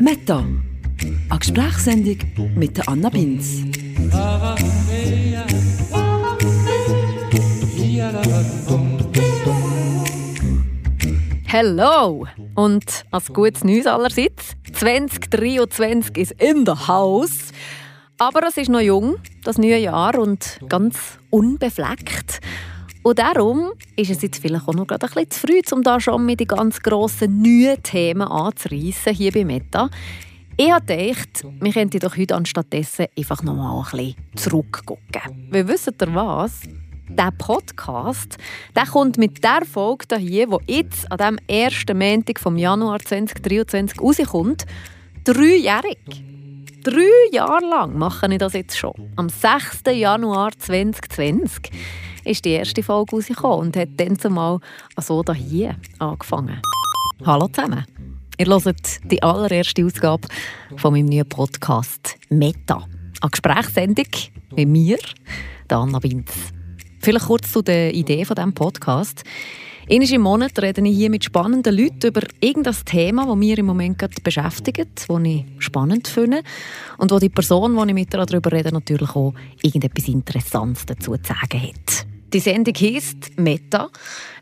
Meta, 0.00 0.38
eine 1.28 1.38
Gesprächssendung 1.38 2.16
mit 2.56 2.74
der 2.74 2.88
Anna 2.88 3.10
Binz. 3.10 3.64
Hello! 11.44 12.26
Und 12.54 13.04
als 13.10 13.26
gutes 13.30 13.62
Neues 13.62 13.86
allerseits, 13.86 14.54
2023 14.72 16.16
ist 16.16 16.32
in 16.40 16.64
the 16.64 16.72
house. 16.72 17.52
Aber 18.16 18.48
es 18.48 18.56
ist 18.56 18.70
noch 18.70 18.80
jung, 18.80 19.16
das 19.44 19.58
neue 19.58 19.76
Jahr, 19.76 20.18
und 20.18 20.60
ganz 20.70 21.18
unbefleckt. 21.28 22.40
Und 23.02 23.18
darum 23.18 23.70
ist 23.96 24.10
es 24.10 24.20
jetzt 24.20 24.42
vielleicht 24.42 24.68
auch 24.68 24.74
noch 24.74 24.86
gerade 24.86 25.06
ein 25.06 25.12
bisschen 25.12 25.30
zu 25.30 25.40
früh, 25.46 25.60
um 25.74 25.82
da 25.82 26.00
schon 26.00 26.26
mit 26.26 26.40
den 26.40 26.48
ganz 26.48 26.80
grossen 26.80 27.40
neuen 27.40 27.82
Themen 27.82 28.28
anzureissen 28.28 29.14
hier 29.14 29.32
bei 29.32 29.44
Meta. 29.44 29.88
Ich 30.56 30.70
habe 30.70 30.84
gedacht, 30.84 31.46
wir 31.60 31.72
könnten 31.72 32.00
doch 32.00 32.16
heute 32.16 32.34
anstattdessen 32.34 33.06
einfach 33.16 33.42
noch 33.42 33.54
mal 33.54 33.78
ein 33.78 33.90
bisschen 33.90 34.16
zurückgucken. 34.36 35.48
Weil 35.50 35.66
wisst 35.66 35.88
ihr 35.88 36.14
was? 36.14 36.60
Der 37.08 37.32
Podcast 37.36 38.36
der 38.76 38.86
kommt 38.86 39.16
mit 39.16 39.42
der 39.42 39.62
Folge 39.64 40.16
hier, 40.18 40.46
die 40.46 40.74
jetzt 40.74 41.10
an 41.10 41.18
dem 41.18 41.38
ersten 41.48 41.98
Montag 41.98 42.38
vom 42.38 42.56
Januar 42.58 43.00
2023 43.00 44.00
rauskommt, 44.00 44.66
dreijährig. 45.24 45.98
Drei 46.84 47.32
Jahre 47.32 47.66
lang 47.66 47.98
mache 47.98 48.30
ich 48.30 48.38
das 48.38 48.52
jetzt 48.52 48.76
schon. 48.76 49.12
Am 49.16 49.28
6. 49.28 49.82
Januar 49.92 50.50
2020 50.56 51.70
ist 52.24 52.44
die 52.44 52.50
erste 52.50 52.82
Folge 52.82 53.16
rausgekommen 53.16 53.68
und 53.68 53.76
hat 53.76 53.88
dann 53.96 54.18
zumal 54.18 54.58
so 54.98 55.22
hier 55.32 55.76
angefangen. 55.98 56.60
Hallo 57.24 57.48
zusammen. 57.48 57.84
Ihr 58.38 58.46
hört 58.46 59.10
die 59.10 59.22
allererste 59.22 59.84
Ausgabe 59.84 60.26
von 60.76 60.92
meinem 60.92 61.06
neuen 61.06 61.28
Podcast 61.28 62.16
«Meta». 62.30 62.86
Eine 63.20 63.30
Gesprächssendung 63.30 64.06
mit 64.56 64.68
mir, 64.68 64.98
Anna 65.68 65.98
Binz. 65.98 66.32
Vielleicht 67.00 67.26
kurz 67.26 67.52
zu 67.52 67.62
der 67.62 67.94
Idee 67.94 68.24
von 68.24 68.36
diesem 68.36 68.54
Podcast. 68.54 69.22
Einmal 69.90 70.12
im 70.12 70.22
Monat 70.22 70.58
rede 70.62 70.80
ich 70.82 70.96
hier 70.96 71.10
mit 71.10 71.24
spannenden 71.24 71.76
Leuten 71.76 72.06
über 72.06 72.22
irgendein 72.40 72.76
Thema, 72.84 73.26
das 73.26 73.36
mir 73.36 73.58
im 73.58 73.66
Moment 73.66 73.98
gerade 73.98 74.14
beschäftigt, 74.22 74.88
das 75.08 75.18
ich 75.24 75.44
spannend 75.58 76.06
finde 76.06 76.42
und 76.96 77.10
wo 77.10 77.18
die 77.18 77.28
Person, 77.28 77.74
die 77.74 77.88
ich 77.88 77.94
mit 77.94 78.14
ihr 78.14 78.24
darüber 78.24 78.52
rede, 78.52 78.72
natürlich 78.72 79.10
auch 79.10 79.34
irgendetwas 79.62 80.08
Interessantes 80.08 80.86
dazu 80.86 81.16
zu 81.16 81.22
sagen 81.24 81.62
hat. 81.62 82.09
Die 82.32 82.38
Sendung 82.38 82.74
heisst 82.74 83.36
Meta, 83.38 83.88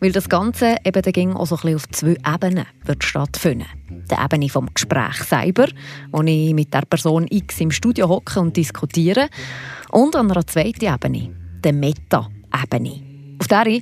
weil 0.00 0.12
das 0.12 0.28
Ganze 0.28 0.76
eben 0.84 1.00
dann 1.00 1.32
auch 1.34 1.46
so 1.46 1.56
ein 1.56 1.60
bisschen 1.62 1.76
auf 1.76 1.88
zwei 1.88 2.34
Ebenen 2.34 2.66
wird 2.84 3.02
stattfinden. 3.02 3.64
Die 4.10 4.14
Ebene 4.14 4.50
vom 4.50 4.68
Gespräch 4.74 5.16
selber, 5.22 5.68
wo 6.12 6.20
ich 6.22 6.52
mit 6.52 6.74
der 6.74 6.82
Person 6.82 7.26
X 7.30 7.60
im 7.60 7.70
Studio 7.70 8.08
hocke 8.08 8.40
und 8.40 8.54
diskutiere, 8.58 9.28
und 9.90 10.16
an 10.16 10.30
einer 10.30 10.46
zweiten 10.46 10.84
Ebene, 10.84 11.34
der 11.64 11.72
Meta-Ebene. 11.72 13.36
Auf 13.40 13.48
der, 13.48 13.80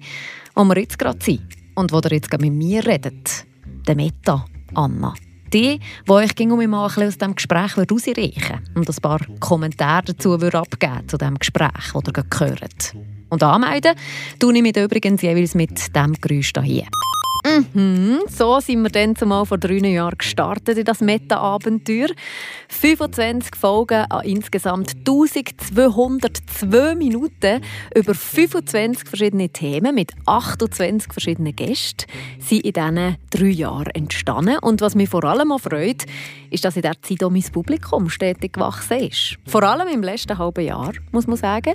wo 0.54 0.64
wir 0.64 0.78
jetzt 0.78 1.00
gerade 1.00 1.24
sind 1.24 1.42
und 1.74 1.90
wo 1.90 1.98
ihr 1.98 2.12
jetzt 2.12 2.30
mit 2.38 2.52
mir 2.52 2.86
redet. 2.86 3.44
Der 3.88 3.96
Meta-Anna. 3.96 5.14
Die, 5.52 5.80
die 6.06 6.10
euch 6.10 6.34
ging 6.36 6.52
um 6.52 6.60
ein 6.60 6.74
aus 6.74 6.94
diesem 6.94 7.34
Gespräch 7.34 7.76
rausreichen 7.76 8.68
und 8.76 8.88
ein 8.88 8.96
paar 9.02 9.20
Kommentare 9.40 10.04
dazu 10.06 10.34
abgeben 10.34 11.08
zu 11.08 11.18
diesem 11.18 11.38
Gespräch, 11.38 11.92
das 11.92 12.02
ihr 12.06 12.12
gerade 12.12 12.28
gehört. 12.28 12.94
Und 13.28 13.42
anmelden 13.42 13.94
tue 14.38 14.56
ich 14.56 14.62
mich 14.62 14.76
übrigens 14.76 15.22
jeweils 15.22 15.54
mit 15.54 15.70
diesem 15.94 16.14
Geräusch 16.20 16.52
hier. 16.62 16.86
Mhm, 17.46 18.22
so 18.28 18.58
sind 18.58 18.82
wir 18.82 18.90
dann 18.90 19.14
zumal 19.14 19.46
vor 19.46 19.56
drei 19.56 19.76
Jahren 19.76 20.18
gestartet 20.18 20.78
in 20.78 20.84
das 20.84 21.00
Meta-Abenteuer. 21.00 22.08
25 22.68 23.54
Folgen 23.54 24.04
an 24.10 24.24
insgesamt 24.24 24.96
1202 25.06 26.96
Minuten 26.96 27.60
über 27.94 28.14
25 28.14 29.08
verschiedene 29.08 29.48
Themen 29.48 29.94
mit 29.94 30.10
28 30.26 31.12
verschiedenen 31.12 31.54
Gästen 31.54 32.10
sind 32.40 32.64
in 32.64 32.72
diesen 32.72 33.16
drei 33.30 33.46
Jahren 33.46 33.94
entstanden. 33.94 34.58
Und 34.58 34.80
was 34.80 34.96
mich 34.96 35.08
vor 35.08 35.22
allem 35.22 35.52
auch 35.52 35.60
freut, 35.60 36.04
ist, 36.50 36.64
dass 36.64 36.74
in 36.74 36.82
der 36.82 37.00
Zeit 37.00 37.22
auch 37.22 37.30
mein 37.30 37.44
Publikum 37.52 38.10
stetig 38.10 38.54
gewachsen 38.54 38.98
ist. 38.98 39.36
Vor 39.46 39.62
allem 39.62 39.86
im 39.86 40.02
letzten 40.02 40.36
halben 40.36 40.64
Jahr, 40.64 40.94
muss 41.12 41.28
man 41.28 41.36
sagen. 41.36 41.74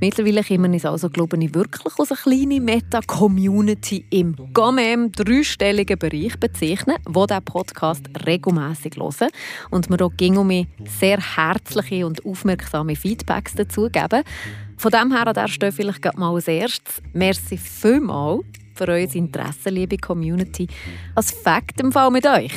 Mittlerweile 0.00 0.42
kommen 0.42 0.72
wir 0.72 0.90
also, 0.90 1.08
glaube 1.10 1.36
ich, 1.40 1.54
wirklich 1.54 1.84
aus 1.96 2.10
einer 2.10 2.20
kleinen 2.20 2.64
Meta-Community 2.64 4.04
im 4.10 4.34
Gamme 4.52 4.95
dem 4.96 5.12
dreistelligen 5.12 5.98
Bereich 5.98 6.38
bezeichnen, 6.38 6.96
wo 7.04 7.26
der 7.26 7.40
Podcast 7.40 8.08
regelmäßig 8.26 8.96
hören 8.96 9.30
und 9.70 9.90
mir 9.90 10.00
auch 10.00 10.12
ging 10.16 10.36
um 10.36 10.66
sehr 10.98 11.18
herzliche 11.18 12.06
und 12.06 12.24
aufmerksame 12.24 12.96
Feedbacks 12.96 13.54
dazu 13.54 13.88
geben. 13.90 14.22
Von 14.78 14.90
dem 14.90 15.12
her 15.12 15.26
an 15.26 15.34
der 15.34 15.48
Stelle 15.48 15.72
vielleicht 15.72 16.16
mal 16.16 16.34
als 16.34 16.48
erstes. 16.48 17.02
Merci 17.12 17.58
vielmals 17.58 18.44
für 18.74 18.88
euer 18.88 19.14
Interesse, 19.14 19.70
liebe 19.70 19.96
Community. 19.96 20.66
Als 21.14 21.30
Fakt 21.30 21.80
im 21.80 21.92
Fall 21.92 22.10
mit 22.10 22.26
euch. 22.26 22.52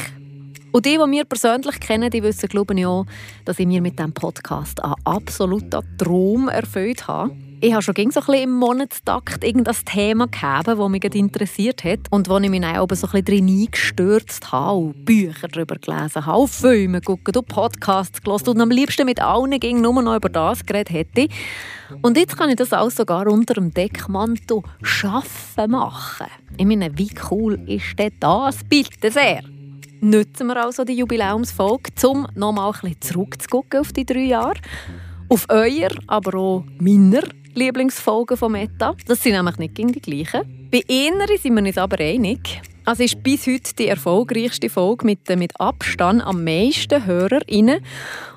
Und 0.72 0.86
die, 0.86 0.98
die 0.98 1.08
mich 1.08 1.28
persönlich 1.28 1.80
kennen, 1.80 2.10
die 2.10 2.22
wissen, 2.22 2.48
glaube 2.48 2.74
ich, 2.76 2.86
auch, 2.86 3.06
dass 3.46 3.60
ich 3.60 3.66
mir 3.66 3.82
mit 3.82 3.98
diesem 3.98 4.14
Podcast 4.14 4.84
einen 4.84 4.94
absoluten 5.04 5.82
Traum 5.98 6.48
erfüllt 6.48 7.08
habe 7.08 7.49
ich 7.62 7.74
habe 7.74 7.82
schon 7.82 7.96
so 7.96 8.02
ein 8.02 8.10
bisschen 8.10 8.44
im 8.44 8.54
Monatstakt 8.54 9.44
irgendein 9.44 9.76
Thema 9.84 10.28
gehabt, 10.28 10.68
das 10.68 10.90
mich 10.90 11.04
interessiert 11.14 11.84
hat 11.84 12.00
und 12.10 12.30
wo 12.30 12.38
ich 12.38 12.50
mich 12.50 12.64
auch 12.64 12.88
so 12.94 13.08
ein 13.08 13.12
bisschen 13.12 13.26
drin 13.26 13.48
eingestürzt 13.48 14.52
habe, 14.54 14.94
Bücher 14.94 15.50
darüber 15.50 15.76
gelesen 15.76 16.26
habe, 16.26 16.48
Filme 16.48 17.02
geguckt 17.02 17.36
und 17.36 17.48
Podcasts 17.48 18.22
gelesen 18.22 18.50
und 18.50 18.62
am 18.62 18.72
liebsten 18.72 19.06
mit 19.06 19.22
allen 19.22 19.60
ging 19.60 19.82
nur 19.82 20.02
noch 20.02 20.16
über 20.16 20.30
das 20.30 20.66
geredet 20.66 20.94
hätte. 20.94 21.28
Und 22.02 22.18
jetzt 22.18 22.38
kann 22.38 22.50
ich 22.50 22.56
das 22.56 22.72
auch 22.72 22.92
sogar 22.92 23.28
unter 23.28 23.56
dem 23.56 23.74
Deckmantel 23.74 24.62
«Schaffen» 24.82 25.72
machen. 25.72 26.28
Ich 26.56 26.66
meine, 26.66 26.98
wie 26.98 27.12
cool 27.30 27.60
ist 27.68 28.00
denn 28.00 28.14
das? 28.22 28.64
Bitte 28.64 29.12
sehr! 29.12 29.42
Nutzen 30.00 30.48
wir 30.48 30.64
also 30.64 30.86
die 30.86 30.94
Jubiläumsfolge, 30.94 31.92
um 32.08 32.26
nochmal 32.36 32.72
ein 32.72 32.80
bisschen 32.80 33.02
zurückzugucken 33.02 33.82
auf 33.82 33.92
die 33.92 34.06
drei 34.06 34.28
Jahre. 34.28 34.62
Auf 35.28 35.46
euer, 35.50 35.90
aber 36.08 36.40
auch 36.40 36.64
meiner 36.80 37.24
Lieblingsfolgen 37.60 38.38
von 38.38 38.54
Meta. 38.54 38.96
Das 39.06 39.22
sind 39.22 39.34
nämlich 39.34 39.58
nicht 39.58 39.78
die 39.78 40.00
gleichen. 40.00 40.70
Bei 40.72 40.82
einer 40.90 41.28
sind 41.38 41.56
wir 41.56 41.64
uns 41.64 41.78
aber 41.78 42.00
einig. 42.00 42.62
Es 42.92 43.00
ist 43.00 43.22
bis 43.22 43.46
heute 43.46 43.76
die 43.78 43.88
erfolgreichste 43.88 44.68
Folge 44.68 45.06
mit, 45.06 45.30
mit 45.38 45.52
Abstand 45.60 46.24
am 46.24 46.44
meisten 46.44 47.06
HörerInnen. 47.06 47.82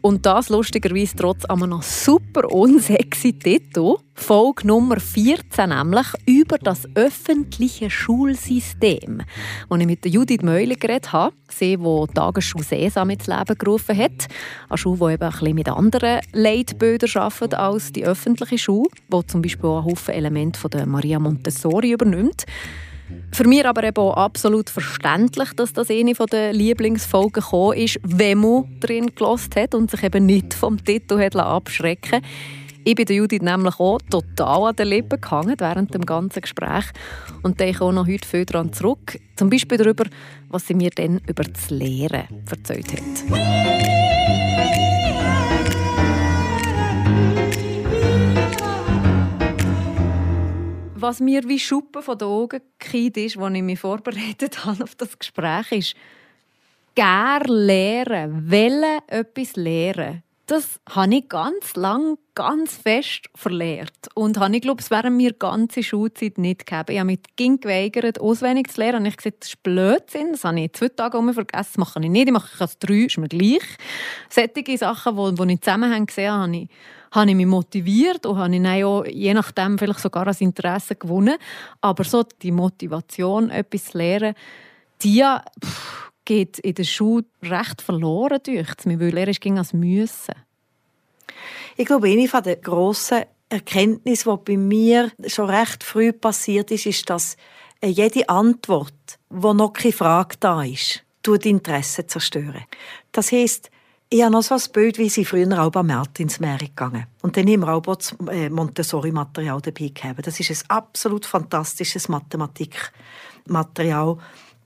Und 0.03 0.27
das 0.27 0.51
lustigerweise 0.51 1.17
trotz 1.17 1.47
einem 1.47 1.81
super 1.81 2.53
unsexy 2.53 3.33
Titel. 3.33 3.97
Folge 4.13 4.67
Nummer 4.67 5.01
14 5.01 5.71
nämlich 5.71 6.07
über 6.27 6.59
das 6.59 6.87
öffentliche 6.95 7.89
Schulsystem. 7.89 9.23
Als 9.71 9.81
ich 9.81 9.87
mit 9.87 10.05
Judith 10.05 10.43
Meuler 10.43 10.77
geredet 10.77 11.15
habe, 11.15 11.35
sie, 11.49 11.79
die 11.79 12.07
Tagesschule 12.15 12.63
Sesam 12.65 13.09
ins 13.09 13.29
Leben 13.29 13.57
gerufen 13.57 13.97
hat. 13.97 14.29
Eine 14.69 14.77
Schule, 14.77 14.99
die 14.99 15.15
eben 15.15 15.23
ein 15.23 15.31
bisschen 15.31 15.55
mit 15.55 15.69
anderen 15.71 16.21
Leitbildern 16.35 17.23
arbeitet 17.23 17.55
als 17.55 17.91
die 17.91 18.05
öffentliche 18.05 18.59
Schule, 18.59 18.91
die 19.11 19.27
zum 19.29 19.41
Beispiel 19.41 19.71
auch 19.71 19.79
einen 19.79 19.87
Haufen 19.87 20.13
Elemente 20.13 20.61
von 20.61 20.71
der 20.71 20.85
Maria 20.85 21.19
Montessori 21.19 21.93
übernimmt. 21.93 22.45
Für 23.33 23.47
mich 23.47 23.65
aber 23.65 23.85
eben 23.85 24.11
absolut 24.11 24.69
verständlich, 24.69 25.53
dass 25.55 25.73
das 25.73 25.91
eine 25.91 26.13
der 26.13 26.53
Lieblingsfolgen 26.53 27.43
gekommen 27.43 27.79
ist, 27.79 27.99
wenn 28.03 28.39
man 28.39 28.65
drin 28.81 29.13
gelost 29.15 29.57
hat 29.57 29.75
und 29.75 29.91
sich 29.91 30.03
eben 30.03 30.27
nicht 30.27 30.55
vom 30.55 30.83
Titel 30.85 31.19
abschrecken 31.21 32.21
ich 32.85 32.97
bin 32.97 33.07
der 33.07 33.17
Judith 33.17 33.43
nämlich 33.43 33.79
auch 33.79 33.99
total 34.11 34.71
an 34.71 34.77
den 34.77 34.89
Lippen 34.89 35.21
gehangen 35.21 35.55
während 35.59 35.95
dem 35.95 36.05
ganzen 36.05 36.41
Gespräch 36.41 36.87
und 37.43 37.61
denke 37.61 37.85
auch 37.85 37.93
noch 37.93 38.09
heute 38.09 38.27
viel 38.27 38.45
daran 38.45 38.73
zurück. 38.73 39.21
Zum 39.37 39.51
Beispiel 39.51 39.79
darüber, 39.79 40.05
was 40.49 40.67
sie 40.67 40.75
mir 40.75 40.91
dann 40.91 41.21
über 41.29 41.45
das 41.45 41.71
Lehren 41.71 42.25
erzählt 42.51 42.93
hat. 42.93 44.02
Was 51.03 51.21
mir 51.21 51.47
wie 51.49 51.59
Schuppen 51.59 52.03
von 52.03 52.17
den 52.17 52.29
Augen 52.29 52.61
gekriegt 52.79 53.17
ist, 53.17 53.37
als 53.37 53.55
ich 53.55 53.63
mich 53.63 53.81
vorbereitet 53.81 54.65
habe 54.65 54.85
auf 54.85 54.95
das 54.95 55.19
Gespräch, 55.19 55.73
ist, 55.73 55.97
gerne 56.95 57.53
lehren, 57.53 58.51
wollen 58.51 59.01
etwas 59.09 59.57
lehren. 59.57 60.23
Das 60.47 60.81
habe 60.91 61.15
ich 61.15 61.29
ganz 61.29 61.77
lang, 61.77 62.19
ganz 62.35 62.77
fest 62.77 63.31
verlehrt. 63.35 64.09
Und 64.15 64.39
habe 64.39 64.55
ich 64.57 64.61
glaube, 64.61 64.83
es 64.83 64.91
während 64.91 65.17
mir 65.17 65.33
ganze 65.33 65.83
Schulzeit 65.83 66.37
nicht 66.37 66.67
gegeben. 66.67 66.85
Ich 66.89 66.99
habe 66.99 67.07
mich 67.07 67.21
ging 67.37 67.61
geweigert, 67.61 68.21
auswendig 68.21 68.71
zu 68.71 68.81
lernen. 68.81 68.99
Und 68.99 69.07
ich 69.07 69.17
gesagt, 69.17 69.37
das 69.41 69.51
ist 69.51 69.63
Blödsinn. 69.63 70.33
Das 70.33 70.45
habe 70.45 70.61
ich 70.61 70.73
zwei 70.73 70.89
Tage 70.89 71.17
um 71.17 71.33
vergessen. 71.33 71.71
Das 71.75 71.79
mache 71.79 72.01
ich 72.03 72.11
nicht. 72.11 72.27
Ich 72.27 72.33
mache 72.33 72.65
es 72.65 72.79
drei, 72.79 73.05
ist 73.05 73.19
mir 73.19 73.29
gleich. 73.29 73.63
Solche 74.29 74.77
Sachen, 74.77 75.37
die, 75.37 75.53
ich 75.55 75.61
zusammenhänge 75.61 76.07
gesehen 76.07 76.33
habe, 76.33 76.57
ich 76.57 76.69
habe 77.13 77.31
ich 77.31 77.37
mich 77.37 77.47
motiviert 77.47 78.27
und 78.27 78.39
habe 78.39 78.57
ich 78.57 78.85
auch, 78.85 79.05
je 79.05 79.35
nachdem 79.35 79.79
vielleicht 79.79 80.01
sogar 80.01 80.27
ein 80.27 80.37
Interesse 80.39 80.97
gewonnen. 80.97 81.37
Aber 81.81 82.05
so 82.05 82.25
die 82.43 82.51
Motivation, 82.53 83.51
etwas 83.51 83.87
zu 83.87 83.99
lernen, 83.99 84.35
die 85.03 85.25
pff, 85.65 86.11
geht 86.25 86.59
in 86.59 86.75
der 86.75 86.85
Schule 86.85 87.25
recht 87.43 87.83
verloren 87.83 88.41
durch, 88.45 88.69
weil 88.85 89.19
er 89.19 89.33
ging 89.33 89.59
als 89.59 89.73
müssen. 89.73 90.35
Ich 91.77 91.87
glaube, 91.87 92.09
eine 92.09 92.29
der 92.43 92.57
grossen 92.57 93.23
Erkenntnisse, 93.49 94.31
die 94.31 94.53
bei 94.53 94.57
mir 94.57 95.13
schon 95.27 95.51
recht 95.51 95.85
früh 95.85 96.13
passiert 96.13 96.71
ist, 96.71 96.87
ist, 96.87 97.11
dass 97.11 97.37
jede 97.85 98.29
Antwort, 98.29 99.19
wo 99.29 99.53
noch 99.53 99.73
keine 99.73 99.93
Frage 99.93 100.37
da 100.41 100.63
ist, 100.63 101.05
tut 101.23 101.45
Interesse 101.45 102.07
zerstören. 102.07 102.65
Das 103.11 103.33
heisst, 103.33 103.71
ich 104.13 104.23
habe 104.23 104.33
noch 104.33 104.43
so 104.43 104.55
ein 104.55 104.63
Bild, 104.73 104.99
wie 104.99 105.09
sie 105.09 105.25
früher 105.25 105.59
auch 105.59 105.71
bei 105.71 105.83
Martinsmeer 105.83 106.59
gegangen 106.59 107.07
Und 107.23 107.35
dann 107.37 107.49
haben 107.49 107.61
wir 107.61 107.73
auch 107.73 107.97
das 107.97 108.15
Montessori-Material 108.19 109.63
dabei 109.63 109.89
gehabt. 109.89 110.27
Das 110.27 110.39
ist 110.39 110.51
ein 110.51 110.59
absolut 110.69 111.25
fantastisches 111.25 112.11
Mathematikmaterial, 112.11 114.19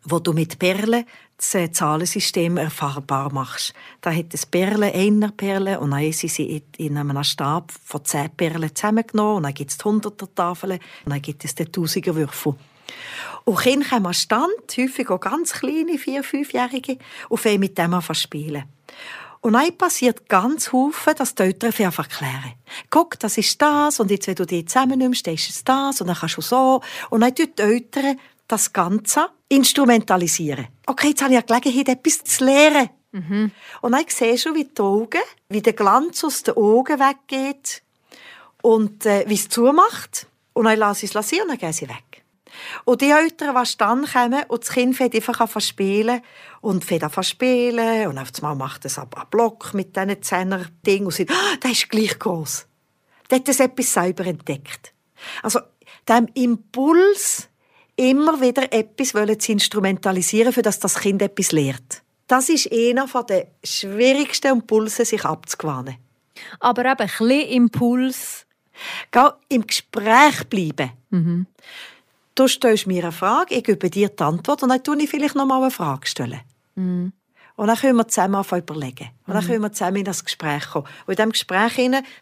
wo 0.02 0.18
du 0.18 0.32
mit 0.32 0.58
Perlen 0.58 1.04
das 1.36 1.54
äh, 1.54 1.70
Zahlensystem 1.70 2.56
erfahrbar 2.56 3.32
machst. 3.32 3.72
Da 4.00 4.10
hat 4.10 4.34
es 4.34 4.46
Perlen, 4.46 4.92
einer 4.92 5.30
Perle, 5.30 5.78
und 5.78 5.92
dann 5.92 6.10
sind 6.12 6.32
sie 6.32 6.64
in 6.78 6.96
einem 6.96 7.22
Stab 7.22 7.70
von 7.84 8.04
zehn 8.04 8.30
Perlen 8.30 8.74
zusammengenommen, 8.74 9.36
und 9.36 9.44
dann 9.44 9.54
gibt 9.54 9.70
es 9.70 9.84
hunderter 9.84 10.34
Tafeln, 10.34 10.80
und 11.04 11.12
dann 11.12 11.22
gibt 11.22 11.44
es 11.44 11.54
den 11.54 11.70
tausiger. 11.70 12.16
Und 13.44 13.58
Kinder 13.58 13.88
kommen 13.88 14.06
an 14.06 14.14
Stand, 14.14 14.76
häufig 14.76 15.08
auch 15.10 15.20
ganz 15.20 15.52
kleine, 15.52 15.98
vier-, 15.98 16.24
fünfjährige, 16.24 16.98
und 17.28 17.38
fangen 17.38 17.60
mit 17.60 17.78
dem 17.78 17.94
an 17.94 18.02
spielen. 18.14 18.64
Und 19.40 19.52
dann 19.52 19.76
passiert 19.76 20.28
ganz 20.28 20.72
Haufen, 20.72 21.14
dass 21.14 21.34
die 21.34 21.44
Eltern 21.44 21.72
einfach 21.78 22.04
erklären. 22.04 22.54
Guck, 22.90 23.18
das 23.18 23.38
ist 23.38 23.60
das, 23.60 24.00
und 24.00 24.10
jetzt, 24.10 24.26
wenn 24.26 24.34
du 24.34 24.44
die 24.44 24.64
zusammennimmst, 24.64 25.26
dann 25.26 25.34
ist 25.34 25.50
es 25.50 25.64
das, 25.64 26.00
und 26.00 26.08
dann 26.08 26.16
kannst 26.16 26.36
du 26.36 26.42
so. 26.42 26.80
Und 27.10 27.20
dann 27.20 27.34
tun 27.34 27.48
die 27.56 27.62
Eltern 27.62 28.18
das 28.48 28.72
Ganze 28.72 29.28
instrumentalisieren. 29.48 30.68
Okay, 30.86 31.08
jetzt 31.08 31.22
habe 31.22 31.34
ich 31.34 31.38
eine 31.38 31.60
Gelegenheit, 31.60 31.98
etwas 31.98 32.24
zu 32.24 32.44
lernen. 32.44 32.90
Mhm. 33.12 33.50
Und 33.80 33.92
dann 33.92 34.04
siehst 34.08 34.46
du, 34.46 34.54
wie 34.54 34.64
die 34.64 34.80
Augen, 34.80 35.20
wie 35.48 35.62
der 35.62 35.72
Glanz 35.72 36.24
aus 36.24 36.42
den 36.42 36.56
Augen 36.56 36.98
weggeht 36.98 37.82
und 38.62 39.06
äh, 39.06 39.24
wie 39.26 39.34
es 39.34 39.48
zumacht. 39.48 40.26
Und 40.52 40.64
dann 40.64 40.78
lasse 40.78 41.06
ich 41.06 41.14
es 41.14 41.32
und 41.32 41.48
dann 41.48 41.58
gehen 41.58 41.72
sie 41.72 41.88
weg. 41.88 42.05
Und 42.84 43.00
die 43.00 43.10
Eltern, 43.10 43.54
die 43.54 43.76
dann 43.78 44.04
kommen 44.06 44.42
und 44.48 44.62
das 44.62 44.70
Kind 44.70 44.96
fängt 44.96 45.14
einfach 45.14 45.40
an 45.40 45.60
spielen 45.60 46.22
und 46.60 46.84
fängt 46.84 47.04
an 47.04 47.24
spielen 47.24 48.08
und 48.08 48.18
auf 48.18 48.28
einmal 48.36 48.56
macht 48.56 48.84
es 48.84 48.98
einen 48.98 49.10
Block 49.30 49.74
mit 49.74 49.96
diesen 49.96 50.22
Zehner-Ding 50.22 51.04
und 51.04 51.14
sagt, 51.14 51.30
ah, 51.30 51.56
der 51.62 51.70
ist 51.70 51.88
gleich 51.88 52.18
groß. 52.18 52.66
Der 53.30 53.38
hat 53.38 53.48
das 53.48 53.60
etwas 53.60 53.92
selber 53.92 54.26
entdeckt. 54.26 54.92
Also, 55.42 55.60
dem 56.08 56.28
Impuls, 56.34 57.48
immer 57.96 58.40
wieder 58.40 58.72
etwas 58.72 59.12
zu 59.38 59.52
instrumentalisieren, 59.52 60.52
für 60.52 60.62
das 60.62 60.78
das 60.78 61.00
Kind 61.00 61.22
etwas 61.22 61.52
lernt. 61.52 62.02
Das 62.28 62.48
ist 62.48 62.70
einer 62.72 63.06
der 63.24 63.48
schwierigsten 63.64 64.52
Impulse, 64.52 65.04
sich 65.04 65.24
abzugewöhnen. 65.24 65.96
Aber 66.60 66.84
eben 66.84 66.90
ein 66.90 67.06
bisschen 67.06 67.30
Impuls. 67.30 68.46
Geh 69.10 69.28
im 69.48 69.66
Gespräch 69.66 70.44
bleiben. 70.50 70.92
Mhm. 71.10 71.46
Du 72.36 72.46
stellst 72.48 72.86
mir 72.86 73.02
eine 73.02 73.12
Frage, 73.12 73.54
ich 73.54 73.64
gebe 73.64 73.88
dir 73.88 74.10
die 74.10 74.22
Antwort 74.22 74.62
und 74.62 74.68
dann 74.68 74.80
stelle 74.80 75.02
ich 75.02 75.08
vielleicht 75.08 75.34
noch 75.34 75.46
mal 75.46 75.62
eine 75.62 75.70
Frage. 75.70 76.06
Stellen. 76.06 76.40
Mhm. 76.74 77.14
Und 77.56 77.68
dann 77.68 77.76
können 77.78 77.96
wir 77.96 78.06
zusammen 78.06 78.44
überlegen. 78.44 79.08
Und 79.26 79.34
dann 79.34 79.42
mhm. 79.42 79.48
können 79.48 79.62
wir 79.62 79.72
zusammen 79.72 79.96
in 79.96 80.04
das 80.04 80.22
Gespräch 80.22 80.68
kommen. 80.68 80.86
Und 81.06 81.12
in 81.12 81.16
diesem 81.16 81.32
Gespräch 81.32 81.76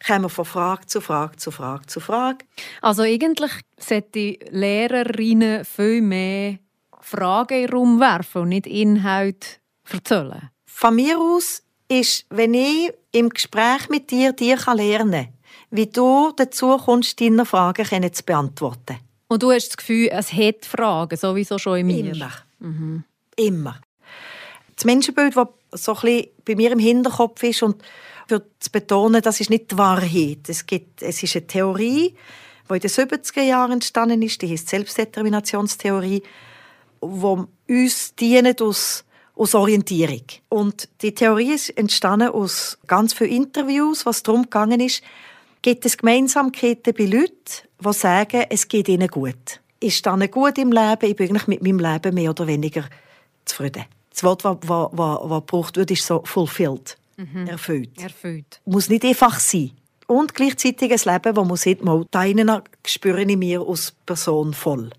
kommen 0.07 0.23
wir 0.23 0.29
von 0.29 0.45
Frage 0.45 0.87
zu 0.87 1.01
Frage 1.01 1.37
zu 1.37 1.51
Frage 1.51 1.87
zu 1.87 1.99
Frage. 1.99 2.45
Also 2.81 3.03
eigentlich 3.03 3.51
sollten 3.77 4.37
Lehrerinnen 4.51 5.65
viel 5.65 6.01
mehr 6.01 6.59
Fragen 7.01 7.55
in 7.55 7.67
den 7.67 7.75
Raum 7.75 7.99
werfen 7.99 8.43
und 8.43 8.51
nicht 8.51 8.69
Inhalt 8.69 9.61
erzählen. 9.91 10.49
Von 10.65 10.95
mir 10.95 11.19
aus 11.19 11.65
ist, 11.89 12.25
wenn 12.31 12.55
ich 12.55 12.93
im 13.11 13.31
Gespräch 13.31 13.89
mit 13.89 14.13
dir 14.13 14.33
dir 14.33 14.59
lernen 14.73 15.25
kann, 15.25 15.33
wie 15.71 15.89
du 15.89 16.33
dazu 16.37 16.77
kommst, 16.77 17.21
deine 17.21 17.45
Fragen 17.45 18.13
zu 18.13 18.23
beantworten. 18.23 18.99
Und 19.35 19.43
du 19.43 19.51
hast 19.51 19.71
das 19.71 19.77
Gefühl, 19.79 20.11
es 20.13 20.33
hat 20.33 20.65
Fragen, 20.65 21.17
sowieso 21.17 21.59
schon 21.59 21.79
in 21.79 21.87
mir? 21.89 22.15
Immer. 22.15 22.31
Mhm. 22.61 23.03
Immer. 23.35 23.81
Das 24.77 24.85
Menschenbild, 24.85 25.35
das 25.37 25.85
so 25.85 25.97
ein 26.05 26.29
bei 26.45 26.55
mir 26.55 26.71
im 26.71 26.79
Hinterkopf 26.79 27.43
ist 27.43 27.65
und 27.65 27.83
für 28.29 28.47
zu 28.61 28.71
betonen, 28.71 29.21
das 29.23 29.41
ist 29.41 29.51
nicht 29.51 29.73
die 29.73 29.77
Wahrheit. 29.79 30.49
Es, 30.49 30.65
gibt, 30.65 31.03
es 31.03 31.21
ist 31.21 31.35
eine 31.35 31.49
Theorie, 31.49 32.15
die 32.71 32.75
in 32.75 32.79
den 32.79 32.89
70er 32.89 33.43
Jahren 33.43 33.73
entstanden 33.73 34.23
ist, 34.23 34.41
die 34.41 34.53
heißt 34.53 34.69
Selbstdeterminationstheorie, 34.69 36.23
die 37.03 37.07
uns 37.75 38.15
dient 38.15 38.63
aus, 38.63 39.05
aus 39.35 39.57
Orientierung. 39.57 40.23
Und 40.49 40.89
die 41.03 41.13
Theorie 41.13 41.55
ist 41.55 41.71
entstanden 41.71 42.29
aus 42.29 42.79
ganz 42.87 43.13
vielen 43.15 43.33
Interviews, 43.33 44.07
was 44.07 44.23
darum 44.23 44.45
gegangen 44.45 44.79
ist, 44.79 45.03
gibt 45.65 45.87
es 45.87 45.97
Gemeinsamkeiten 45.97 46.93
bei 46.93 47.07
Leuten, 47.07 47.33
die 47.81 47.93
sagen, 47.95 48.45
es 48.51 48.69
geht 48.69 48.87
ihnen 48.87 49.09
gut. 49.09 49.63
Ich 49.81 49.97
stehe 49.97 50.29
gut 50.29 50.59
im 50.59 50.71
Leben, 50.71 51.07
ich 51.07 51.17
bin 51.17 51.31
eigentlich 51.31 51.47
mit 51.47 51.63
meinem 51.63 51.79
Leben 51.79 52.15
mehr 52.15 52.31
oder 52.31 52.47
weniger 52.47 52.85
zufrieden. 53.47 53.87
Das 54.11 54.23
Wort, 54.23 54.45
das, 54.45 54.59
das, 54.61 54.69
das, 54.69 54.91
das 54.93 55.41
gebraucht 55.41 55.77
wird, 55.79 55.91
ist 55.91 56.07
so 56.07 56.23
fulfilled, 56.27 56.99
mhm. 57.17 57.47
erfüllt. 57.47 57.99
erfüllt. 57.99 58.61
Muss 58.67 58.91
nicht 58.91 59.07
einfach 59.07 59.41
sein. 59.41 59.71
Und 60.07 60.35
gleichzeitig 60.35 60.93
ein 60.93 61.15
Leben, 61.15 61.35
wo 61.35 61.45
man 61.45 61.57
sieht, 61.57 61.83
mal, 61.83 62.05
deinen 62.11 62.61
spüre 62.87 63.23
ich 63.23 63.37
mir 63.37 63.67
als 63.67 63.95
Person 64.05 64.53
voll. 64.53 64.91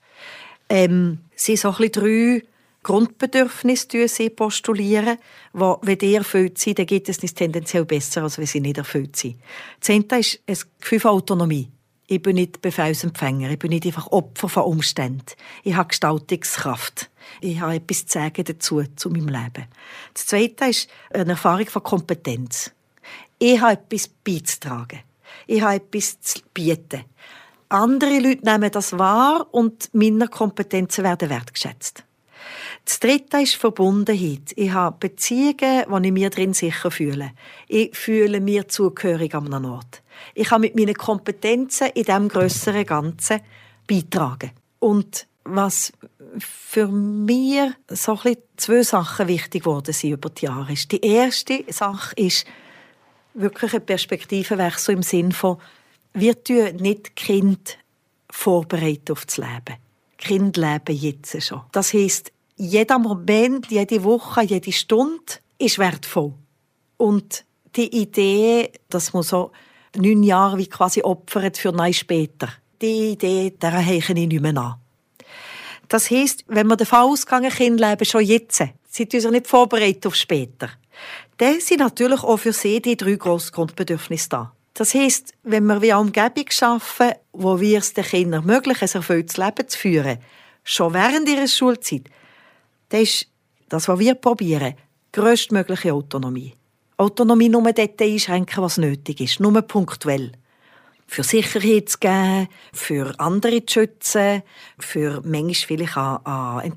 Ähm, 0.67 1.19
es 1.35 1.45
sind 1.45 1.59
so 1.59 1.69
ein 1.69 1.75
bisschen 1.75 1.91
drei 1.91 2.43
Grundbedürfnisse 2.85 4.07
sie 4.07 4.29
postulieren, 4.29 5.17
wo, 5.53 5.79
wenn 5.81 5.97
die 5.97 6.13
erfüllt 6.13 6.59
sind, 6.59 6.77
dann 6.77 6.85
geht 6.85 7.09
es 7.09 7.23
nicht 7.23 7.35
tendenziell 7.35 7.83
besser, 7.83 8.21
als 8.21 8.37
wenn 8.37 8.45
sie 8.45 8.59
nicht 8.59 8.77
erfüllt 8.77 9.15
sind. 9.15 9.41
Das 9.79 9.87
Zehnte 9.87 10.17
ist 10.17 10.39
ein 10.47 10.57
Gefühl 10.79 10.99
von 10.99 11.11
Autonomie. 11.11 11.71
Ich 12.05 12.21
bin 12.21 12.35
nicht 12.35 12.61
Befehlsempfänger, 12.61 13.49
ich 13.49 13.57
bin 13.57 13.71
nicht 13.71 13.87
einfach 13.87 14.11
Opfer 14.11 14.47
von 14.47 14.63
Umständen. 14.65 15.25
Ich 15.63 15.73
habe 15.73 15.87
Gestaltungskraft. 15.87 17.09
Ich 17.41 17.59
habe 17.59 17.73
etwas 17.73 18.05
zu 18.05 18.19
sagen 18.19 18.43
dazu, 18.43 18.83
zu 18.95 19.09
meinem 19.09 19.29
Leben. 19.29 19.65
Das 20.13 20.27
Zweite 20.27 20.65
ist 20.65 20.87
eine 21.11 21.31
Erfahrung 21.31 21.65
von 21.65 21.81
Kompetenz. 21.81 22.69
Ich 23.39 23.59
habe 23.59 23.73
etwas 23.73 24.07
beizutragen. 24.07 24.99
Ich 25.47 25.63
habe 25.63 25.77
etwas 25.77 26.21
zu 26.21 26.39
bieten. 26.53 27.03
Andere 27.69 28.19
Leute 28.19 28.45
nehmen 28.45 28.69
das 28.69 28.95
wahr 28.95 29.47
und 29.49 29.89
meine 29.91 30.27
Kompetenzen 30.27 31.03
werden 31.03 31.31
wertgeschätzt. 31.31 32.04
Das 32.85 32.99
Dritte 32.99 33.41
ist 33.41 33.55
Verbundenheit. 33.55 34.53
Ich 34.55 34.71
habe 34.71 34.95
Beziehungen, 34.99 35.85
wo 35.87 35.97
ich 35.97 36.11
mir 36.11 36.29
drin 36.29 36.53
sicher 36.53 36.91
fühle. 36.91 37.31
Ich 37.67 37.97
fühle 37.97 38.39
mir 38.39 38.67
zugehörig 38.67 39.33
an 39.33 39.51
einem 39.51 39.71
Ort. 39.71 40.03
Ich 40.35 40.49
kann 40.49 40.61
mit 40.61 40.75
meinen 40.75 40.93
Kompetenzen 40.93 41.87
in 41.95 42.03
diesem 42.03 42.29
grösseren 42.29 42.85
Ganzen 42.85 43.41
beitragen. 43.87 44.51
Und 44.79 45.25
was 45.45 45.93
für 46.37 46.87
mich 46.87 47.71
so 47.87 48.19
ein 48.23 48.37
zwei 48.57 48.83
Sachen 48.83 49.27
wichtig 49.27 49.63
geworden 49.63 49.93
sind 49.93 50.11
über 50.11 50.29
die 50.29 50.45
Jahre 50.45 50.73
ist. 50.73 50.91
Die 50.91 51.01
erste 51.01 51.63
Sache 51.69 52.15
ist 52.15 52.45
wirklich 53.33 53.73
ein 53.73 53.85
Perspektivenwechsel 53.85 54.95
im 54.95 55.03
Sinn 55.03 55.31
von, 55.31 55.57
wir 56.13 56.43
tun 56.43 56.75
nicht 56.77 57.15
Kind 57.15 57.77
vorbereiten 58.29 59.11
auf 59.11 59.25
das 59.25 59.37
Leben. 59.37 59.77
Kind 60.17 60.57
leben 60.57 60.95
jetzt 60.95 61.43
schon. 61.43 61.61
Das 61.71 61.93
heisst, 61.93 62.31
jeder 62.55 62.99
Moment, 62.99 63.69
jede 63.69 64.03
Woche, 64.03 64.43
jede 64.43 64.71
Stunde 64.71 65.33
ist 65.57 65.77
wertvoll. 65.77 66.33
Und 66.97 67.43
die 67.75 68.01
Idee, 68.01 68.71
dass 68.89 69.13
man 69.13 69.23
so 69.23 69.51
neun 69.95 70.23
Jahre 70.23 70.57
wie 70.57 70.67
quasi 70.67 71.01
opfert 71.01 71.57
für 71.57 71.71
neun 71.71 71.93
später, 71.93 72.49
die 72.81 73.11
Idee, 73.11 73.51
der 73.61 73.73
heiche 73.73 74.13
ich 74.13 74.27
nicht 74.27 74.41
mehr 74.41 74.57
an. 74.57 74.75
Das 75.87 76.09
heisst, 76.09 76.43
wenn 76.47 76.67
wir 76.67 76.77
davon 76.77 76.99
ausgehen, 76.99 77.49
Kinder 77.49 77.89
leben 77.89 78.05
schon 78.05 78.23
jetzt, 78.23 78.63
sind 78.89 79.13
uns 79.13 79.25
nicht 79.25 79.47
vorbereitet 79.47 80.07
auf 80.07 80.15
später, 80.15 80.69
dann 81.37 81.59
sind 81.59 81.79
natürlich 81.79 82.23
auch 82.23 82.37
für 82.37 82.53
sie 82.53 82.81
die 82.81 82.97
drei 82.97 83.15
grossen 83.15 83.51
Grundbedürfnisse 83.51 84.29
da. 84.29 84.51
Das 84.73 84.93
heisst, 84.93 85.33
wenn 85.43 85.65
wir 85.65 85.81
wie 85.81 85.93
eine 85.93 86.01
Umgebung 86.01 86.45
schaffen, 86.49 87.11
wo 87.33 87.59
wir 87.59 87.79
es 87.79 87.93
den 87.93 88.03
Kindern 88.03 88.47
ermöglichen, 88.47 88.89
ein 88.89 88.95
erfülltes 88.95 89.37
Leben 89.37 89.67
zu 89.67 89.77
führen, 89.77 90.17
schon 90.63 90.93
während 90.93 91.29
ihrer 91.29 91.47
Schulzeit, 91.47 92.09
das 92.95 93.09
ist 93.09 93.27
das, 93.67 93.87
was 93.87 93.99
wir 93.99 94.15
probieren, 94.15 94.75
größtmögliche 95.11 95.93
Autonomie. 95.93 96.53
Autonomie 96.97 97.49
nur 97.49 97.73
dort 97.73 98.01
einschränken, 98.01 98.63
was 98.63 98.77
nötig 98.77 99.19
ist, 99.19 99.39
nur 99.41 99.61
punktuell. 99.63 100.31
Für 101.07 101.23
Sicherheit 101.23 101.89
zu 101.89 101.99
geben, 101.99 102.47
für 102.73 103.13
andere 103.19 103.65
zu 103.65 103.81
schützen, 103.81 104.43
für 104.79 105.21
manchmal 105.25 105.53
vielleicht 105.53 105.97
an, 105.97 106.19
an 106.25 106.73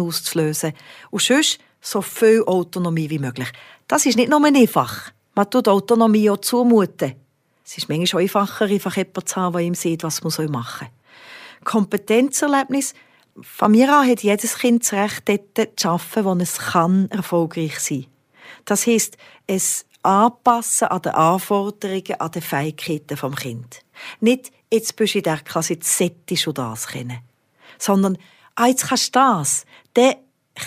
auszulösen. 0.00 0.72
Und 1.10 1.22
sonst 1.22 1.58
so 1.80 2.00
viel 2.00 2.42
Autonomie 2.46 3.10
wie 3.10 3.18
möglich. 3.18 3.48
Das 3.86 4.06
ist 4.06 4.16
nicht 4.16 4.30
nur 4.30 4.42
einfach. 4.44 5.12
Man 5.34 5.50
tut 5.50 5.68
Autonomie 5.68 6.30
auch 6.30 6.38
zumuten. 6.38 7.14
Es 7.64 7.76
ist 7.76 7.88
manchmal 7.88 8.22
einfacher, 8.22 8.64
einfach 8.64 8.96
jemanden 8.96 9.26
zu 9.26 9.36
haben, 9.36 9.52
der 9.52 9.62
ihm 9.62 9.74
sieht, 9.74 10.02
was 10.02 10.22
man 10.24 10.50
machen 10.50 10.88
soll. 10.88 11.64
Kompetenzerlebnis 11.64 12.94
von 13.40 13.72
mir 13.72 13.92
an 13.92 14.08
hat 14.08 14.22
jedes 14.22 14.58
Kind 14.58 14.82
das 14.82 14.92
Recht, 14.92 15.28
dort 15.28 15.80
zu 15.80 15.88
arbeiten, 15.88 16.24
wo 16.24 16.32
es 16.34 16.58
kann, 16.58 17.10
erfolgreich 17.10 17.78
sein 17.80 18.02
kann. 18.02 18.10
Das 18.64 18.86
heisst, 18.86 19.16
es 19.46 19.86
anpassen 20.02 20.88
an 20.88 21.02
die 21.02 21.08
Anforderungen, 21.08 22.20
an 22.20 22.30
die 22.30 22.40
Fähigkeiten 22.40 23.16
vom 23.16 23.34
Kind. 23.34 23.82
Nicht, 24.20 24.52
jetzt 24.72 24.96
bist 24.96 25.14
du 25.14 25.18
in 25.18 25.24
der 25.24 25.38
Klasse, 25.38 25.74
jetzt 25.74 25.96
solltest 25.96 26.46
du 26.46 26.52
das 26.52 26.86
kennen. 26.88 27.18
Sondern, 27.78 28.18
ah, 28.54 28.66
jetzt 28.66 28.88
kannst 28.88 29.08
du 29.08 29.18
das, 29.18 29.64
dann 29.94 30.14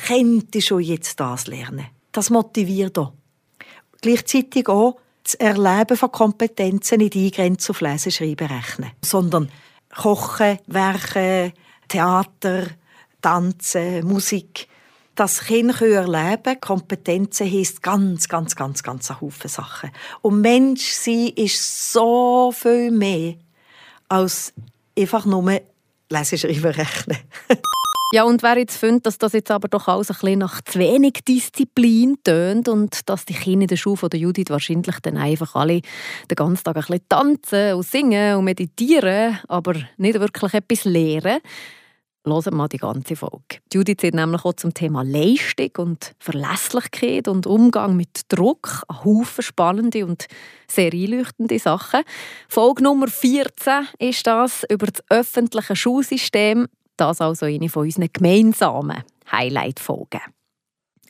könntest 0.07 0.69
du 0.71 0.79
jetzt 0.79 1.19
das 1.19 1.47
lernen. 1.47 1.87
Das 2.11 2.29
motiviert 2.29 2.97
auch. 2.97 3.13
Gleichzeitig 4.01 4.67
auch 4.67 4.99
das 5.23 5.35
Erleben 5.35 5.97
von 5.97 6.11
Kompetenzen 6.11 6.97
nicht 6.97 7.15
eingrenzen 7.15 7.71
auf 7.71 7.81
Lesen, 7.81 8.11
Schreiben, 8.11 8.47
Rechnen. 8.47 8.91
Sondern 9.03 9.51
Kochen, 9.95 10.59
Werken, 10.67 11.53
Theater, 11.87 12.67
Tanzen, 13.21 14.05
Musik. 14.05 14.67
Das 15.15 15.45
Kind 15.45 15.81
erleben 15.81 16.61
Kompetenzen 16.61 17.51
heisst 17.51 17.81
ganz, 17.81 18.29
ganz, 18.29 18.55
ganz, 18.55 18.83
ganz 18.83 19.09
ein 19.09 19.19
Haufen 19.19 19.49
Sachen. 19.49 19.89
Und 20.21 20.41
Mensch 20.41 20.91
sein 20.91 21.31
ist 21.35 21.91
so 21.91 22.51
viel 22.51 22.91
mehr 22.91 23.33
als 24.09 24.53
einfach 24.97 25.25
nur 25.25 25.59
Lesen, 26.09 26.37
Schreiben, 26.37 26.71
Rechnen. 26.71 27.17
Ja, 28.13 28.23
und 28.23 28.41
wer 28.41 28.57
jetzt 28.57 28.77
findet, 28.77 29.05
dass 29.05 29.17
das 29.17 29.33
jetzt 29.33 29.51
aber 29.51 29.67
doch 29.67 29.89
alles 29.89 30.09
ein 30.09 30.15
bisschen 30.15 30.39
nach 30.39 30.61
zu 30.61 30.79
wenig 30.79 31.25
Disziplin 31.27 32.15
tönt 32.23 32.69
und 32.69 33.09
dass 33.09 33.25
die 33.25 33.33
Kinder 33.33 33.63
in 33.63 33.67
der 33.67 33.75
Schule 33.75 33.97
von 33.97 34.09
der 34.09 34.21
Judith 34.21 34.45
wahrscheinlich 34.47 34.97
dann 35.01 35.17
einfach 35.17 35.55
alle 35.55 35.81
den 36.31 36.35
ganzen 36.35 36.63
Tag 36.63 36.77
ein 36.77 36.83
bisschen 36.83 37.01
tanzen 37.09 37.73
und 37.73 37.85
singen 37.85 38.37
und 38.37 38.45
meditieren, 38.45 39.39
aber 39.49 39.73
nicht 39.97 40.21
wirklich 40.21 40.53
etwas 40.53 40.85
lernen, 40.85 41.41
hören 42.27 42.55
mal 42.55 42.67
die 42.67 42.77
ganze 42.77 43.15
Folge. 43.15 43.59
Judith 43.73 43.97
sagt 44.01 44.13
nämlich 44.13 44.45
auch 44.45 44.53
zum 44.53 44.73
Thema 44.73 45.03
Leistung 45.03 45.71
und 45.77 46.13
Verlässlichkeit 46.19 47.27
und 47.27 47.47
Umgang 47.47 47.95
mit 47.95 48.21
Druck 48.29 48.83
ein 48.87 49.03
Haufen 49.03 49.43
spannende 49.43 50.05
und 50.05 50.27
sehr 50.67 50.91
einleuchtende 50.93 51.59
Sachen. 51.59 52.01
Folge 52.49 52.83
Nummer 52.83 53.07
14 53.07 53.87
ist 53.99 54.27
das 54.27 54.63
über 54.69 54.87
das 54.87 55.03
öffentliche 55.09 55.75
Schulsystem 55.75 56.67
das 56.97 57.21
also 57.21 57.45
eine 57.45 57.69
von 57.69 57.85
unseren 57.85 58.09
gemeinsamen 58.11 59.03
Highlight-Folgen. 59.31 60.21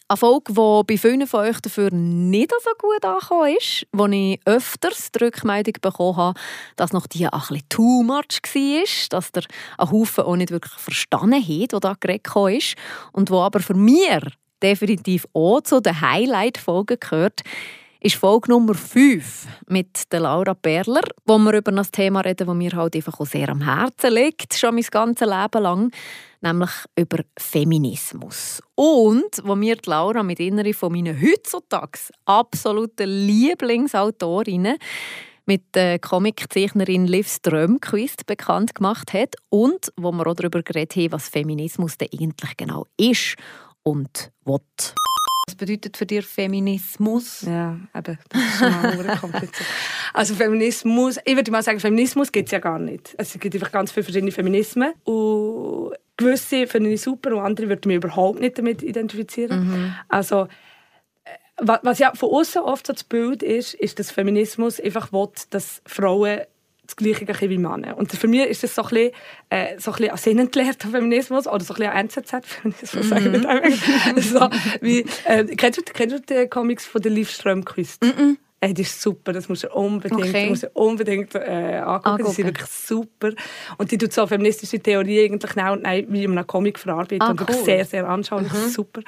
Eine 0.10 0.18
Folge, 0.18 0.54
die 0.54 0.84
bei 0.86 0.98
vielen 0.98 1.28
von 1.28 1.42
euch 1.42 1.60
dafür 1.60 1.92
nicht 1.92 2.54
so 2.64 2.70
gut 2.78 3.04
angekommen 3.04 3.58
ist, 3.58 3.86
wo 3.92 4.06
ich 4.06 4.40
öfters 4.46 5.12
die 5.12 5.26
Rückmeldung 5.26 5.74
bekommen 5.82 6.16
habe, 6.16 6.40
dass 6.78 6.94
noch 6.94 7.08
die 7.08 7.26
ein 7.26 7.38
bisschen 7.38 7.68
too 7.68 8.04
much 8.04 8.40
war, 8.42 8.84
dass 9.10 9.32
der 9.34 9.44
ein 9.78 9.92
Haufen 9.92 10.24
auch 10.24 10.38
nicht 10.38 10.52
wirklich 10.52 10.72
verstanden 10.76 11.44
hat, 11.44 11.74
was 11.74 11.80
da 11.82 11.96
geredet 12.00 12.26
ist 12.58 12.76
und 13.12 13.30
wo 13.30 13.42
aber 13.42 13.60
für 13.60 13.74
mich 13.74 14.22
definitiv 14.64 15.28
auch 15.34 15.60
zu 15.60 15.82
den 15.82 16.00
Highlight-Folgen 16.00 17.02
gehört, 17.02 17.42
ist 18.08 18.16
Folge 18.16 18.52
Nummer 18.52 18.74
5 18.74 19.48
mit 19.68 20.10
der 20.14 20.22
Laura 20.22 20.54
Perler, 20.54 21.02
wo 21.26 21.38
wir 21.40 21.58
über 21.58 21.74
ein 21.74 21.92
Thema 21.92 22.22
reden, 22.22 22.48
das 22.48 22.56
mir 22.56 22.72
halt 22.72 22.96
einfach 22.96 23.20
auch 23.20 23.26
sehr 23.26 23.50
am 23.50 23.60
Herzen 23.60 24.14
liegt, 24.14 24.54
schon 24.54 24.76
mein 24.76 24.86
ganzes 24.90 25.28
Leben 25.28 25.62
lang, 25.62 25.92
nämlich 26.40 26.70
über 26.98 27.26
Feminismus. 27.38 28.62
Und 28.76 29.42
wo 29.44 29.56
mir 29.56 29.76
die 29.76 29.90
Laura 29.90 30.24
mit 30.24 30.40
einer 30.40 30.74
von 30.74 30.94
meinen 30.94 31.22
heutzutage 31.22 32.00
absoluten 32.24 33.10
Lieblingsautorinnen 33.10 34.78
mit 35.46 35.76
der 35.76 36.00
Comiczeichnerin 36.00 37.08
Liv 37.08 37.28
Strömquist 37.28 38.26
bekannt 38.26 38.74
gemacht 38.76 39.12
hat 39.12 39.36
und 39.50 39.92
wo 39.98 40.14
wir 40.14 40.28
auch 40.28 40.36
darüber 40.36 40.64
geredet 40.64 40.96
haben, 40.96 41.12
was 41.12 41.28
Feminismus 41.28 41.98
denn 41.98 42.08
eigentlich 42.14 42.56
genau 42.56 42.86
ist 42.96 43.36
und 43.84 44.32
will. 44.46 44.62
Was 45.48 45.56
bedeutet 45.56 45.96
für 45.96 46.06
dich 46.06 46.26
Feminismus? 46.26 47.44
Ja, 47.44 47.80
eben, 47.96 48.18
das 48.30 48.42
ist 48.42 48.58
schon 48.60 49.20
kompliziert. 49.22 49.56
Also 50.14 50.36
Feminismus, 50.36 51.18
ich 51.24 51.36
würde 51.36 51.52
mal 51.52 51.64
sagen, 51.64 51.80
Feminismus 51.80 52.32
gibt 52.32 52.48
es 52.48 52.52
ja 52.52 52.60
gar 52.60 52.80
nicht. 52.80 53.16
Es 53.18 53.38
gibt 53.40 53.54
einfach 53.56 53.72
ganz 53.72 53.92
viele 53.92 54.04
verschiedene 54.04 54.32
Feminismen 54.32 54.94
und 55.06 55.94
gewisse 56.18 56.68
finde 56.68 56.90
ich 56.90 57.02
super 57.02 57.34
und 57.34 57.40
andere 57.40 57.70
würde 57.70 57.82
ich 57.82 57.86
mich 57.86 57.96
überhaupt 57.98 58.40
nicht 58.40 58.58
damit 58.58 58.84
identifizieren. 58.84 59.68
Mhm. 59.68 59.96
Also 60.10 60.48
äh, 61.24 61.30
was 61.62 62.00
ja 62.00 62.14
von 62.14 62.30
außen 62.30 62.62
oft 62.62 62.88
so 62.88 62.94
das 62.94 63.04
Bild 63.04 63.42
ist, 63.42 63.74
ist, 63.76 64.00
dass 64.00 64.12
Feminismus 64.12 64.82
einfach 64.82 65.14
will, 65.14 65.30
dass 65.52 65.82
Frauen 65.86 66.42
das 66.88 66.96
Gleiche 66.96 67.50
wie 67.50 67.58
Männer. 67.58 67.98
Und 67.98 68.12
für 68.12 68.28
mich 68.28 68.46
ist 68.48 68.64
das 68.64 68.76
so 68.76 68.84
ein 68.84 68.90
bisschen, 68.90 69.12
äh, 69.50 69.80
so 69.80 69.92
ein 69.92 69.98
bisschen 69.98 70.18
sinnentleerter 70.18 70.90
Feminismus 70.90 71.48
oder 71.48 71.64
so 71.64 71.74
ein 71.76 72.08
bisschen 72.08 72.26
NZZ-Feminismus, 72.26 73.10
mhm. 73.10 74.22
so, 74.22 74.50
wie, 74.82 75.06
äh, 75.26 75.44
kennst, 75.56 75.80
du, 75.80 75.84
kennst 75.94 76.16
du 76.16 76.22
die 76.22 76.48
Comics 76.48 76.86
von 76.86 77.02
der 77.02 77.12
Liv 77.12 77.30
Strömquist? 77.30 78.04
Mhm. 78.04 78.38
Ey, 78.60 78.74
das 78.74 78.88
ist 78.88 79.02
super, 79.04 79.34
das 79.34 79.50
musst 79.50 79.66
du 79.66 79.70
unbedingt, 79.70 80.30
okay. 80.30 80.50
musst 80.50 80.64
du 80.64 80.70
unbedingt 80.74 81.36
äh, 81.36 81.40
angucken. 81.40 81.86
angucken. 81.86 82.26
Die 82.26 82.32
sind 82.32 82.46
wirklich 82.48 82.68
super. 82.68 83.32
Und 83.78 83.92
die 83.92 84.00
tut 84.00 84.12
so 84.12 84.26
feministische 84.26 84.80
Theorie 84.80 85.26
eigentlich 85.26 85.54
genau 85.54 85.76
nein, 85.76 86.08
wie 86.10 86.24
in 86.24 86.32
einem 86.32 86.48
Comic 86.48 86.80
verarbeitet. 86.80 87.22
Ah, 87.22 87.30
und 87.30 87.40
wirklich 87.40 87.58
sehr, 87.58 87.86
sehr 87.86 88.10
anschaulich. 88.10 88.52
Mhm. 88.52 88.70
Super. 88.70 89.02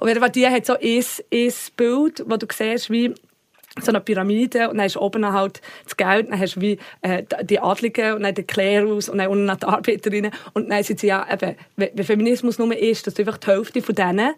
Und 0.00 0.34
die 0.34 0.46
hat 0.48 0.66
so 0.66 0.74
ein, 0.74 1.04
ein 1.32 1.52
Bild, 1.76 2.24
wo 2.26 2.36
du 2.36 2.46
siehst, 2.52 2.90
wie 2.90 3.14
so 3.80 3.90
eine 3.90 4.00
Pyramide 4.00 4.68
und 4.68 4.76
dann 4.76 4.84
hast 4.84 4.96
du 4.96 5.00
oben 5.00 5.32
halt 5.32 5.60
das 5.84 5.96
Geld, 5.96 6.30
dann 6.30 6.38
hast 6.38 6.56
du 6.56 6.60
wie 6.60 6.78
äh, 7.00 7.22
die 7.42 7.60
Adligen 7.60 8.14
und 8.14 8.22
dann 8.22 8.34
den 8.34 8.46
Klerus 8.46 9.08
und 9.08 9.18
dann 9.18 9.28
unten 9.28 9.46
die 9.46 9.66
Arbeiterinnen 9.66 10.32
und 10.52 10.70
dann 10.70 10.82
sind 10.82 11.00
sie 11.00 11.08
ja 11.08 11.26
eben, 11.30 11.56
wenn 11.76 12.04
Feminismus 12.04 12.58
nur 12.58 12.76
ist, 12.76 13.06
dass 13.06 13.14
du 13.14 13.22
einfach 13.22 13.38
die 13.38 13.46
Hälfte 13.48 13.82
von 13.82 13.94
denen, 13.94 14.34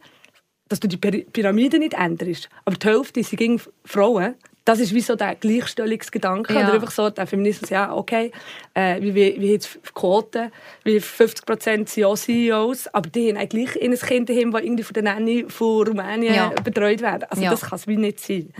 dass 0.68 0.80
du 0.80 0.88
die 0.88 0.96
Pyramide 0.96 1.78
nicht 1.78 1.94
änderst, 1.94 2.48
aber 2.64 2.76
die 2.76 2.86
Hälfte 2.86 3.22
sind 3.22 3.38
gegen 3.38 3.60
Frauen, 3.84 4.34
das 4.64 4.80
ist 4.80 4.94
wie 4.94 5.00
so 5.00 5.14
der 5.14 5.34
Gleichstellungsgedanke. 5.34 6.54
Ja. 6.54 6.60
Oder 6.60 6.74
einfach 6.74 6.90
so 6.90 7.10
der 7.10 7.26
Feminismus, 7.26 7.70
ja, 7.70 7.94
okay, 7.94 8.32
äh, 8.72 9.00
wie, 9.00 9.14
wie, 9.14 9.36
wie 9.38 9.52
jetzt 9.52 9.78
Quoten, 9.94 10.50
wie 10.84 11.00
50 11.00 11.44
Prozent 11.44 11.88
sind 11.88 12.04
auch 12.04 12.16
CEOs, 12.16 12.88
aber 12.88 13.10
die 13.10 13.28
haben 13.28 13.36
eigentlich 13.36 13.80
ein 13.80 13.94
Kind 13.94 14.30
das 14.30 14.36
irgendwie 14.36 14.82
von 14.82 14.94
der 14.94 15.02
Nanny 15.02 15.44
von 15.48 15.86
Rumänien 15.86 16.34
ja. 16.34 16.48
betreut 16.48 17.02
werden. 17.02 17.26
Also 17.28 17.42
ja. 17.42 17.50
das 17.50 17.62
kann 17.62 17.76
es 17.76 17.86
wie 17.86 17.96
nicht 17.96 18.20
sein. 18.20 18.52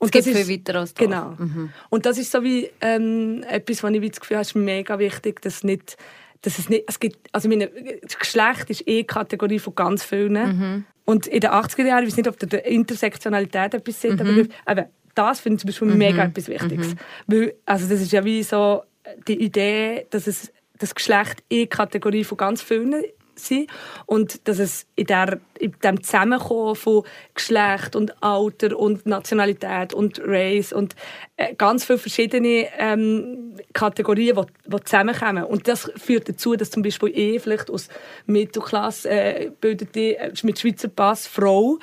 Und 0.00 0.14
es 0.14 0.24
gibt 0.24 0.36
viel 0.36 0.48
weiter 0.48 0.80
als 0.80 0.94
das. 0.94 1.06
Genau. 1.06 1.36
Mhm. 1.38 1.70
Und 1.90 2.06
das 2.06 2.18
ist 2.18 2.32
so 2.32 2.42
wie 2.42 2.70
ähm, 2.80 3.44
etwas, 3.48 3.82
was 3.82 3.92
ich 3.92 4.10
das 4.10 4.20
Gefühl 4.20 4.38
habe, 4.38 4.42
ist 4.42 4.56
mega 4.56 4.98
wichtig, 4.98 5.40
dass 5.42 5.62
nicht 5.62 5.96
dass 6.42 6.58
es 6.58 6.68
nicht, 6.68 6.84
es 6.88 6.98
gibt, 6.98 7.18
also 7.32 7.48
meine, 7.48 7.70
das 8.02 8.18
Geschlecht 8.18 8.70
ist 8.70 8.88
eh 8.88 9.04
Kategorie 9.04 9.58
von 9.58 9.74
ganz 9.74 10.02
vielen. 10.02 10.32
Mhm. 10.32 10.84
Und 11.04 11.26
in 11.26 11.40
den 11.40 11.50
80er 11.50 11.84
Jahren, 11.84 12.04
ich 12.04 12.10
weiß 12.10 12.16
nicht, 12.16 12.28
ob 12.28 12.38
der 12.38 12.64
Intersektionalität 12.64 13.74
etwas 13.74 14.00
sieht, 14.00 14.22
mhm. 14.22 14.48
aber 14.64 14.80
eben, 14.80 14.90
das 15.14 15.40
finde 15.40 15.56
ich 15.56 15.60
zum 15.60 15.68
Beispiel 15.68 15.88
mhm. 15.88 15.98
mega 15.98 16.24
etwas 16.24 16.48
Wichtiges. 16.48 16.94
Mhm. 16.94 16.98
Weil, 17.26 17.54
also 17.66 17.88
das 17.88 18.00
ist 18.00 18.12
ja 18.12 18.24
wie 18.24 18.42
so 18.42 18.82
die 19.26 19.42
Idee, 19.42 20.06
dass 20.10 20.26
es 20.26 20.52
das 20.78 20.94
Geschlecht 20.94 21.42
eh 21.50 21.66
Kategorie 21.66 22.24
von 22.24 22.38
ganz 22.38 22.62
vielen 22.62 23.02
sein 23.44 23.66
und 24.06 24.46
dass 24.48 24.58
es 24.58 24.86
in, 24.96 25.06
der, 25.06 25.40
in 25.58 25.74
dem 25.82 26.02
Zusammenkommen 26.02 26.74
von 26.74 27.04
Geschlecht 27.34 27.96
und 27.96 28.22
Alter 28.22 28.78
und 28.78 29.06
Nationalität 29.06 29.94
und 29.94 30.20
Race 30.24 30.72
und 30.72 30.94
äh, 31.36 31.54
ganz 31.54 31.84
viele 31.84 31.98
verschiedene 31.98 32.68
ähm, 32.78 33.56
Kategorien, 33.72 34.36
die, 34.36 34.70
die 34.70 34.84
zusammenkommen. 34.84 35.44
Und 35.44 35.68
das 35.68 35.90
führt 35.96 36.28
dazu, 36.28 36.54
dass 36.54 36.70
zum 36.70 36.82
Beispiel 36.82 37.10
ich 37.10 37.42
vielleicht 37.42 37.70
aus 37.70 37.88
Mittelklasse 38.26 39.10
äh, 39.10 39.50
bildete, 39.60 40.18
äh, 40.18 40.32
mit 40.42 40.58
Schweizer 40.58 40.88
Pass 40.88 41.26
Frau 41.26 41.78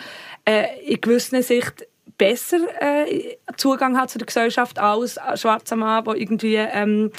äh, 0.46 0.80
in 0.86 1.02
gewisser 1.02 1.42
Sicht 1.42 1.86
besser 2.18 2.60
äh, 2.80 3.38
Zugang 3.58 3.98
hat 3.98 4.10
zu 4.10 4.18
der 4.18 4.26
Gesellschaft 4.26 4.80
als 4.80 5.18
ein 5.18 5.38
schwarzer 5.38 5.76
Mann, 5.76 6.04
der 6.04 6.16
irgendwie 6.16 6.56
ähm, 6.56 7.12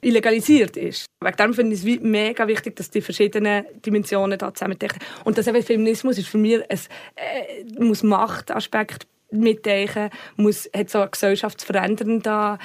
illegalisiert 0.00 0.76
ist. 0.76 1.06
Wegen 1.20 1.36
dem 1.36 1.54
finde 1.54 1.74
ich 1.74 1.84
es 1.84 2.00
mega 2.00 2.46
wichtig, 2.46 2.76
dass 2.76 2.90
die 2.90 3.00
verschiedenen 3.00 3.66
Dimensionen 3.84 4.38
da 4.38 4.52
zusammendenken. 4.54 5.00
Und 5.24 5.38
das 5.38 5.46
Feminismus 5.46 6.18
ist 6.18 6.28
für 6.28 6.38
mich 6.38 6.62
ein, 6.70 6.78
äh, 7.16 7.82
muss 7.82 8.02
Machtaspekt 8.02 9.06
mitdenken, 9.30 10.10
muss, 10.36 10.68
hat 10.74 10.90
so 10.90 11.00
eine 11.00 11.10
gesellschaftsverändernden 11.10 12.58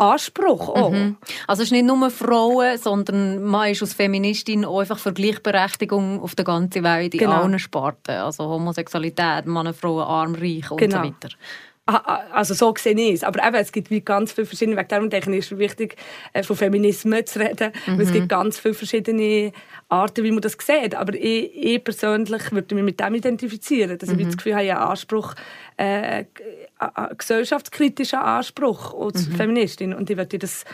Anspruch 0.00 0.68
auch. 0.68 0.90
Mhm. 0.90 1.16
Also 1.46 1.62
es 1.62 1.68
ist 1.68 1.72
nicht 1.72 1.84
nur 1.84 2.10
Frauen, 2.10 2.78
sondern 2.78 3.42
man 3.42 3.70
ist 3.70 3.82
als 3.82 3.94
Feministin 3.94 4.64
auch 4.64 4.80
einfach 4.80 4.98
für 4.98 5.12
Gleichberechtigung 5.12 6.20
auf 6.22 6.34
der 6.34 6.44
ganzen 6.44 6.82
Welt 6.82 7.14
in 7.14 7.20
genau. 7.20 7.42
allen 7.42 7.58
Sparten. 7.58 8.16
Also 8.16 8.44
Homosexualität, 8.44 9.46
Männer, 9.46 9.74
Frauen, 9.74 10.04
arm, 10.04 10.34
reich 10.34 10.70
und 10.70 10.78
genau. 10.78 10.98
so 10.98 11.04
weiter. 11.04 11.28
Ah, 11.90 12.02
ah, 12.04 12.20
also 12.34 12.54
so 12.54 12.72
sehe 12.78 12.94
ich 12.94 13.14
es. 13.14 13.24
Aber 13.24 13.44
eben, 13.44 13.56
es 13.56 13.72
gibt 13.72 13.90
wie 13.90 14.00
ganz 14.00 14.30
viele 14.30 14.46
verschiedene 14.46 14.76
Wege. 14.76 14.86
Darum 14.86 15.10
denke 15.10 15.28
ich, 15.32 15.38
ist 15.38 15.50
es 15.50 15.58
wichtig, 15.58 15.96
äh, 16.32 16.44
von 16.44 16.54
Feminismus 16.54 17.24
zu 17.24 17.40
reden. 17.40 17.72
Mhm. 17.86 17.98
Weil 17.98 18.00
es 18.02 18.12
gibt 18.12 18.28
ganz 18.28 18.60
viele 18.60 18.74
verschiedene 18.74 19.52
Arten, 19.88 20.22
wie 20.22 20.30
man 20.30 20.40
das 20.40 20.56
sieht. 20.60 20.94
Aber 20.94 21.14
ich, 21.14 21.50
ich 21.52 21.82
persönlich 21.82 22.52
würde 22.52 22.76
mich 22.76 22.84
mit 22.84 23.00
dem 23.00 23.14
identifizieren. 23.14 23.98
Dass 23.98 24.08
mhm. 24.08 24.20
ich 24.20 24.26
das 24.26 24.36
Gefühl 24.36 24.54
habe, 24.54 24.64
ich 24.64 24.70
habe 24.70 24.82
einen 24.82 24.90
Anspruch, 24.90 25.34
äh, 25.78 26.24
einen 26.78 27.18
gesellschaftskritischen 27.18 28.20
Anspruch 28.20 28.94
als 28.94 29.26
mhm. 29.26 29.32
Feministin. 29.32 29.92
Und 29.92 30.08
ich 30.10 30.16
würde 30.16 30.38
das 30.38 30.64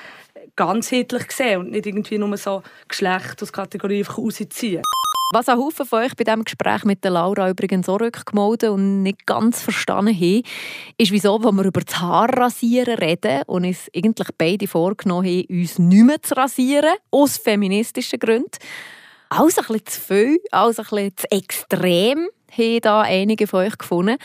ganzheitlich 0.55 1.31
sehen 1.33 1.61
und 1.61 1.71
nicht 1.71 1.87
irgendwie 1.87 2.19
nur 2.19 2.37
so 2.37 2.63
Geschlecht 2.89 3.43
aus 3.43 3.53
Kategorie 3.55 4.03
rausziehen. 4.03 4.83
Was 5.33 5.49
ein 5.49 5.59
Haufen 5.59 5.85
von 5.85 6.05
euch 6.05 6.15
bei 6.15 6.23
diesem 6.23 6.45
Gespräch 6.45 6.85
mit 6.85 7.03
der 7.03 7.11
Laura 7.11 7.51
übrigens 7.51 7.89
auch 7.89 7.99
rückgemeldet 7.99 8.71
und 8.71 9.03
nicht 9.03 9.27
ganz 9.27 9.61
verstanden 9.61 10.15
haben, 10.15 10.43
ist, 10.99 11.11
wieso, 11.11 11.43
wenn 11.43 11.57
wir 11.57 11.65
über 11.65 11.81
das 11.81 12.01
Haarrasieren 12.01 12.95
reden 12.95 13.43
und 13.47 13.65
uns 13.65 13.91
eigentlich 13.95 14.29
beide 14.39 14.69
vorgenommen 14.69 15.27
haben, 15.27 15.47
uns 15.49 15.81
nicht 15.81 16.05
mehr 16.05 16.23
zu 16.23 16.37
rasieren, 16.37 16.95
aus 17.11 17.39
feministischen 17.39 18.21
Gründen. 18.21 18.51
Alles 19.29 19.59
ein 19.59 19.65
bisschen 19.65 19.87
zu 19.87 20.01
viel, 20.01 20.39
alles 20.53 20.79
ein 20.79 20.85
bisschen 20.85 21.17
zu 21.17 21.31
extrem, 21.33 22.29
haben 22.57 22.81
da 22.83 23.01
einige 23.01 23.49
von 23.49 23.67
euch 23.67 23.77
gefunden. 23.77 24.19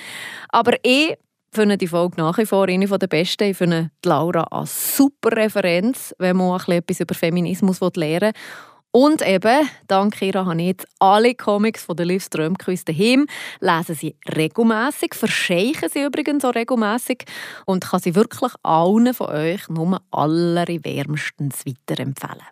Aber 0.49 0.73
ich 0.83 1.17
finde 1.51 1.77
die 1.77 1.87
Folge 1.87 2.21
nach 2.21 2.37
wie 2.37 2.45
vor 2.45 2.67
eine 2.67 2.85
der 2.85 3.07
besten. 3.07 3.45
Ich 3.45 3.57
finde 3.57 3.89
Laura 4.05 4.43
eine 4.51 4.67
super 4.67 5.35
Referenz, 5.35 6.13
wenn 6.19 6.37
man 6.37 6.61
auch 6.61 6.67
etwas 6.67 6.99
über 6.99 7.15
Feminismus 7.15 7.79
lernen 7.95 8.33
will. 8.33 8.70
Und 8.93 9.25
eben, 9.25 9.69
dank 9.87 10.21
ihr 10.21 10.33
habe 10.33 10.61
ich 10.61 10.67
jetzt 10.67 10.87
alle 10.99 11.33
Comics 11.33 11.85
von 11.85 11.95
der 11.95 12.05
Liv 12.05 12.25
Strömquist 12.25 12.89
daheim, 12.89 13.25
lesen 13.61 13.95
sie 13.95 14.15
regelmäßig, 14.35 15.13
verscheichen 15.13 15.87
sie 15.89 16.03
übrigens 16.03 16.43
auch 16.43 16.55
regelmäßig 16.55 17.23
und 17.65 17.85
kann 17.85 18.01
sie 18.01 18.15
wirklich 18.15 18.51
allen 18.63 19.13
von 19.13 19.29
euch 19.29 19.69
nur 19.69 20.01
allerwärmstens 20.11 21.65
weiterempfehlen. 21.65 22.45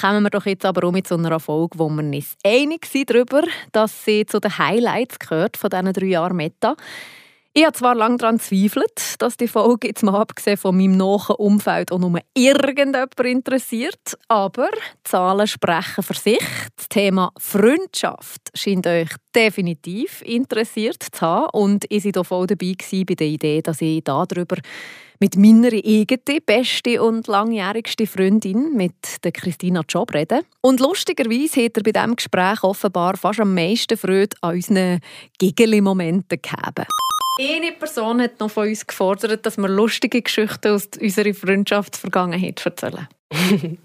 Kommen 0.00 0.22
wir 0.22 0.30
doch 0.30 0.46
jetzt 0.46 0.64
aber 0.64 0.88
auch 0.88 0.92
mit 0.92 1.06
so 1.06 1.16
einer 1.16 1.38
Folge, 1.38 1.78
wo 1.78 1.90
wir 1.90 2.02
uns 2.02 2.34
einig 2.42 2.86
sind 2.86 3.10
darüber, 3.10 3.42
dass 3.72 4.06
sie 4.06 4.24
zu 4.24 4.40
den 4.40 4.56
Highlights 4.56 5.18
gehört 5.18 5.58
von 5.58 5.68
diesen 5.68 5.92
drei 5.92 6.06
Jahren 6.06 6.36
Meta. 6.36 6.76
Ich 7.54 7.66
habe 7.66 7.76
zwar 7.76 7.94
lange 7.94 8.16
daran 8.16 8.38
gezweifelt, 8.38 9.16
dass 9.18 9.36
die 9.36 9.46
Folge 9.46 9.88
jetzt 9.88 10.02
mal 10.02 10.18
abgesehen 10.18 10.56
von 10.56 10.74
meinem 10.74 10.96
nahen 10.96 11.36
Umfeld 11.36 11.92
auch 11.92 11.98
nur 11.98 12.18
irgendjemand 12.32 13.20
interessiert, 13.20 14.16
aber 14.28 14.70
Zahlen 15.04 15.46
sprechen 15.46 16.02
für 16.02 16.14
sich. 16.14 16.40
Das 16.76 16.88
Thema 16.88 17.30
Freundschaft 17.36 18.40
scheint 18.54 18.86
euch 18.86 19.10
definitiv 19.36 20.22
interessiert 20.22 21.02
zu 21.12 21.20
haben 21.20 21.50
und 21.52 21.84
ich 21.90 22.06
war 22.14 22.24
voll 22.24 22.46
dabei 22.46 22.72
bei 23.06 23.14
der 23.14 23.26
Idee, 23.26 23.60
dass 23.60 23.82
ich 23.82 24.02
darüber 24.02 24.56
mit 25.20 25.36
meiner 25.36 25.72
eigenen 25.72 26.40
beste 26.46 27.02
und 27.02 27.26
langjährigste 27.26 28.06
Freundin, 28.06 28.72
mit 28.74 29.22
der 29.24 29.30
Christina 29.30 29.82
Job, 29.86 30.14
rede. 30.14 30.40
Und 30.62 30.80
lustigerweise 30.80 31.66
hat 31.66 31.76
er 31.76 31.82
bei 31.82 31.92
diesem 31.92 32.16
Gespräch 32.16 32.62
offenbar 32.64 33.18
fast 33.18 33.40
am 33.40 33.54
meisten 33.54 33.98
Freude 33.98 34.36
an 34.40 34.54
unseren 34.54 35.00
Gegeli-Momenten 35.38 36.40
gegeben. 36.40 36.86
Eine 37.38 37.72
Person 37.72 38.20
hat 38.20 38.40
noch 38.40 38.50
von 38.50 38.68
uns 38.68 38.86
gefordert, 38.86 39.46
dass 39.46 39.56
wir 39.56 39.68
lustige 39.68 40.20
Geschichten 40.20 40.68
aus 40.68 40.88
unserer 41.00 41.32
Freundschaftsvergangenheit 41.32 42.64
erzählen. 42.64 43.08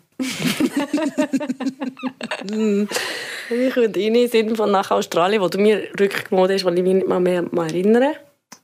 ich 3.50 3.74
könnte 3.74 4.00
in 4.00 4.28
Sinn 4.28 4.56
von 4.56 4.72
nach 4.72 4.92
Australien, 4.92 5.42
wo 5.42 5.48
du 5.48 5.60
mir 5.60 5.88
rückgemeldet 6.00 6.58
hast, 6.58 6.66
weil 6.66 6.78
ich 6.78 6.84
mich 6.84 6.96
nicht 6.96 7.08
mal 7.08 7.20
mehr 7.20 7.44
mal 7.52 7.68
erinnere. 7.68 8.16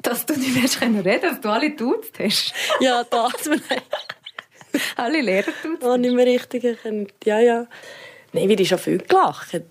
Dass 0.02 0.26
du 0.26 0.34
nicht 0.34 0.82
mehr 0.82 1.06
reden 1.06 1.22
dass 1.22 1.40
du 1.40 1.50
alle 1.50 1.72
duzt 1.72 2.20
hast. 2.20 2.54
ja, 2.82 3.04
das. 3.04 3.32
alle 4.98 5.22
Lehrer 5.22 5.52
duzt. 5.64 5.84
Oh, 5.84 5.96
nicht 5.96 6.14
mehr 6.14 6.26
richtig 6.26 6.64
erkannt. 6.64 7.14
Ja, 7.24 7.40
ja. 7.40 7.68
Nein, 8.34 8.50
wir 8.50 8.58
haben 8.58 8.66
schon 8.66 8.80
viel 8.80 8.98
gelacht. 8.98 9.62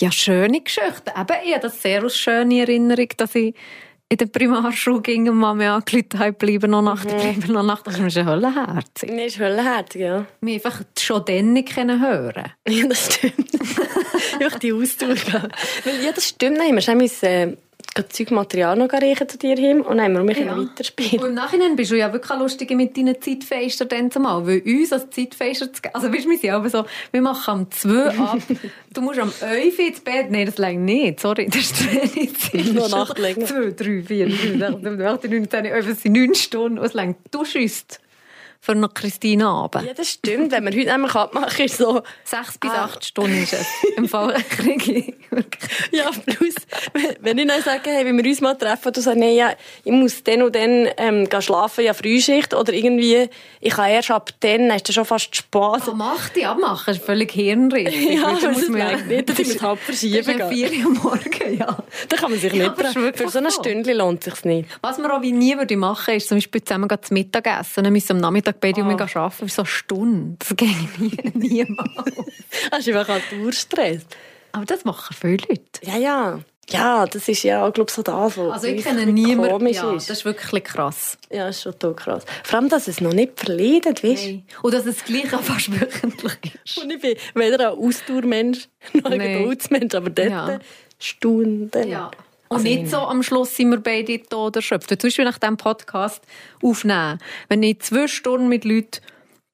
Ja, 0.00 0.10
schöne 0.10 0.60
Geschichten. 0.62 1.10
Eben, 1.10 1.36
ich 1.44 1.52
habe 1.52 1.62
das 1.62 1.82
sehr 1.82 2.04
aus 2.04 2.16
schöne 2.16 2.60
Erinnerung, 2.60 3.08
dass 3.16 3.34
ich 3.34 3.54
in 4.10 4.16
der 4.16 4.26
Primarschule 4.26 5.02
ging 5.02 5.28
und 5.28 5.38
Mama 5.38 5.76
angerufen 5.76 6.18
hat, 6.18 6.38
bleiben 6.38 6.72
noch 6.72 6.82
Nacht, 6.82 7.04
mhm. 7.04 7.16
bleiben 7.16 7.52
noch 7.52 7.62
Nacht. 7.62 7.86
Das 7.86 7.96
ist 7.96 8.18
ein 8.18 8.26
Höllenherzig. 8.26 9.10
Nee, 9.10 9.26
ist 9.26 9.38
Höllenherzig, 9.38 10.00
ja. 10.00 10.26
Wir 10.40 10.54
einfach 10.54 10.82
schon 10.98 11.24
dann 11.24 11.52
nicht 11.52 11.76
hören 11.76 12.52
Ja, 12.68 12.86
das 12.88 13.14
stimmt. 13.14 13.50
einfach 14.40 14.58
die 14.58 14.72
Ausdauer. 14.72 15.14
ja, 16.04 16.12
das 16.12 16.28
stimmt. 16.28 16.58
Nein, 16.58 16.74
wir 16.74 16.82
haben 16.82 17.00
äh, 17.22 17.56
Zeugmaterial 18.08 18.76
noch 18.76 18.92
reichen 18.92 19.28
zu 19.28 19.36
dir 19.36 19.56
hin 19.56 19.80
und 19.80 19.98
dann 19.98 20.06
haben 20.06 20.14
wir 20.14 20.22
mich 20.22 20.38
ja. 20.38 20.56
weiterspielen. 20.56 21.20
Und 21.22 21.30
im 21.30 21.34
Nachhinein 21.34 21.76
bist 21.76 21.90
du 21.90 21.96
ja 21.96 22.12
wirklich 22.12 22.38
lustig 22.38 22.70
mit 22.70 22.96
deinen 22.96 23.20
Zeitfenstern 23.20 23.88
dann 23.88 24.10
zumal, 24.10 24.46
weil 24.46 24.60
uns 24.60 24.92
als 24.92 25.10
Zeitfenster 25.10 25.72
zu 25.72 25.82
also 25.92 26.12
weißt, 26.12 26.28
wir 26.28 26.38
sind 26.38 26.50
aber 26.50 26.70
so, 26.70 26.84
wir 27.10 27.20
machen 27.20 27.50
am 27.50 27.70
2 27.70 28.18
ab, 28.18 28.38
du 28.94 29.00
musst 29.00 29.18
am 29.18 29.32
11 29.40 29.78
ins 29.78 30.00
Bett, 30.00 30.30
nein, 30.30 30.46
das 30.46 30.58
längt 30.58 30.84
nicht, 30.84 31.20
sorry, 31.20 31.46
das 31.46 31.56
ist 31.56 31.92
wenig 31.92 32.38
Zeit. 32.38 32.72
Noch 32.72 32.88
Nacht 32.90 33.18
länger. 33.18 33.46
2, 33.46 33.72
3, 33.76 34.02
4, 34.02 34.30
5, 34.30 34.58
6, 34.60 34.74
7, 34.82 35.02
8, 35.02 35.24
9, 35.24 35.50
10, 35.50 35.64
11, 35.64 35.88
es 35.88 36.02
sind 36.02 36.12
9 36.12 36.34
Stunden, 36.34 36.78
es 36.78 36.94
längt, 36.94 37.16
du 37.30 37.44
schießt 37.44 38.00
für 38.60 38.74
noch 38.74 38.92
Christina 38.92 39.50
Abend. 39.50 39.86
Ja, 39.86 39.94
das 39.94 40.10
stimmt. 40.10 40.52
Wenn 40.52 40.64
man 40.64 40.74
heute 40.74 40.90
nämlich 40.90 41.14
abmachen 41.14 41.64
ist 41.64 41.78
so... 41.78 42.02
Sechs 42.24 42.58
bis 42.58 42.70
ah. 42.70 42.84
acht 42.84 43.04
Stunden 43.04 43.42
ist 43.42 43.54
es. 43.54 43.66
Im 43.96 44.08
Fall 44.08 44.34
kriege 44.50 45.14
Ja, 45.92 46.10
plus, 46.26 46.54
wenn 47.20 47.38
ich 47.38 47.46
dann 47.46 47.62
sage, 47.62 47.90
hey, 47.90 48.04
wenn 48.04 48.16
wir 48.16 48.24
uns 48.24 48.40
mal 48.40 48.54
treffen, 48.54 48.92
du 48.92 49.00
sagst, 49.00 49.18
nee, 49.18 49.36
ja, 49.36 49.52
ich 49.84 49.92
muss 49.92 50.22
dann 50.24 50.42
und 50.42 50.54
dann 50.54 50.88
ähm, 50.96 51.28
schlafen, 51.40 51.84
ja, 51.84 51.94
Frühschicht, 51.94 52.52
oder 52.54 52.72
irgendwie, 52.72 53.28
ich 53.60 53.72
kann 53.72 53.90
erst 53.90 54.10
ab 54.10 54.30
dann, 54.40 54.68
dann 54.68 54.76
ist 54.76 54.88
das 54.88 54.94
schon 54.94 55.04
fast 55.04 55.34
Spaß. 55.34 55.88
Oh, 55.88 55.94
mach 55.94 56.28
die 56.30 56.44
abmachen, 56.44 56.94
ist 56.94 57.04
völlig 57.04 57.32
hirnrichtig. 57.32 58.10
Ja, 58.20 58.32
das 58.32 58.42
muss 58.42 58.68
man 58.68 59.08
nicht, 59.08 59.28
das 59.28 59.38
ist 59.38 59.62
halb 59.62 59.78
verschieben. 59.78 60.38
Das 60.38 60.50
ist 60.50 60.52
vier 60.52 60.86
Uhr 60.86 60.94
morgen, 60.94 61.58
ja. 61.58 61.78
Da 62.08 62.16
kann 62.16 62.30
man 62.30 62.40
sich 62.40 62.52
ja, 62.52 62.68
nicht, 62.68 63.16
für 63.16 63.28
so 63.28 63.38
eine 63.38 63.50
Stunde 63.50 63.92
lohnt 63.94 64.26
es 64.26 64.34
sich 64.34 64.44
nicht. 64.44 64.68
Was 64.82 64.98
man 64.98 65.10
auch 65.10 65.22
wie 65.22 65.32
nie 65.32 65.56
würde 65.56 65.76
machen, 65.76 66.14
ist 66.14 66.28
zum 66.28 66.38
Beispiel 66.38 66.62
zusammen 66.62 66.88
zu 67.00 67.14
Mittag 67.14 67.46
essen, 67.46 67.84
dann 67.84 67.92
müssen 67.92 68.12
am 68.12 68.18
Nachmittag 68.18 68.49
Nachmittag 68.50 68.60
beide 68.60 68.82
oh. 68.82 68.84
mega 68.84 69.06
arbeiten, 69.14 69.48
so 69.48 69.62
eine 69.62 69.66
Stunde. 69.66 70.36
Das 70.38 70.56
geht 70.56 70.98
nie, 70.98 71.16
niemals. 71.34 72.16
Hast 72.70 72.86
du 72.86 72.98
einfach 72.98 73.14
halt 73.14 73.24
Durchstress. 73.30 74.02
Aber 74.52 74.64
das 74.64 74.84
machen 74.84 75.14
viele 75.18 75.38
Leute. 75.48 75.62
Ja, 75.82 75.96
ja. 75.96 76.40
Ja, 76.68 77.04
das 77.04 77.28
ist 77.28 77.42
ja, 77.42 77.68
glaube 77.70 77.90
so 77.90 78.02
das, 78.02 78.36
was 78.36 78.52
Also 78.52 78.66
ich 78.68 78.84
kenne 78.84 79.04
niemanden, 79.04 79.66
ja, 79.66 79.92
ist. 79.92 80.08
das 80.08 80.18
ist 80.18 80.24
wirklich 80.24 80.62
krass. 80.62 81.18
Ja, 81.28 81.46
das 81.46 81.56
ist 81.56 81.62
schon 81.62 81.72
total 81.72 81.94
krass. 81.96 82.24
Vor 82.44 82.60
allem, 82.60 82.68
dass 82.68 82.86
es 82.86 83.00
noch 83.00 83.12
nicht 83.12 83.40
verleidet, 83.40 84.04
weißt 84.04 84.26
du? 84.26 84.42
Und 84.62 84.74
dass 84.74 84.86
es 84.86 85.04
gleich 85.04 85.34
auch 85.34 85.42
fast 85.42 85.72
wöchentlich 85.80 86.54
ist. 86.64 86.78
Und 86.78 86.92
ich 86.92 87.00
bin 87.00 87.16
weder 87.34 87.72
ein 87.72 87.76
Ausdauermensch 87.78 88.68
noch 88.92 89.10
ein 89.10 89.18
nee. 89.18 89.38
Geduldsmensch, 89.38 89.94
aber 89.96 90.10
dort 90.10 90.30
ja. 90.30 90.60
Stunden. 91.00 91.88
Ja. 91.88 92.12
Und 92.52 92.56
also 92.56 92.68
nicht 92.68 92.90
so 92.90 92.96
am 92.96 93.22
Schluss 93.22 93.54
sind 93.54 93.70
wir 93.70 93.78
beide 93.78 94.20
tot 94.22 94.56
erschöpft. 94.56 94.88
Zum 94.88 94.98
Beispiel 94.98 95.24
nach 95.24 95.38
diesem 95.38 95.56
Podcast 95.56 96.20
aufnehmen. 96.60 97.20
Wenn 97.48 97.62
ich 97.62 97.78
zwei 97.78 98.08
Stunden 98.08 98.48
mit 98.48 98.64
Leuten 98.64 99.00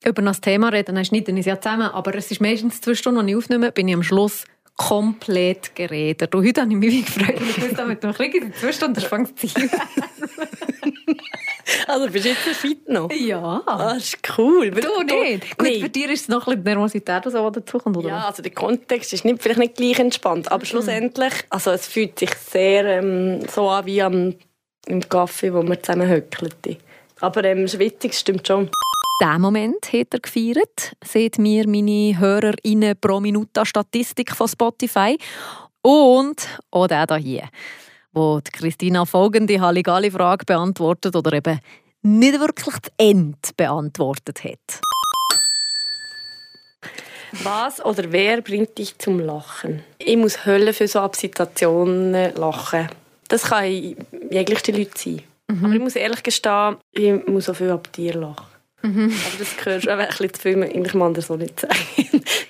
über 0.02 0.22
das 0.22 0.40
Thema 0.40 0.70
rede, 0.70 0.94
dann 0.94 1.04
schneiden 1.04 1.36
wir 1.36 1.40
es 1.40 1.46
ja 1.46 1.60
zusammen. 1.60 1.90
Aber 1.90 2.14
es 2.14 2.30
ist 2.30 2.40
meistens 2.40 2.80
zwei 2.80 2.94
Stunden, 2.94 3.26
die 3.26 3.34
ich 3.34 3.36
aufnehme, 3.36 3.70
bin 3.70 3.86
ich 3.88 3.94
am 3.94 4.02
Schluss 4.02 4.44
komplett 4.76 5.76
geredet. 5.76 6.34
Und 6.34 6.46
heute 6.46 6.62
habe 6.62 6.72
ich 6.72 6.78
mich 6.78 7.04
gefreut, 7.04 7.38
und 7.38 7.50
ich 7.50 7.60
wusste, 7.60 7.84
mit 7.84 8.02
dem 8.02 8.14
Krieg 8.14 8.34
in 8.34 8.54
zwei 8.54 8.72
Stunden 8.72 9.00
fängt 9.02 9.44
es 9.44 9.54
an. 9.56 9.70
Also 11.86 12.08
bist 12.10 12.24
du 12.24 12.28
jetzt 12.28 12.40
fit 12.40 12.88
noch? 12.88 13.10
Ja. 13.10 13.62
Ah, 13.66 13.94
das 13.94 14.04
ist 14.04 14.38
cool. 14.38 14.70
Du 14.70 15.02
nicht? 15.02 15.58
Gut, 15.58 15.66
nee. 15.66 15.80
für 15.80 15.88
dich 15.88 16.10
ist 16.10 16.22
es 16.22 16.28
noch 16.28 16.46
ein 16.46 16.62
bisschen 16.62 16.78
Nervosität, 16.78 17.24
die 17.24 17.30
so 17.30 17.50
dazukommt, 17.50 17.96
oder? 17.96 18.08
Ja, 18.08 18.28
also 18.28 18.42
der 18.42 18.52
Kontext 18.52 19.12
ist 19.12 19.24
nicht, 19.24 19.42
vielleicht 19.42 19.58
nicht 19.58 19.76
gleich 19.76 19.98
entspannt, 19.98 20.50
aber 20.50 20.62
mhm. 20.62 20.66
schlussendlich, 20.66 21.32
also 21.50 21.72
es 21.72 21.86
fühlt 21.86 22.18
sich 22.18 22.30
sehr 22.34 22.84
ähm, 22.84 23.40
so 23.48 23.68
an 23.68 23.86
wie 23.86 24.00
am, 24.02 24.34
im 24.86 25.08
Kaffee, 25.08 25.52
wo 25.52 25.62
wir 25.62 25.82
zusammen 25.82 26.08
höckeln. 26.08 26.52
Aber 27.20 27.44
ähm, 27.44 27.66
schwitzig 27.66 28.14
stimmt 28.14 28.46
schon. 28.46 28.70
Diesen 29.20 29.40
Moment 29.40 29.92
hat 29.92 30.12
er 30.12 30.20
gefeiert, 30.20 30.92
seht 31.02 31.38
mir 31.38 31.66
meine 31.66 32.18
HörerInnen 32.18 32.96
pro 33.00 33.18
Minute 33.18 33.64
Statistik 33.64 34.36
von 34.36 34.46
Spotify. 34.46 35.16
Und 35.80 36.60
auch 36.70 36.86
der 36.86 37.06
hier 37.16 37.48
wo 38.16 38.40
Christina 38.50 39.04
folgende 39.04 39.60
Halligalli-Frage 39.60 40.46
beantwortet 40.46 41.14
oder 41.14 41.34
eben 41.34 41.60
nicht 42.02 42.40
wirklich 42.40 42.76
das 42.76 42.92
End 42.96 43.56
beantwortet 43.56 44.42
hat. 44.42 44.80
Was 47.42 47.84
oder 47.84 48.10
wer 48.12 48.40
bringt 48.40 48.78
dich 48.78 48.96
zum 48.98 49.20
Lachen? 49.20 49.82
Ich 49.98 50.16
muss 50.16 50.46
Hölle 50.46 50.72
für 50.72 50.88
so 50.88 51.06
Situationen 51.12 52.34
lachen. 52.36 52.88
Das 53.28 53.42
kann 53.42 53.66
jegliche 54.30 54.72
Leute 54.72 54.92
sein. 54.96 55.22
Mhm. 55.48 55.64
Aber 55.64 55.74
ich 55.74 55.80
muss 55.80 55.96
ehrlich 55.96 56.22
gestehen, 56.22 56.76
ich 56.92 57.26
muss 57.26 57.50
auch 57.50 57.56
viel 57.56 57.70
ab 57.70 57.92
dir 57.92 58.14
lachen. 58.14 58.46
Mhm. 58.82 59.12
Aber 59.26 59.38
das 59.38 59.56
gehört 59.56 59.82
schon 59.82 59.92
ein 59.92 60.08
bisschen 60.08 60.32
zu 60.32 60.40
viel, 60.40 60.62
ich 60.62 60.92
kann 60.92 61.12
das 61.12 61.26
so 61.26 61.36
nicht 61.36 61.60
sagen. 61.60 61.74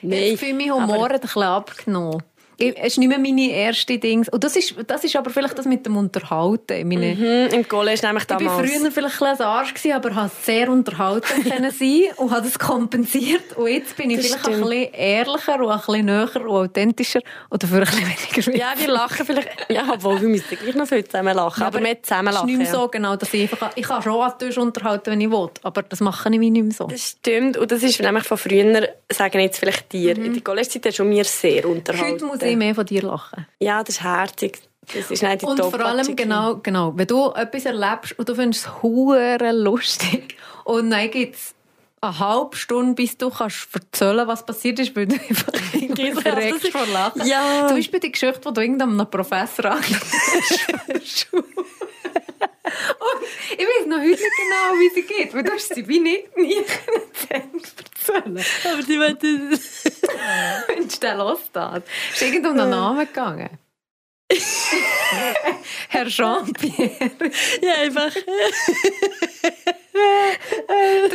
Nein. 0.02 0.36
Für 0.36 0.52
mich 0.52 0.70
Humor 0.70 1.06
aber... 1.06 1.14
ein 1.14 1.20
bisschen 1.20 1.42
abgenommen. 1.42 2.22
Es 2.58 2.92
ist 2.92 2.98
nicht 2.98 3.08
mehr 3.08 3.18
meine 3.18 3.50
erste 3.50 3.98
Dings. 3.98 4.30
Und 4.30 4.42
das 4.42 4.56
ist, 4.56 4.74
das 4.86 5.04
ist 5.04 5.14
aber 5.14 5.30
vielleicht 5.30 5.58
das 5.58 5.66
mit 5.66 5.84
dem 5.84 5.96
Unterhalten. 5.96 6.88
Meine, 6.88 7.14
mhm, 7.14 7.54
Im 7.54 7.68
College 7.68 8.00
nämlich 8.02 8.24
damals. 8.24 8.68
Ich 8.68 8.74
war 8.74 8.80
früher 8.80 8.90
vielleicht 8.90 9.22
ein 9.22 9.40
Arsch, 9.46 9.74
gewesen, 9.74 9.92
aber 9.92 10.14
habe 10.14 10.30
sehr 10.42 10.70
unterhalten 10.70 11.44
können 11.50 11.70
sein 11.70 12.04
und 12.16 12.30
habe 12.30 12.42
das 12.42 12.58
kompensiert. 12.58 13.56
Und 13.56 13.68
jetzt 13.68 13.94
bin 13.96 14.10
ich 14.10 14.16
das 14.18 14.26
vielleicht 14.26 14.46
stimmt. 14.46 14.56
ein 14.56 14.70
bisschen 14.70 14.94
ehrlicher 14.94 15.60
und 15.60 15.70
ein 15.70 15.78
bisschen 15.78 16.06
näher 16.06 16.36
und 16.36 16.48
authentischer 16.48 17.20
und 17.50 17.62
dafür 17.62 17.80
ein 17.80 17.84
bisschen 17.84 18.46
weniger 18.46 18.58
Ja, 18.58 18.72
wir 18.76 18.88
lachen 18.88 19.26
vielleicht, 19.26 19.48
ja, 19.68 19.84
obwohl 19.92 20.20
wir 20.22 20.28
müssen 20.28 20.56
gleich 20.56 20.74
noch 20.74 20.86
viel 20.86 21.04
zusammen 21.04 21.36
lachen, 21.36 21.60
ja, 21.60 21.66
aber, 21.66 21.78
aber 21.78 21.86
wir 21.86 22.02
zusammen 22.02 22.32
lachen. 22.32 22.36
Es 22.48 22.52
ist 22.52 22.58
nicht 22.58 22.72
mehr 22.72 22.80
so 22.80 22.88
genau, 22.88 23.16
dass 23.16 23.34
ich 23.34 23.42
einfach, 23.42 23.70
ich 23.74 23.84
kann 23.86 24.02
schon 24.02 24.20
an 24.20 24.32
unterhalten, 24.56 25.10
wenn 25.10 25.20
ich 25.20 25.30
will, 25.30 25.50
aber 25.62 25.82
das 25.82 26.00
mache 26.00 26.30
ich 26.30 26.38
nicht 26.38 26.52
mehr 26.52 26.72
so. 26.72 26.86
Das 26.86 27.10
stimmt 27.10 27.56
und 27.58 27.70
das 27.70 27.82
ist 27.82 28.00
nämlich 28.00 28.24
von 28.24 28.38
früher, 28.38 28.88
sagen 29.12 29.40
jetzt 29.40 29.58
vielleicht 29.58 29.92
dir, 29.92 30.16
mhm. 30.16 30.24
in 30.24 30.32
der 30.34 30.42
College-Zeit 30.42 30.86
hast 30.86 30.98
du 30.98 31.04
mir 31.04 31.24
sehr 31.24 31.68
unterhalten. 31.68 32.14
Heute 32.14 32.24
muss 32.24 32.45
ich 32.46 32.56
mehr 32.56 32.74
von 32.74 32.86
dir 32.86 33.02
lachen. 33.02 33.46
Ja, 33.60 33.82
das 33.82 33.96
ist 33.96 34.02
herzig. 34.02 34.60
Das 34.94 35.10
ist 35.10 35.22
nicht 35.22 35.42
die 35.42 35.46
und 35.46 35.60
vor 35.60 35.80
allem, 35.80 36.14
genau, 36.14 36.56
genau, 36.56 36.92
wenn 36.96 37.06
du 37.06 37.32
etwas 37.32 37.64
erlebst 37.64 38.16
und 38.18 38.28
du 38.28 38.34
findest 38.34 38.66
es 38.66 38.82
hure 38.82 39.52
lustig 39.52 40.36
und 40.64 40.90
dann 40.90 41.10
gibt 41.10 41.34
es 41.34 41.54
eine 42.00 42.18
halbe 42.18 42.56
Stunde, 42.56 42.94
bis 42.94 43.16
du 43.18 43.30
kannst 43.30 43.68
erzählen 43.72 44.28
was 44.28 44.46
passiert 44.46 44.78
ist, 44.78 44.94
weil 44.94 45.06
du 45.06 45.14
einfach 45.14 45.52
verreckst 46.22 46.68
vor 46.68 46.86
Lachen. 46.86 47.26
Ja. 47.26 47.66
Zum 47.66 47.76
Beispiel 47.76 48.00
die 48.00 48.12
Geschichte, 48.12 48.40
die 48.46 48.52
du 48.52 48.60
irgendeinem 48.60 49.10
Professor 49.10 49.72
angeschaut 49.72 50.04
ich 53.58 53.66
weiß 53.66 53.86
noch 53.86 53.98
heute 53.98 54.08
nicht 54.08 54.20
genau, 54.20 54.74
wie 54.78 54.88
sie 54.94 55.02
geht, 55.02 55.34
weil 55.34 55.42
du 55.42 55.52
hast 55.52 55.74
sie 55.74 55.86
wie 55.86 56.00
nicht 56.00 56.34
nie 56.36 56.56
erzählen 56.56 57.50
Aber 58.64 58.82
die 58.82 58.98
wollte... 58.98 59.26
Mensch, 60.68 60.98
der 61.00 61.16
los 61.16 61.40
das. 61.52 61.82
Ist 62.12 62.22
irgend 62.22 62.46
um 62.46 62.56
den 62.56 62.70
Namen 62.70 63.06
gegangen? 63.06 63.58
Herr 65.88 66.06
Jean-Pierre. 66.06 67.10
Ja, 67.62 67.74
einfach. 67.74 68.12
du 68.12 68.26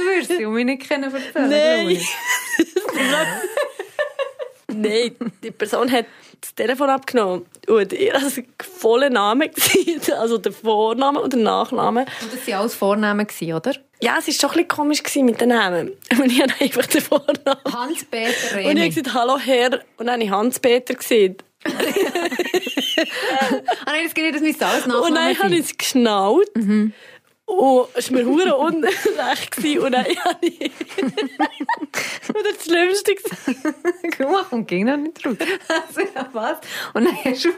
wirst 0.05 0.31
sie 0.38 0.45
um 0.45 0.53
mich 0.53 0.63
nicht 0.65 0.88
kennen 0.88 1.13
erzählen. 1.13 1.49
Nein. 1.49 2.01
Nein, 4.67 5.15
die 5.43 5.51
Person 5.51 5.91
hat 5.91 6.05
das 6.41 6.56
Telefon 6.56 6.89
abgenommen 6.89 7.45
und 7.67 7.93
ihr 7.93 8.15
einen 8.15 8.32
vollen 8.58 9.13
Namen 9.13 9.51
gesehen, 9.51 10.01
also 10.19 10.38
der 10.38 10.51
Vorname 10.51 11.21
und 11.21 11.34
der 11.34 11.39
Nachname. 11.39 12.06
Und 12.21 12.34
das 12.34 12.47
waren 12.47 12.60
alles 12.62 12.75
Vornamen, 12.75 13.27
oder? 13.54 13.73
Ja, 14.04 14.17
es 14.17 14.27
war 14.27 14.34
schon 14.34 14.49
ein 14.49 14.54
bisschen 14.54 14.67
komisch 14.67 15.04
mit 15.17 15.39
den 15.39 15.49
Namen. 15.49 15.91
Und 16.19 16.32
ich 16.32 16.41
habe 16.41 16.51
einfach 16.60 16.88
den 16.88 17.01
Vornamen. 17.01 17.60
Hans-Peter 17.71 18.56
Remi. 18.56 18.69
Und 18.69 18.77
ich 18.77 18.84
habe 18.84 18.89
gesagt, 18.89 19.13
hallo 19.13 19.38
Herr, 19.38 19.80
und 19.97 20.08
dann 20.08 20.13
habe 20.13 20.23
ich 20.23 20.32
Hans-Peter 20.32 20.95
gesehen. 20.95 21.38
ah 21.65 21.71
nein, 23.86 24.06
das 24.06 24.15
geht 24.15 24.23
nicht, 24.23 24.36
das 24.36 24.41
müsste 24.41 24.65
alles 24.65 24.88
nachmachen. 24.88 25.10
Und 25.10 25.15
dann 25.15 25.38
habe 25.38 25.54
ich 25.54 25.60
es 25.60 25.77
geschnallt. 25.77 26.49
Mhm. 26.56 26.93
Und 27.51 27.89
es 27.95 28.09
war 28.09 28.17
mir 28.19 28.25
hure 28.25 28.55
unrecht. 28.55 29.57
Und 29.57 29.91
dann 29.91 30.05
habe 30.05 30.45
ich... 30.47 30.71
und 31.01 32.45
das 32.45 32.63
Schlimmste 32.63 33.11
war... 33.11 33.55
Guck 34.17 34.31
mal, 34.31 34.43
kommt 34.45 34.67
ging 34.69 34.85
noch 34.85 34.95
nicht 34.95 35.25
raus. 35.25 35.35
Also, 35.67 36.01
ja, 36.15 36.29
was? 36.31 36.59
Und 36.93 37.05
dann 37.05 37.25
hast 37.25 37.43
du... 37.43 37.49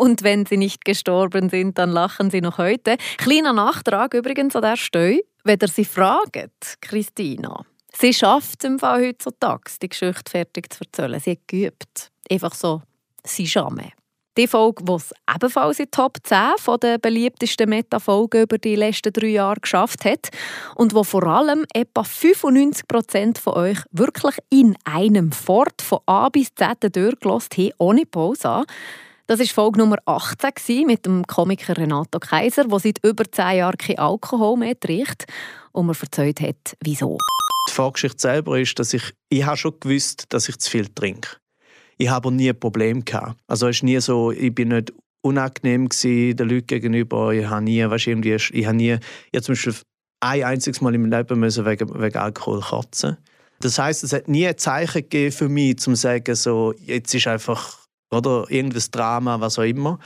Und 0.00 0.22
wenn 0.22 0.46
sie 0.46 0.56
nicht 0.56 0.86
gestorben 0.86 1.50
sind, 1.50 1.76
dann 1.78 1.90
lachen 1.90 2.30
sie 2.30 2.40
noch 2.40 2.56
heute. 2.56 2.96
Kleiner 3.18 3.52
Nachtrag 3.52 4.14
übrigens 4.14 4.56
an 4.56 4.62
der 4.62 4.76
Stelle. 4.76 5.20
Wenn 5.44 5.58
ihr 5.60 5.68
sie 5.68 5.84
fragt, 5.84 6.80
Christina, 6.80 7.66
sie 7.92 8.14
schafft 8.14 8.64
im 8.64 8.78
Fall 8.78 9.08
heutzutage, 9.08 9.70
die 9.82 9.90
Geschichte 9.90 10.30
fertig 10.30 10.72
zu 10.72 10.84
erzählen. 10.84 11.20
Sie 11.20 11.32
hat 11.32 11.46
geübt. 11.46 12.10
Einfach 12.30 12.54
so, 12.54 12.80
sie 13.22 13.44
jamais. 13.44 13.92
Die 14.36 14.48
Folge, 14.48 14.82
die 14.82 14.92
es 14.92 15.14
ebenfalls 15.32 15.78
in 15.78 15.92
Top 15.92 16.18
10 16.24 16.54
von 16.58 16.80
der 16.80 16.98
beliebtesten 16.98 17.68
Meta-Folgen 17.68 18.42
über 18.42 18.58
die 18.58 18.74
letzten 18.74 19.12
drei 19.12 19.28
Jahre 19.28 19.60
geschafft 19.60 20.04
hat 20.04 20.30
und 20.74 20.92
wo 20.92 21.04
vor 21.04 21.22
allem 21.22 21.64
etwa 21.72 22.00
95% 22.00 23.38
von 23.38 23.52
euch 23.54 23.78
wirklich 23.92 24.34
in 24.50 24.76
einem 24.82 25.30
Fort 25.30 25.80
von 25.80 26.00
A 26.06 26.30
bis 26.30 26.52
Z 26.52 26.96
durchgelassen 26.96 27.48
haben, 27.56 27.72
ohne 27.78 28.06
Pause. 28.06 28.64
Das 29.28 29.38
war 29.38 29.46
Folge 29.46 29.78
Nummer 29.78 29.98
18 30.04 30.84
mit 30.84 31.06
dem 31.06 31.24
Komiker 31.28 31.76
Renato 31.76 32.18
Kaiser, 32.18 32.64
der 32.64 32.78
seit 32.80 33.04
über 33.04 33.30
10 33.30 33.58
Jahren 33.58 33.78
kein 33.78 33.98
Alkohol 34.00 34.56
mehr 34.56 34.78
trinkt 34.78 35.26
und 35.70 35.86
mir 35.86 35.94
erzählt 35.98 36.40
hat, 36.40 36.76
wieso. 36.82 37.18
Die 37.68 37.72
Vorgeschichte 37.72 38.20
selber 38.20 38.58
ist, 38.58 38.76
dass 38.80 38.92
ich, 38.94 39.12
ich 39.28 39.46
habe 39.46 39.56
schon 39.56 39.78
gewusst, 39.78 40.24
dass 40.30 40.48
ich 40.48 40.58
zu 40.58 40.68
viel 40.68 40.88
trinke. 40.88 41.36
Ich 41.96 42.08
habe 42.08 42.32
nie 42.32 42.50
ein 42.50 42.58
Problem 42.58 43.04
gehabt. 43.04 43.38
Also 43.46 43.68
es 43.68 43.76
ist 43.76 43.82
nie 43.82 44.00
so, 44.00 44.30
ich 44.30 44.54
bin 44.54 44.68
nicht 44.68 44.92
unangenehm 45.22 45.88
gewesen, 45.88 46.36
den 46.36 46.48
Leuten 46.48 46.66
gegenüber. 46.66 47.32
Ich 47.32 47.46
habe 47.46 47.64
nie, 47.64 47.88
weißt, 47.88 48.06
irgendwie, 48.06 48.34
ich 48.34 48.66
habe 48.66 48.76
nie, 48.76 48.98
ich 49.32 49.42
zum 49.42 49.54
Beispiel 49.54 49.74
ein 50.20 50.44
einziges 50.44 50.80
Mal 50.80 50.94
im 50.94 51.06
Leben 51.06 51.40
müssen 51.40 51.64
wegen, 51.66 52.00
wegen 52.00 52.18
Alkohol 52.18 52.60
kotzen. 52.60 53.16
Das 53.60 53.78
heißt, 53.78 54.04
es 54.04 54.12
hat 54.12 54.28
nie 54.28 54.46
ein 54.46 54.58
Zeichen 54.58 55.02
gegeben 55.02 55.32
für 55.32 55.48
mich, 55.48 55.78
zum 55.78 55.94
zu 55.94 56.00
sagen, 56.00 56.34
so, 56.34 56.74
jetzt 56.78 57.14
ist 57.14 57.26
einfach 57.26 57.84
oder 58.10 58.46
irgendein 58.48 58.84
Drama, 58.90 59.40
was 59.40 59.58
auch 59.58 59.64
immer. 59.64 59.98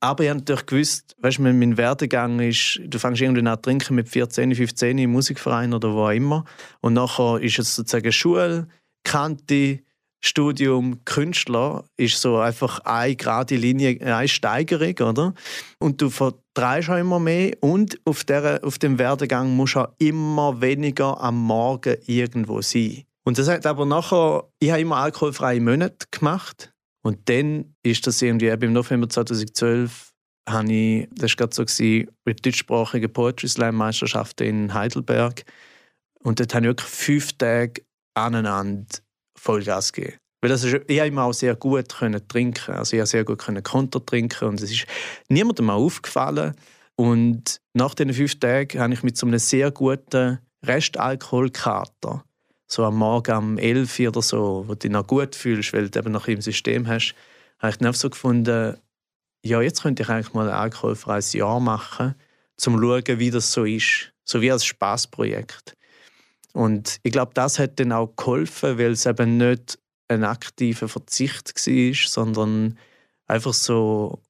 Aber 0.00 0.24
ich 0.24 0.30
habe 0.30 0.40
natürlich 0.40 0.66
gewusst, 0.66 1.14
weißt, 1.20 1.38
mein 1.38 1.76
Werdegang 1.76 2.40
ist, 2.40 2.80
du 2.84 2.98
fängst 2.98 3.22
irgendwie 3.22 3.46
an 3.46 3.56
zu 3.56 3.62
trinken 3.62 3.94
mit 3.94 4.08
14, 4.08 4.54
15 4.54 4.98
im 4.98 5.12
Musikverein 5.12 5.72
oder 5.72 5.92
wo 5.92 6.06
auch 6.06 6.10
immer. 6.10 6.44
Und 6.80 6.94
nachher 6.94 7.38
ist 7.40 7.58
es 7.58 7.76
sozusagen 7.76 8.10
Schule, 8.10 8.66
Kante, 9.04 9.80
Studium 10.24 11.04
Künstler 11.04 11.84
ist 11.96 12.20
so 12.20 12.38
einfach 12.38 12.78
eine 12.80 13.16
gerade 13.16 13.56
Linie, 13.56 14.00
eine 14.00 14.28
Steigerung, 14.28 15.08
oder? 15.08 15.34
Und 15.78 16.00
du 16.00 16.10
vertreibst 16.10 16.90
auch 16.90 16.96
immer 16.96 17.18
mehr 17.18 17.56
und 17.60 17.98
auf, 18.04 18.22
der, 18.22 18.60
auf 18.62 18.78
dem 18.78 18.98
Werdegang 18.98 19.54
musst 19.56 19.74
du 19.74 19.80
auch 19.80 19.92
immer 19.98 20.60
weniger 20.60 21.20
am 21.20 21.38
Morgen 21.38 21.96
irgendwo 22.06 22.62
sein. 22.62 23.02
Und 23.24 23.38
das 23.38 23.48
hat 23.48 23.66
aber 23.66 23.84
nachher, 23.84 24.48
ich 24.60 24.70
habe 24.70 24.80
immer 24.80 24.96
alkoholfreie 24.96 25.60
Monate 25.60 26.06
gemacht 26.10 26.72
und 27.02 27.28
dann 27.28 27.74
ist 27.82 28.06
das 28.06 28.22
irgendwie, 28.22 28.46
im 28.46 28.72
November 28.72 29.08
2012 29.08 30.12
habe 30.48 30.72
ich, 30.72 31.08
das 31.14 31.32
war 31.32 31.36
gerade 31.36 31.54
so, 31.54 31.64
gewesen, 31.64 32.10
die 32.28 32.36
deutschsprachige 32.36 33.08
Poetry 33.08 33.48
Slam 33.48 33.74
Meisterschaft 33.74 34.40
in 34.40 34.72
Heidelberg 34.72 35.44
und 36.22 36.38
dort 36.38 36.54
habe 36.54 36.66
ich 36.66 36.70
wirklich 36.70 36.88
fünf 36.88 37.32
Tage 37.34 37.82
aneinander 38.14 38.86
Vollgas 39.42 39.92
geben. 39.92 40.14
Weil 40.40 40.50
das 40.50 40.64
ist, 40.64 40.74
ich 40.88 40.98
habe 40.98 41.08
immer 41.08 41.24
auch 41.24 41.32
sehr 41.32 41.54
gut 41.54 41.96
können 41.96 42.26
trinken. 42.26 42.74
Also 42.74 42.94
ich 42.94 43.00
habe 43.00 43.06
sehr 43.06 43.24
gut 43.24 43.38
können 43.38 43.62
Konter 43.62 44.04
trinken 44.04 44.48
und 44.48 44.60
es 44.60 44.70
ist 44.70 44.86
niemandem 45.28 45.70
aufgefallen. 45.70 46.54
Und 46.96 47.60
nach 47.74 47.94
diesen 47.94 48.12
fünf 48.12 48.38
Tagen 48.38 48.80
habe 48.80 48.92
ich 48.92 49.02
mit 49.02 49.16
so 49.16 49.26
einem 49.26 49.38
sehr 49.38 49.70
guten 49.70 50.38
Restalkoholkater, 50.64 52.24
so 52.66 52.84
am 52.84 52.96
Morgen 52.96 53.36
um 53.36 53.58
11 53.58 53.98
Uhr 54.00 54.08
oder 54.08 54.22
so, 54.22 54.64
wo 54.66 54.72
du 54.72 54.78
dich 54.78 54.90
noch 54.90 55.06
gut 55.06 55.34
fühlst, 55.34 55.72
weil 55.72 55.88
du 55.88 55.98
eben 55.98 56.12
noch 56.12 56.28
im 56.28 56.40
System 56.40 56.86
hast, 56.86 57.14
habe 57.58 57.70
ich 57.70 57.78
dann 57.78 57.92
so 57.92 58.10
gefunden, 58.10 58.76
ja, 59.44 59.60
jetzt 59.60 59.82
könnte 59.82 60.02
ich 60.02 60.08
eigentlich 60.08 60.34
mal 60.34 60.48
ein 60.48 60.54
alkoholfreies 60.54 61.32
Jahr 61.32 61.58
machen, 61.58 62.14
um 62.14 62.56
zu 62.56 62.70
schauen, 62.70 63.18
wie 63.18 63.30
das 63.30 63.50
so 63.52 63.64
ist. 63.64 64.12
So 64.24 64.40
wie 64.40 64.52
als 64.52 64.64
Spaßprojekt. 64.64 65.74
Und 66.52 66.98
ich 67.02 67.12
glaube, 67.12 67.32
das 67.34 67.58
hat 67.58 67.80
dann 67.80 67.92
auch 67.92 68.14
geholfen, 68.16 68.78
weil 68.78 68.92
es 68.92 69.06
eben 69.06 69.38
nicht 69.38 69.78
ein 70.08 70.24
aktiver 70.24 70.88
Verzicht 70.88 71.54
war, 71.54 71.94
sondern 72.08 72.78
einfach 73.26 73.54
so 73.54 74.20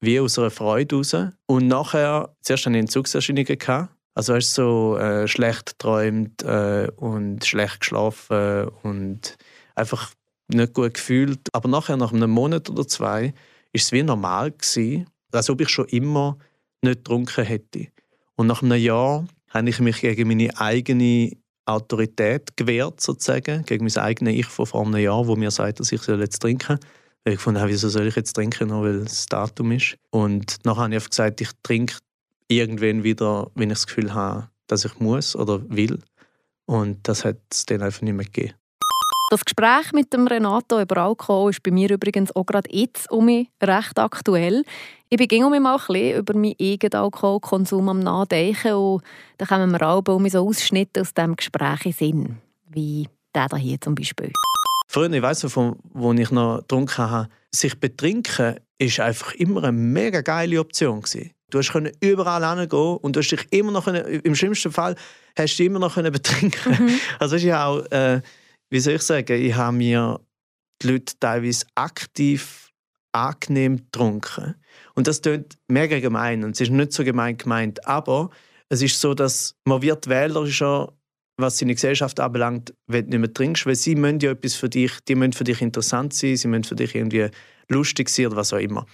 wie 0.00 0.20
aus 0.20 0.38
einer 0.38 0.50
Freude 0.50 0.96
raus. 0.96 1.16
Und 1.46 1.66
nachher, 1.66 2.34
zuerst 2.42 2.66
hatte 2.66 2.76
ich 2.76 2.80
Entzugserscheinungen. 2.80 3.58
Gehabt. 3.58 3.94
Also 4.14 4.34
hast 4.34 4.54
so 4.54 4.96
äh, 4.96 5.26
schlecht 5.26 5.66
geträumt 5.66 6.42
äh, 6.44 6.88
und 6.96 7.44
schlecht 7.44 7.80
geschlafen 7.80 8.68
und 8.82 9.36
einfach 9.74 10.12
nicht 10.46 10.72
gut 10.72 10.94
gefühlt. 10.94 11.48
Aber 11.52 11.68
nachher, 11.68 11.96
nach 11.96 12.12
einem 12.12 12.30
Monat 12.30 12.70
oder 12.70 12.86
zwei, 12.86 13.34
ist 13.72 13.86
es 13.86 13.92
wie 13.92 14.04
normal 14.04 14.52
gewesen, 14.52 15.06
als 15.32 15.50
ob 15.50 15.60
ich 15.60 15.68
schon 15.68 15.88
immer 15.88 16.38
nicht 16.80 16.98
getrunken 16.98 17.44
hätte. 17.44 17.88
Und 18.36 18.46
nach 18.46 18.62
einem 18.62 18.80
Jahr 18.80 19.26
habe 19.50 19.68
ich 19.68 19.80
mich 19.80 20.00
gegen 20.00 20.28
meine 20.28 20.56
eigene 20.60 21.32
Autorität 21.66 22.56
gewährt, 22.56 23.00
sozusagen, 23.00 23.64
gegen 23.64 23.84
mein 23.84 23.96
eigenes 23.96 24.34
Ich 24.34 24.46
von 24.46 24.66
vor 24.66 24.86
einem 24.86 24.96
Jahr, 24.96 25.26
wo 25.26 25.36
mir 25.36 25.50
sagt, 25.50 25.80
dass 25.80 25.92
ich 25.92 26.06
jetzt 26.06 26.40
trinken 26.40 26.78
soll. 26.78 26.88
Weil 27.24 27.32
ich 27.32 27.38
gefunden 27.38 27.60
habe, 27.60 27.70
wieso 27.70 27.88
soll 27.88 28.06
ich 28.06 28.16
jetzt 28.16 28.34
trinken, 28.34 28.68
nur 28.68 28.82
weil 28.82 28.96
es 28.98 29.26
Datum 29.26 29.72
ist. 29.72 29.96
Und 30.10 30.58
nachher 30.64 30.82
habe 30.82 30.90
ich 30.90 30.96
einfach 30.96 31.10
gesagt, 31.10 31.40
ich 31.40 31.50
trinke 31.62 31.94
irgendwann 32.48 33.02
wieder, 33.02 33.50
wenn 33.54 33.70
ich 33.70 33.78
das 33.78 33.86
Gefühl 33.86 34.12
habe, 34.12 34.50
dass 34.66 34.84
ich 34.84 34.98
muss 34.98 35.34
oder 35.34 35.62
will. 35.70 36.00
Und 36.66 37.08
das 37.08 37.24
hat 37.24 37.38
es 37.50 37.64
dann 37.64 37.82
einfach 37.82 38.02
nicht 38.02 38.14
mehr 38.14 38.26
gegeben. 38.26 38.54
Das 39.30 39.44
Gespräch 39.44 39.92
mit 39.92 40.12
dem 40.12 40.26
Renato 40.26 40.80
über 40.80 40.98
Alkohol 40.98 41.50
ist 41.50 41.62
bei 41.62 41.70
mir 41.70 41.90
übrigens 41.90 42.34
auch 42.36 42.44
gerade 42.44 42.68
jetzt 42.70 43.10
um 43.10 43.24
mich 43.24 43.48
recht 43.62 43.98
aktuell. 43.98 44.64
Ich 45.08 45.16
bin 45.16 45.44
um 45.44 45.62
mal 45.62 45.76
ein 45.76 45.86
bisschen 45.86 46.18
über 46.18 46.34
meinen 46.34 46.54
eigenen 46.60 47.02
Alkoholkonsum 47.02 47.88
am 47.88 48.00
Nachdenken 48.00 48.74
und 48.74 49.02
da 49.38 49.46
kommen 49.46 49.70
mir 49.70 49.80
alle 49.80 50.02
um 50.02 50.28
so 50.28 50.46
Ausschnitte 50.46 51.00
aus 51.00 51.14
diesem 51.14 51.36
Gespräch 51.36 51.86
in 51.86 51.92
Sinn. 51.92 52.38
Wie 52.68 53.08
Der 53.34 53.48
hier 53.56 53.80
zum 53.80 53.94
Beispiel. 53.94 54.30
Früher, 54.88 55.10
ich 55.10 55.22
weiss, 55.22 55.44
von 55.50 55.76
wo 55.92 56.12
ich 56.12 56.30
noch 56.30 56.58
getrunken 56.58 57.10
habe, 57.10 57.28
sich 57.50 57.80
betrinken 57.80 58.56
ist 58.78 59.00
einfach 59.00 59.32
immer 59.34 59.62
eine 59.64 59.72
mega 59.72 60.20
geile 60.20 60.60
Option 60.60 61.00
gewesen. 61.00 61.30
Du 61.50 61.58
hast 61.58 61.72
überall 62.00 62.58
hingehen 62.58 62.96
und 62.98 63.16
du 63.16 63.20
hast 63.20 63.30
dich 63.30 63.46
immer 63.50 63.72
noch 63.72 63.84
können, 63.84 64.04
im 64.04 64.34
schlimmsten 64.34 64.72
Fall 64.72 64.96
hast 65.36 65.56
du 65.56 65.64
immer 65.64 65.78
noch 65.78 65.94
können 65.94 66.12
betrinken. 66.12 66.72
Mhm. 66.72 67.00
Also 67.18 67.36
ich 67.36 67.54
auch, 67.54 67.84
äh, 67.90 68.20
wie 68.70 68.80
soll 68.80 68.94
ich 68.94 69.02
sagen, 69.02 69.40
ich 69.40 69.54
habe 69.54 69.76
mir 69.76 70.20
die 70.82 70.88
Leute 70.88 71.14
teilweise 71.18 71.66
aktiv 71.74 72.70
angenehm 73.12 73.76
getrunken. 73.76 74.56
Und 74.94 75.06
das 75.06 75.22
klingt 75.22 75.56
mega 75.68 76.00
gemein 76.00 76.44
und 76.44 76.50
es 76.52 76.60
ist 76.60 76.70
nicht 76.70 76.92
so 76.92 77.04
gemein 77.04 77.36
gemeint, 77.36 77.86
aber 77.86 78.30
es 78.68 78.82
ist 78.82 79.00
so, 79.00 79.14
dass 79.14 79.54
man 79.64 79.82
wird 79.82 80.08
wählerischer 80.08 80.92
was 81.36 81.58
seine 81.58 81.74
Gesellschaft 81.74 82.20
anbelangt, 82.20 82.74
wenn 82.86 83.06
du 83.06 83.10
nicht 83.10 83.20
mehr 83.20 83.34
trinkst, 83.34 83.66
weil 83.66 83.74
sie 83.74 83.96
müssen 83.96 84.20
ja 84.20 84.30
etwas 84.30 84.54
für 84.54 84.68
dich, 84.68 84.92
die 85.08 85.14
müssen 85.14 85.32
für 85.32 85.44
dich 85.44 85.60
interessant 85.62 86.14
sein, 86.14 86.36
sie 86.36 86.48
müssen 86.48 86.64
für 86.64 86.76
dich 86.76 86.94
irgendwie 86.94 87.28
lustig 87.68 88.08
sein 88.08 88.26
oder 88.26 88.36
was 88.36 88.52
auch 88.52 88.58
immer. 88.58 88.86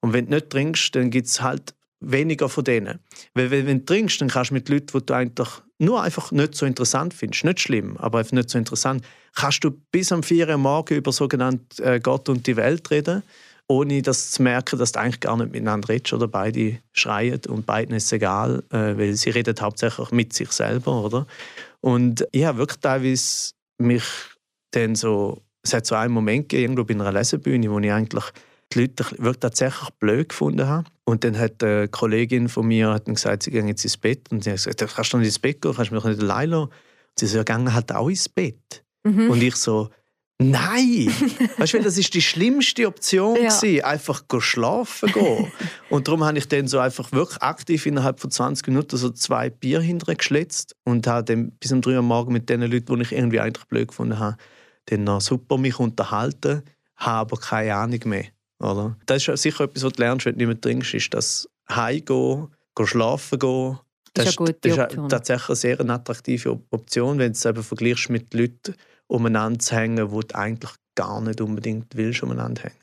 Und 0.00 0.12
wenn 0.12 0.26
du 0.26 0.32
nicht 0.32 0.50
trinkst, 0.50 0.94
dann 0.94 1.10
gibt 1.10 1.26
es 1.26 1.40
halt 1.40 1.74
weniger 2.00 2.48
von 2.48 2.64
denen. 2.64 2.98
Weil 3.34 3.50
wenn 3.50 3.66
du 3.66 3.84
trinkst, 3.84 4.20
dann 4.20 4.28
kannst 4.28 4.50
du 4.50 4.54
mit 4.54 4.68
Leuten, 4.68 4.98
die 4.98 5.06
du 5.06 5.14
eigentlich 5.14 5.48
nur 5.78 6.02
einfach 6.02 6.32
nicht 6.32 6.54
so 6.54 6.66
interessant 6.66 7.14
findest, 7.14 7.44
nicht 7.44 7.60
schlimm, 7.60 7.96
aber 7.98 8.18
einfach 8.18 8.32
nicht 8.32 8.50
so 8.50 8.58
interessant, 8.58 9.04
kannst 9.34 9.64
du 9.64 9.70
bis 9.92 10.12
am 10.12 10.22
4 10.22 10.48
Uhr 10.48 10.56
morgen 10.56 10.94
über 10.94 11.12
sogenannte 11.12 11.82
äh, 11.82 12.00
Gott 12.00 12.28
und 12.28 12.46
die 12.46 12.56
Welt 12.56 12.90
reden 12.90 13.22
ohne 13.68 14.02
das 14.02 14.30
zu 14.30 14.42
merken, 14.42 14.78
dass 14.78 14.92
du 14.92 15.00
eigentlich 15.00 15.20
gar 15.20 15.36
nicht 15.36 15.52
miteinander 15.52 15.88
redest 15.88 16.12
oder 16.12 16.28
beide 16.28 16.78
schreien 16.92 17.40
und 17.48 17.66
beiden 17.66 17.96
ist 17.96 18.12
egal, 18.12 18.62
äh, 18.70 18.96
weil 18.96 19.14
sie 19.14 19.30
reden 19.30 19.56
hauptsächlich 19.60 20.10
mit 20.12 20.32
sich 20.32 20.52
selber, 20.52 21.04
oder? 21.04 21.26
Und 21.80 22.26
ich 22.32 22.44
habe 22.44 22.58
wirklich 22.58 22.80
teilweise 22.80 23.52
mich 23.78 24.04
dann 24.70 24.94
so, 24.94 25.42
es 25.62 25.74
hat 25.74 25.86
so 25.86 25.96
einen 25.96 26.14
Moment 26.14 26.48
gegeben, 26.48 26.74
irgendwo 26.74 26.84
bei 26.84 26.94
einer 26.94 27.12
Lesebühne, 27.12 27.70
wo 27.70 27.78
ich 27.80 27.92
eigentlich 27.92 28.24
die 28.76 28.82
Leute 28.82 29.04
wirklich 29.18 29.38
tatsächlich 29.38 29.90
blöd 29.98 30.28
gefunden 30.28 30.66
habe. 30.66 30.88
Und 31.04 31.24
dann 31.24 31.38
hat 31.38 31.62
eine 31.62 31.88
Kollegin 31.88 32.48
von 32.48 32.66
mir 32.66 32.90
hat 32.90 33.06
gesagt, 33.06 33.44
sie 33.44 33.50
gehen 33.50 33.68
jetzt 33.68 33.84
ins 33.84 33.96
Bett. 33.96 34.30
Und 34.30 34.44
sie 34.44 34.50
hat 34.50 34.56
gesagt, 34.56 34.94
kannst 34.94 35.12
du 35.12 35.18
nicht 35.18 35.28
ins 35.28 35.38
Bett 35.38 35.60
gehen, 35.62 35.74
kannst 35.74 35.90
du 35.90 35.94
mich 35.94 36.04
nicht 36.04 36.20
allein 36.20 36.50
lassen? 36.50 36.64
Und 36.64 36.72
sie 37.18 37.26
so, 37.26 37.38
ja, 37.38 37.72
halt 37.72 37.92
auch 37.92 38.08
ins 38.08 38.28
Bett. 38.28 38.84
Mhm. 39.04 39.30
Und 39.30 39.42
ich 39.42 39.56
so, 39.56 39.90
Nein! 40.38 41.10
weißt 41.56 41.74
du, 41.74 41.82
das 41.82 41.96
ist 41.96 42.12
die 42.12 42.20
schlimmste 42.20 42.86
Option, 42.86 43.36
ja. 43.36 43.48
gewesen, 43.48 43.84
einfach 43.84 44.22
schlafen 44.38 45.10
gehen. 45.10 45.50
und 45.90 46.06
darum 46.06 46.24
habe 46.24 46.36
ich 46.36 46.46
dann 46.46 46.68
so 46.68 46.78
einfach 46.78 47.10
wirklich 47.12 47.40
aktiv 47.40 47.86
innerhalb 47.86 48.20
von 48.20 48.30
20 48.30 48.66
Minuten 48.68 48.98
so 48.98 49.08
zwei 49.10 49.48
Bier 49.48 49.80
hintergeschletzt 49.80 50.76
und 50.84 51.06
habe 51.06 51.24
dann 51.24 51.52
bis 51.52 51.72
um 51.72 51.80
3 51.80 51.96
Uhr 51.96 52.02
morgen 52.02 52.34
mit 52.34 52.50
den 52.50 52.60
Leuten, 52.60 52.96
die 52.96 53.02
ich 53.02 53.12
irgendwie 53.12 53.40
eigentlich 53.40 53.64
blöd 53.64 53.88
gefunden 53.88 54.18
habe, 54.18 54.36
dann 54.86 55.04
noch 55.04 55.22
super 55.22 55.56
mich 55.56 55.78
unterhalten, 55.78 56.62
habe 56.96 57.34
aber 57.34 57.36
keine 57.38 57.74
Ahnung 57.74 58.00
mehr. 58.04 58.26
Oder? 58.58 58.96
Das 59.06 59.26
ist 59.26 59.42
sicher 59.42 59.64
etwas, 59.64 59.84
was 59.84 59.92
du 59.92 60.02
lernst, 60.02 60.26
wenn 60.26 60.34
du 60.34 60.38
nicht 60.38 60.46
mehr 60.46 60.60
trinkst, 60.60 60.94
ist 60.94 61.14
das 61.14 61.48
Heimgehen, 61.70 62.48
schlafen 62.84 63.38
gehen. 63.38 63.78
Das 64.14 64.28
ist, 64.28 64.40
das 64.40 64.76
ist 64.76 65.10
tatsächlich 65.10 65.48
eine 65.48 65.56
sehr 65.56 65.90
attraktive 65.90 66.58
Option, 66.70 67.18
wenn 67.18 67.32
du 67.32 67.36
es 67.36 67.44
eben 67.44 67.62
vergleichst 67.62 68.08
mit 68.08 68.32
Leuten, 68.32 68.74
umeinander 69.08 69.58
zu 69.58 69.76
hängen, 69.76 70.10
wo 70.10 70.22
du 70.22 70.34
eigentlich 70.34 70.72
gar 70.94 71.20
nicht 71.20 71.40
unbedingt 71.40 71.94
willst, 71.94 72.22
umeinander 72.22 72.62
hängen. 72.62 72.76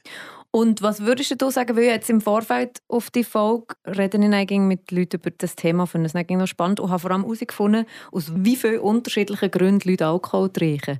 Und 0.55 0.83
was 0.83 1.01
würdest 1.01 1.41
du 1.41 1.49
sagen, 1.49 1.75
weil 1.75 1.85
jetzt 1.85 2.11
im 2.11 2.21
Vorfeld 2.21 2.83
auf 2.87 3.09
die 3.09 3.23
Folge 3.23 3.73
reden 3.87 4.21
ich 4.21 4.33
eigentlich 4.33 4.59
mit 4.59 4.91
Leuten 4.91 5.17
über 5.17 5.31
das 5.31 5.55
Thema, 5.55 5.87
finde 5.87 6.05
es 6.05 6.13
noch 6.13 6.47
spannend 6.47 6.79
und 6.79 6.91
habe 6.91 6.99
vor 6.99 7.09
allem 7.09 7.23
herausgefunden, 7.23 7.87
aus 8.11 8.31
wie 8.35 8.55
vielen 8.55 8.79
unterschiedlichen 8.79 9.49
Gründen 9.49 9.89
Leute 9.89 10.05
Alkohol 10.05 10.51
trinken. 10.51 10.99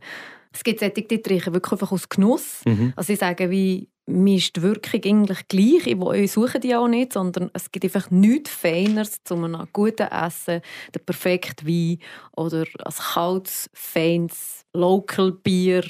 Es 0.51 0.63
gibt 0.63 0.79
solche, 0.79 1.03
die 1.03 1.21
trinken 1.21 1.53
wirklich 1.53 1.71
einfach 1.71 1.91
aus 1.91 2.09
Genuss. 2.09 2.61
Mhm. 2.65 2.93
Also 2.95 3.07
sie 3.07 3.15
sagen, 3.15 3.51
wie, 3.51 3.89
mir 4.05 4.37
ist 4.37 4.55
die 4.55 4.61
Wirkung 4.61 5.01
eigentlich 5.05 5.47
gleich. 5.47 5.87
Ich 5.87 6.31
suche 6.31 6.59
die 6.59 6.75
auch 6.75 6.87
nicht, 6.87 7.13
sondern 7.13 7.49
es 7.53 7.71
gibt 7.71 7.85
einfach 7.85 8.11
nichts 8.11 8.51
Feineres 8.51 9.23
zu 9.23 9.35
einem 9.35 9.67
guten 9.71 10.07
Essen, 10.07 10.61
der 10.93 10.99
perfekte 10.99 11.65
Wein 11.65 11.99
oder 12.35 12.65
ein 12.83 12.93
kaltes, 13.13 13.69
feines 13.73 14.65
Local-Bier. 14.73 15.85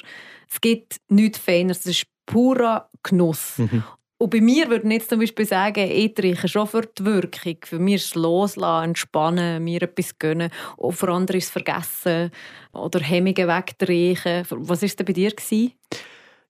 Es 0.50 0.62
gibt 0.62 0.98
nichts 1.10 1.40
Feineres. 1.40 1.80
Es 1.80 1.86
ist 1.88 2.08
purer 2.26 2.90
Genuss. 3.02 3.58
Mhm. 3.58 3.84
Und 4.20 4.30
bei 4.30 4.40
mir 4.40 4.70
würde 4.70 4.88
ich 4.88 4.94
jetzt 4.94 5.10
zum 5.10 5.20
Beispiel 5.20 5.46
sagen, 5.46 5.92
ich 5.92 6.14
trinke 6.14 6.48
schon 6.48 6.68
für 6.68 6.84
die 6.84 7.04
Wirkung. 7.04 7.58
Für 7.66 7.80
mich 7.80 7.96
ist 7.96 8.06
es 8.06 8.16
loslassen, 8.16 8.90
entspannen, 8.90 9.62
mir 9.62 9.82
etwas 9.82 10.18
gönnen. 10.18 10.50
Und 10.78 10.94
für 10.94 11.12
andere 11.12 11.40
ist 11.40 11.46
es 11.46 11.50
vergessen 11.50 12.32
oder 12.72 13.02
Hemmungen 13.02 13.48
wegtrinken. 13.48 14.46
Was 14.50 14.82
war 14.82 14.90
denn 14.90 15.06
bei 15.06 15.14
dir? 15.14 15.32
Gewesen? 15.32 15.74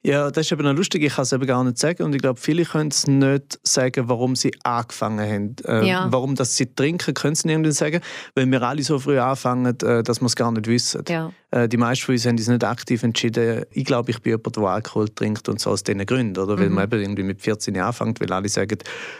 Ja, 0.05 0.29
das 0.31 0.47
ist 0.47 0.51
eben 0.51 0.63
noch 0.63 0.73
lustig. 0.73 1.01
Ich 1.01 1.15
kann 1.15 1.23
es 1.23 1.31
eben 1.31 1.47
gar 1.47 1.63
nicht 1.63 1.77
sagen. 1.77 2.03
Und 2.03 2.13
ich 2.13 2.21
glaube, 2.21 2.37
viele 2.37 2.65
können 2.65 2.89
es 2.89 3.07
nicht 3.07 3.57
sagen, 3.63 4.09
warum 4.09 4.35
sie 4.35 4.51
angefangen 4.63 5.19
haben. 5.19 5.55
Äh, 5.65 5.87
ja. 5.87 6.07
Warum 6.11 6.35
dass 6.35 6.57
sie 6.57 6.65
trinken, 6.75 7.13
können 7.13 7.35
sie 7.35 7.55
nicht 7.55 7.73
sagen. 7.73 8.01
Weil 8.35 8.51
wir 8.51 8.61
alle 8.63 8.83
so 8.83 8.99
früh 8.99 9.17
anfangen, 9.17 9.79
äh, 9.81 10.03
dass 10.03 10.19
wir 10.19 10.25
es 10.25 10.35
gar 10.35 10.51
nicht 10.51 10.67
wissen. 10.67 11.03
Ja. 11.07 11.31
Äh, 11.51 11.69
die 11.69 11.77
meisten 11.77 12.05
von 12.05 12.15
uns 12.15 12.25
haben 12.25 12.37
es 12.37 12.49
nicht 12.49 12.65
aktiv 12.65 13.01
entschieden. 13.01 13.63
Ich 13.71 13.85
glaube, 13.85 14.11
ich 14.11 14.21
bin 14.21 14.31
jemand, 14.31 14.57
der 14.57 14.63
Alkohol 14.63 15.07
trinkt 15.07 15.47
und 15.47 15.61
so 15.61 15.69
aus 15.69 15.83
diesen 15.83 16.05
Gründen. 16.05 16.37
Oder? 16.37 16.59
Weil 16.59 16.67
mhm. 16.67 16.75
man 16.75 16.83
eben 16.83 16.99
irgendwie 16.99 17.23
mit 17.23 17.41
14 17.41 17.79
anfängt, 17.79 18.19
weil 18.19 18.33
alle 18.33 18.49
sagen, 18.49 18.79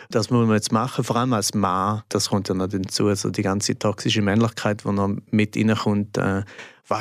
das 0.09 0.31
muss 0.31 0.45
man 0.45 0.55
jetzt 0.55 0.73
machen. 0.73 1.05
Vor 1.05 1.15
allem 1.15 1.31
als 1.31 1.53
Mann, 1.53 2.01
das 2.09 2.27
kommt 2.27 2.49
ja 2.49 2.55
noch 2.55 2.67
dazu. 2.67 3.07
Also 3.07 3.29
die 3.29 3.41
ganze 3.41 3.79
toxische 3.79 4.21
Männlichkeit, 4.21 4.83
die 4.83 4.91
noch 4.91 5.15
mit 5.31 5.55
reinkommt. 5.55 6.17
Äh, 6.17 6.43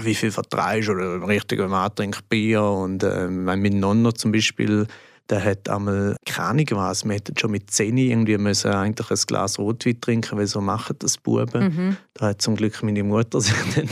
wie 0.04 0.14
viel 0.14 0.30
vertreibst 0.30 0.88
oder 0.88 1.26
richtig, 1.26 1.58
wenn 1.58 1.70
man 1.70 1.94
trinkt 1.94 2.28
Bier 2.28 2.62
und 2.62 3.02
äh, 3.02 3.28
mein 3.28 3.62
Nonno 3.62 4.12
zum 4.12 4.32
Beispiel, 4.32 4.86
der 5.28 5.44
hat 5.44 5.68
einmal 5.68 6.16
keine 6.26 6.64
was, 6.70 7.04
wir 7.04 7.14
hätten 7.14 7.36
schon 7.38 7.52
mit 7.52 7.70
10 7.70 7.96
irgendwie 7.96 8.38
müssen 8.38 8.72
eigentlich 8.72 9.10
ein 9.10 9.26
Glas 9.26 9.58
Rotwein 9.58 10.00
trinken, 10.00 10.38
weil 10.38 10.46
so 10.46 10.60
machen 10.60 10.96
das 10.98 11.16
Buben. 11.16 11.64
Mhm. 11.64 11.96
Da 12.14 12.26
hat 12.28 12.42
zum 12.42 12.56
Glück 12.56 12.82
meine 12.82 13.02
Mutter 13.02 13.40
sich 13.40 13.54
dann 13.74 13.88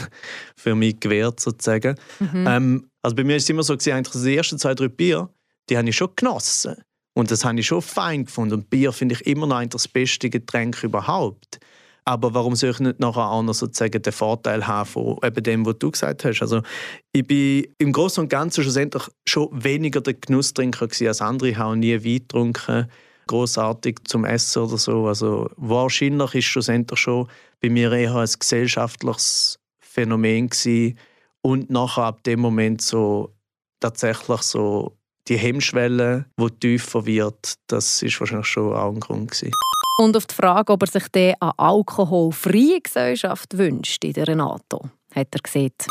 für 0.57 0.75
mich 0.75 1.01
gewehrt 1.01 1.41
sozusagen. 1.41 1.97
Mhm. 2.19 2.47
Ähm, 2.47 2.91
also 3.03 3.17
bei 3.17 3.25
mir 3.25 3.37
ist 3.37 3.45
es 3.45 3.51
immer 3.51 3.63
so 3.63 3.75
gewesen, 3.75 3.93
eigentlich 3.93 4.23
die 4.23 4.37
ersten 4.37 4.59
zwei, 4.59 4.75
drei 4.75 4.89
Bier, 4.89 5.31
die 5.69 5.79
habe 5.79 5.89
ich 5.89 5.97
schon 5.97 6.11
genossen. 6.17 6.77
Und 7.15 7.31
das 7.31 7.45
habe 7.45 7.59
ich 7.59 7.67
schon 7.67 7.83
fein 7.83 8.25
gefunden. 8.25 8.55
Und 8.55 8.71
Bier 8.71 8.93
finde 8.93 9.15
ich 9.15 9.27
immer 9.27 9.47
noch 9.47 9.65
das 9.67 9.89
beste 9.89 10.31
Getränk 10.31 10.83
überhaupt. 10.83 11.59
Aber 12.05 12.35
warum 12.35 12.57
soll 12.57 12.71
ich 12.71 12.81
nicht 12.81 13.01
nachher 13.01 13.29
auch 13.31 13.43
noch 13.43 13.55
sozusagen 13.55 14.03
den 14.03 14.13
Vorteil 14.13 14.67
haben 14.67 14.89
von 14.89 15.19
eben 15.23 15.43
dem, 15.43 15.67
was 15.67 15.79
du 15.79 15.91
gesagt 15.91 16.25
hast? 16.25 16.43
Also 16.43 16.63
ich 17.13 17.27
bin 17.27 17.67
im 17.79 17.93
Großen 17.93 18.23
und 18.23 18.29
Ganzen 18.29 18.63
schlussendlich 18.63 19.05
schon 19.27 19.49
weniger 19.53 20.01
der 20.01 20.15
Genusstrinker 20.15 20.89
als 21.07 21.21
andere. 21.21 21.51
Ich 21.51 21.59
habe 21.59 21.77
nie 21.77 21.95
Wein 22.05 22.19
getrunken, 22.19 22.91
großartig 23.27 23.99
zum 24.05 24.25
Essen 24.25 24.63
oder 24.63 24.79
so. 24.79 25.07
Also 25.07 25.51
wahrscheinlich 25.57 26.35
ist 26.35 26.47
schlussendlich 26.47 26.99
schon 26.99 27.29
bei 27.61 27.69
mir 27.69 27.93
eher 27.93 28.17
ein 28.17 28.29
gesellschaftliches 28.39 29.59
Phänomen 29.79 30.49
gewesen. 30.49 30.99
und 31.43 31.71
nachher 31.71 32.05
ab 32.05 32.23
dem 32.25 32.41
Moment 32.41 32.83
so 32.83 33.33
tatsächlich 33.81 34.43
so 34.43 34.97
die 35.29 35.37
Hemmschwelle, 35.37 36.27
die 36.39 36.51
tiefer 36.51 37.07
wird, 37.07 37.55
das 37.67 38.03
ist 38.03 38.19
wahrscheinlich 38.21 38.47
schon 38.47 38.75
auch 38.75 38.93
ein 38.93 39.01
Grund 39.01 39.31
gewesen. 39.31 39.53
Und 40.01 40.17
auf 40.17 40.25
die 40.25 40.35
Frage, 40.35 40.73
ob 40.73 40.83
er 40.83 40.87
sich 40.87 41.05
eine 41.13 41.59
alkoholfreie 41.59 42.81
Gesellschaft 42.81 43.59
wünscht 43.59 44.03
in 44.03 44.15
der 44.15 44.35
NATO, 44.35 44.89
hat 45.15 45.29
er 45.33 45.41
gesagt. 45.43 45.89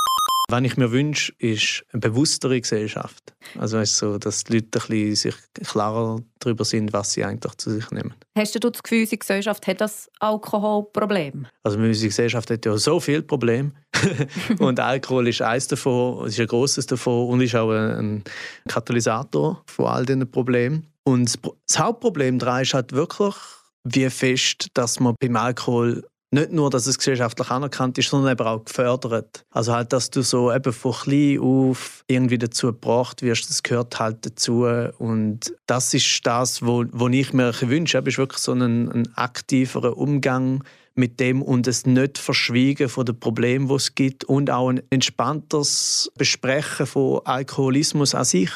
Was 0.49 0.63
ich 0.63 0.77
mir 0.77 0.91
wünsche, 0.91 1.31
ist 1.37 1.85
eine 1.93 1.99
bewusstere 1.99 2.59
Gesellschaft. 2.59 3.35
Also 3.59 3.77
weißt, 3.77 3.97
so, 3.97 4.17
dass 4.17 4.45
die 4.45 4.53
Leute 4.53 4.81
ein 4.89 5.15
sich 5.15 5.35
klarer 5.63 6.21
darüber 6.39 6.65
sind, 6.65 6.91
was 6.91 7.13
sie 7.13 7.23
eigentlich 7.23 7.53
zu 7.57 7.69
sich 7.69 7.91
nehmen. 7.91 8.15
Hast 8.35 8.55
du 8.55 8.71
das 8.71 8.81
Gefühl, 8.81 9.01
unsere 9.01 9.19
Gesellschaft 9.19 9.67
hat 9.67 9.79
das 9.79 10.09
Alkoholproblem? 10.19 11.45
Also 11.61 11.77
unsere 11.77 12.07
Gesellschaft 12.07 12.49
hat 12.49 12.65
ja 12.65 12.75
so 12.79 12.99
viele 12.99 13.21
Probleme. 13.21 13.73
und 14.57 14.79
Alkohol 14.79 15.27
ist 15.27 15.43
eines 15.43 15.67
davon, 15.67 16.25
ist 16.25 16.39
ein 16.39 16.47
grosses 16.47 16.87
davon 16.87 17.29
und 17.29 17.41
ist 17.41 17.55
auch 17.55 17.69
ein 17.69 18.23
Katalysator 18.67 19.61
von 19.67 19.85
all 19.85 20.03
diesen 20.07 20.31
Problemen. 20.31 20.87
Und 21.03 21.37
das 21.67 21.77
Hauptproblem 21.77 22.39
daran 22.39 22.63
ist 22.63 22.73
halt 22.73 22.91
wirklich 22.91 23.35
wie 23.83 24.09
fest, 24.09 24.67
dass 24.73 24.99
man 24.99 25.15
beim 25.19 25.35
Alkohol 25.35 26.03
nicht 26.31 26.51
nur, 26.51 26.69
dass 26.69 26.85
es 26.85 26.97
gesellschaftlich 26.97 27.49
anerkannt 27.49 27.97
ist, 27.97 28.09
sondern 28.09 28.33
eben 28.33 28.45
auch 28.45 28.63
gefördert. 28.63 29.45
Also 29.49 29.73
halt, 29.73 29.93
dass 29.93 30.11
du 30.11 30.21
so 30.21 30.53
eben 30.53 30.71
von 30.71 30.93
klein 30.93 31.39
auf 31.39 32.03
irgendwie 32.07 32.37
dazu 32.37 32.67
gebracht 32.67 33.23
wirst, 33.23 33.49
das 33.49 33.63
gehört 33.63 33.99
halt 33.99 34.25
dazu. 34.25 34.65
Und 34.99 35.55
das 35.65 35.93
ist 35.93 36.21
das, 36.25 36.63
wo, 36.63 36.85
wo 36.91 37.07
ich 37.07 37.33
mir 37.33 37.51
wünsche. 37.61 37.97
Ist 37.97 38.17
wirklich 38.19 38.41
so 38.41 38.53
ein, 38.53 38.91
ein 38.91 39.17
aktiverer 39.17 39.97
Umgang 39.97 40.63
mit 40.93 41.19
dem 41.19 41.41
und 41.41 41.65
es 41.65 41.85
nicht 41.85 42.17
verschwiegen 42.17 42.89
von 42.89 43.05
den 43.05 43.19
Problemen, 43.19 43.67
die 43.67 43.75
es 43.75 43.95
gibt 43.95 44.23
und 44.25 44.51
auch 44.51 44.69
ein 44.69 44.81
entspannteres 44.89 46.11
Besprechen 46.17 46.85
von 46.85 47.21
Alkoholismus 47.25 48.13
an 48.13 48.25
sich 48.25 48.51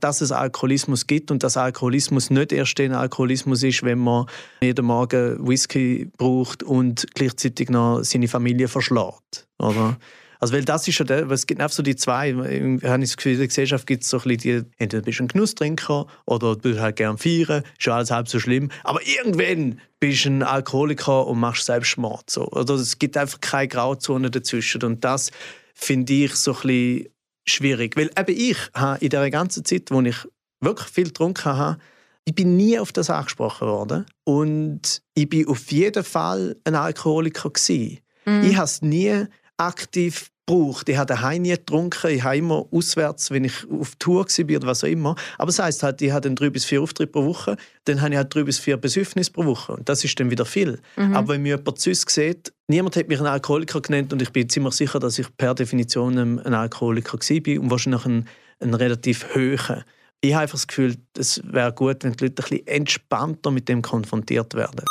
dass 0.00 0.20
es 0.20 0.32
Alkoholismus 0.32 1.06
gibt 1.06 1.30
und 1.30 1.42
dass 1.42 1.56
Alkoholismus 1.56 2.30
nicht 2.30 2.52
erst 2.52 2.80
ein 2.80 2.92
Alkoholismus 2.92 3.62
ist, 3.62 3.82
wenn 3.82 3.98
man 3.98 4.26
jeden 4.62 4.86
Morgen 4.86 5.46
Whisky 5.46 6.10
braucht 6.16 6.62
und 6.62 7.06
gleichzeitig 7.14 7.70
noch 7.70 8.02
seine 8.02 8.28
Familie 8.28 8.68
verschlägt. 8.68 9.46
Oder? 9.58 9.96
Also, 10.40 10.54
weil 10.54 10.64
das 10.64 10.86
ist 10.86 10.98
ja 10.98 11.04
der, 11.04 11.28
es 11.30 11.46
gibt 11.46 11.60
einfach 11.60 11.74
so 11.74 11.82
die 11.82 11.96
zwei, 11.96 12.30
ich 12.30 12.84
habe 12.84 13.00
das 13.00 13.16
Gefühl, 13.16 13.32
in 13.32 13.38
der 13.38 13.48
Gesellschaft 13.48 13.86
gibt 13.86 14.04
es 14.04 14.10
so 14.10 14.18
ein 14.18 14.22
bisschen 14.22 14.66
die, 14.66 14.70
entweder 14.78 15.02
bist 15.02 15.18
du 15.18 15.24
ein 15.24 15.28
Genusstrinker 15.28 16.06
oder 16.26 16.54
du 16.54 16.60
bist 16.60 16.80
halt 16.80 16.96
gern 16.96 17.18
feiern, 17.18 17.64
ist 17.76 17.86
ja 17.86 17.96
alles 17.96 18.10
halb 18.10 18.28
so 18.28 18.38
schlimm, 18.38 18.70
aber 18.84 19.00
irgendwann 19.04 19.80
bist 19.98 20.26
du 20.26 20.30
ein 20.30 20.42
Alkoholiker 20.44 21.26
und 21.26 21.40
machst 21.40 21.66
Selbstmord. 21.66 22.30
So. 22.30 22.46
Oder 22.52 22.74
es 22.74 23.00
gibt 23.00 23.16
einfach 23.16 23.40
keine 23.40 23.68
Grauzone 23.68 24.30
dazwischen 24.30 24.82
und 24.84 25.04
das 25.04 25.32
finde 25.74 26.12
ich 26.12 26.34
so 26.34 26.52
ein 26.52 26.60
bisschen 26.62 27.08
schwierig, 27.52 27.96
weil 27.96 28.10
eben 28.18 28.36
ich 28.36 28.58
habe 28.74 29.04
in 29.04 29.10
der 29.10 29.30
ganzen 29.30 29.64
Zeit, 29.64 29.90
wo 29.90 30.00
ich 30.00 30.16
wirklich 30.60 30.88
viel 30.88 31.04
getrunken 31.04 31.56
habe, 31.56 31.78
ich 32.24 32.34
bin 32.34 32.56
nie 32.56 32.78
auf 32.78 32.92
das 32.92 33.08
angesprochen 33.08 33.68
worden 33.68 34.06
und 34.24 35.02
ich 35.14 35.28
bin 35.28 35.48
auf 35.48 35.72
jeden 35.72 36.04
Fall 36.04 36.56
ein 36.64 36.74
Alkoholiker 36.74 37.50
gewesen. 37.50 38.00
Mhm. 38.26 38.42
Ich 38.44 38.56
habe 38.56 38.66
es 38.66 38.82
nie 38.82 39.24
aktiv 39.56 40.30
gebraucht. 40.48 40.88
Ich 40.88 40.96
habe 40.96 41.06
daheim 41.06 41.42
nie 41.42 41.50
getrunken. 41.50 42.10
Ich 42.10 42.22
habe 42.22 42.36
immer 42.36 42.66
auswärts, 42.70 43.30
wenn 43.30 43.44
ich 43.44 43.54
auf 43.70 43.94
Tour 43.98 44.24
war 44.24 44.56
oder 44.56 44.66
was 44.66 44.82
auch 44.82 44.88
immer. 44.88 45.14
Aber 45.36 45.46
das 45.46 45.58
heisst 45.58 45.82
halt, 45.82 46.02
ich 46.02 46.10
hatte 46.12 46.30
drei 46.30 46.50
bis 46.50 46.64
vier 46.64 46.82
Auftritte 46.82 47.12
pro 47.12 47.24
Woche. 47.24 47.56
Dann 47.84 48.00
habe 48.00 48.10
ich 48.10 48.16
halt 48.16 48.34
drei 48.34 48.42
bis 48.42 48.58
vier 48.58 48.76
Besäufnisse 48.76 49.30
pro 49.30 49.44
Woche. 49.44 49.72
Und 49.72 49.88
das 49.88 50.04
ist 50.04 50.18
dann 50.18 50.30
wieder 50.30 50.44
viel. 50.44 50.80
Mhm. 50.96 51.14
Aber 51.14 51.34
wenn 51.34 51.42
mir 51.42 51.56
jemand 51.56 51.78
sonst 51.78 52.10
sieht, 52.10 52.52
niemand 52.66 52.96
hat 52.96 53.08
mich 53.08 53.18
einen 53.18 53.28
Alkoholiker 53.28 53.80
genannt 53.80 54.12
und 54.12 54.22
ich 54.22 54.30
bin 54.30 54.48
ziemlich 54.48 54.74
sicher, 54.74 54.98
dass 54.98 55.18
ich 55.18 55.26
per 55.36 55.54
Definition 55.54 56.18
ein 56.18 56.54
Alkoholiker 56.54 57.18
war 57.18 57.60
und 57.60 57.70
wahrscheinlich 57.70 58.04
ein, 58.06 58.28
ein 58.60 58.74
relativ 58.74 59.26
hoher 59.34 59.84
ich 60.20 60.32
habe 60.32 60.42
einfach 60.42 60.56
das 60.56 60.66
Gefühl, 60.66 60.96
es 61.16 61.40
wäre 61.44 61.72
gut, 61.72 62.02
wenn 62.02 62.12
die 62.12 62.24
Leute 62.24 62.42
ein 62.42 62.48
bisschen 62.48 62.66
entspannter 62.66 63.50
mit 63.50 63.68
dem 63.68 63.82
konfrontiert 63.82 64.54
werden. 64.54 64.84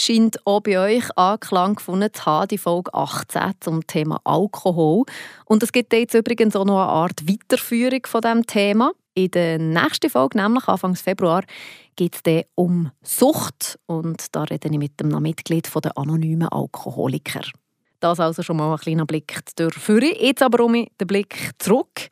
Scheint 0.00 0.46
auch 0.46 0.60
bei 0.60 0.78
euch 0.78 1.04
Anklang 1.18 1.74
gefunden 1.74 2.08
zu 2.10 2.24
haben, 2.24 2.48
die 2.48 2.56
Folge 2.56 2.94
18 2.94 3.52
zum 3.60 3.86
Thema 3.86 4.18
Alkohol. 4.24 5.04
Und 5.44 5.62
es 5.62 5.72
gibt 5.72 5.92
jetzt 5.92 6.14
übrigens 6.14 6.56
auch 6.56 6.64
noch 6.64 6.80
eine 6.80 6.90
Art 6.90 7.28
Weiterführung 7.28 8.06
von 8.06 8.22
diesem 8.22 8.46
Thema. 8.46 8.92
In 9.12 9.30
der 9.32 9.58
nächsten 9.58 10.08
Folge, 10.08 10.38
nämlich 10.38 10.66
Anfang 10.66 10.96
Februar, 10.96 11.42
geht 11.96 12.16
es 12.24 12.44
um 12.54 12.90
Sucht. 13.02 13.78
Und 13.84 14.34
da 14.34 14.44
rede 14.44 14.70
ich 14.70 14.78
mit 14.78 14.92
einem 15.02 15.22
Mitglied 15.22 15.68
der 15.84 15.98
anonymen 15.98 16.48
Alkoholiker. 16.48 17.42
Das 18.00 18.20
also 18.20 18.42
schon 18.42 18.56
mal 18.56 18.72
ein 18.72 18.78
kleiner 18.78 19.04
Blick 19.04 19.38
durch 19.56 19.86
Jetzt 20.18 20.42
aber 20.42 20.64
um 20.64 20.72
den 20.72 21.06
Blick 21.06 21.50
zurück 21.58 22.08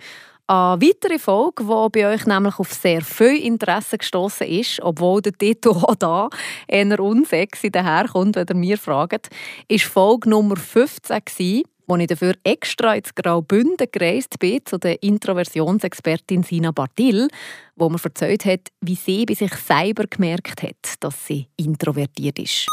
eine 0.49 0.81
weitere 0.81 1.19
Folge, 1.19 1.65
die 1.65 1.89
bei 2.01 2.15
euch 2.15 2.25
nämlich 2.25 2.59
auf 2.59 2.73
sehr 2.73 3.03
viel 3.03 3.37
Interesse 3.45 3.99
gestoßen 3.99 4.47
ist, 4.47 4.81
obwohl 4.83 5.21
der 5.21 5.35
Titel 5.35 5.69
auch 5.75 5.95
da 5.95 6.31
eher 6.67 6.99
unsexy 6.99 7.71
daherkommt, 7.71 8.37
wenn 8.37 8.47
ihr 8.49 8.55
mir 8.55 8.79
fragt, 8.79 9.29
ist 9.69 9.85
Folge 9.85 10.31
Nummer 10.31 10.57
15 10.57 11.21
gewesen, 11.25 11.63
wo 11.87 11.97
ich 11.97 12.07
dafür 12.07 12.35
extra 12.45 12.95
ins 12.95 13.15
Graubünden 13.15 13.89
gereist 13.93 14.39
bin 14.39 14.61
zu 14.65 14.79
der 14.79 15.03
Introversionsexpertin 15.03 16.43
Sina 16.43 16.71
Bartil, 16.71 17.29
wo 17.77 17.91
mir 17.91 18.03
erzählt 18.03 18.45
hat, 18.47 18.69
wie 18.81 18.95
sie 18.95 19.27
bei 19.27 19.35
sich 19.35 19.53
selber 19.55 20.05
gemerkt 20.05 20.63
hat, 20.63 20.95
dass 21.01 21.27
sie 21.27 21.47
introvertiert 21.57 22.39
ist. 22.39 22.67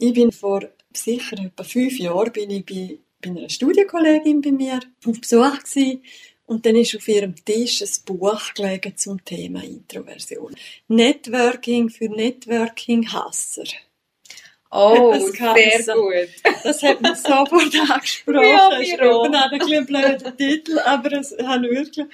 Ich 0.00 0.12
bin 0.12 0.32
vor 0.32 0.62
sicher 0.94 1.38
etwa 1.38 1.64
fünf 1.64 1.98
Jahren 1.98 2.32
bin 2.32 2.50
ich 2.50 2.66
bei, 2.66 2.98
bei 3.22 3.30
einer 3.30 3.48
Studienkollegin 3.48 4.42
bei 4.42 4.52
mir 4.52 4.80
auf 5.06 5.20
Besuch 5.20 5.58
gewesen 5.60 6.02
und 6.52 6.66
dann 6.66 6.76
ist 6.76 6.94
auf 6.94 7.08
ihrem 7.08 7.34
Tisch 7.34 7.80
ein 7.80 7.88
Buch 8.04 8.52
gelegen 8.54 8.94
zum 8.94 9.24
Thema 9.24 9.64
Introversion. 9.64 10.54
Networking 10.88 11.88
für 11.88 12.10
Networking-Hasser. 12.10 13.64
Oh, 14.70 15.14
sehr 15.32 15.94
gut. 15.94 16.28
Das 16.62 16.82
hat 16.82 17.00
mich 17.00 17.16
sofort 17.16 17.74
angesprochen. 17.90 18.42
Ja, 18.42 18.70
es 18.78 18.88
ist 18.88 19.00
ein 19.00 19.58
bisschen 19.58 19.86
blöder 19.86 20.36
Titel, 20.36 20.78
aber 20.78 21.12
es 21.12 21.34
hat 21.42 21.62
wirklich... 21.62 22.06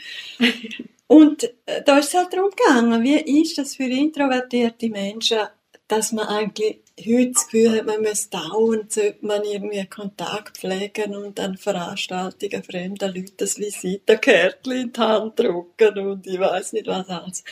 Und 1.08 1.44
äh, 1.66 1.82
da 1.84 1.98
ist 1.98 2.08
es 2.08 2.14
halt 2.14 2.32
darum 2.32 2.50
gegangen, 2.50 3.02
wie 3.02 3.40
ist 3.40 3.58
das 3.58 3.74
für 3.74 3.84
introvertierte 3.84 4.88
Menschen, 4.88 5.38
dass 5.88 6.12
man 6.12 6.26
eigentlich 6.26 6.78
heute 7.06 7.32
das 7.32 7.46
Gefühl 7.48 7.78
hat, 7.78 7.86
man 7.86 8.02
muss 8.02 8.30
dauernd 8.30 8.92
sollte 8.92 9.26
man 9.26 9.44
irgendwie 9.44 9.86
Kontakt 9.86 10.58
pflegen 10.58 11.16
und 11.16 11.38
an 11.40 11.56
Veranstaltungen 11.56 12.62
fremder 12.62 13.08
Leute 13.08 13.32
das 13.36 13.58
Visitenkärtchen 13.58 14.72
in 14.72 14.92
die 14.92 15.00
Hand 15.00 15.38
drücken 15.38 15.98
und 15.98 16.26
ich 16.26 16.38
weiß 16.38 16.72
nicht 16.72 16.86
was 16.86 17.08
alles. 17.08 17.44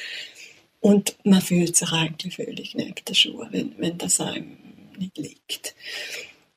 Und 0.80 1.16
man 1.24 1.40
fühlt 1.40 1.76
sich 1.76 1.90
eigentlich 1.90 2.36
völlig 2.36 2.74
neben 2.74 2.94
der 3.06 3.14
Schuhe, 3.14 3.48
wenn, 3.50 3.74
wenn 3.78 3.98
das 3.98 4.20
einem 4.20 4.56
nicht 4.98 5.18
liegt. 5.18 5.74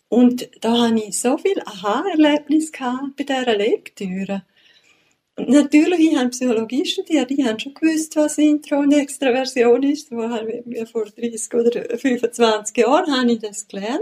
Und 0.07 0.49
da 0.61 0.87
hatte 0.87 1.03
ich 1.07 1.19
so 1.19 1.37
viel 1.37 1.59
Aha-Erlebnis 1.61 2.71
bei 2.71 3.23
dieser 3.23 3.55
Lektüre. 3.55 4.43
Natürlich, 5.47 5.99
ich 5.99 6.15
habe 6.17 6.29
Psychologie 6.29 6.85
studiert, 6.85 7.31
ich 7.31 7.45
habe 7.45 7.59
schon 7.59 7.73
gewusst, 7.73 8.15
was 8.15 8.37
Intro 8.37 8.79
und 8.79 8.91
Extraversion 8.91 9.83
ist. 9.83 10.09
Vor 10.09 11.05
30 11.05 11.53
oder 11.53 11.97
25 11.97 12.77
Jahren 12.77 13.15
habe 13.15 13.31
ich 13.31 13.39
das 13.39 13.67
gelernt. 13.67 14.01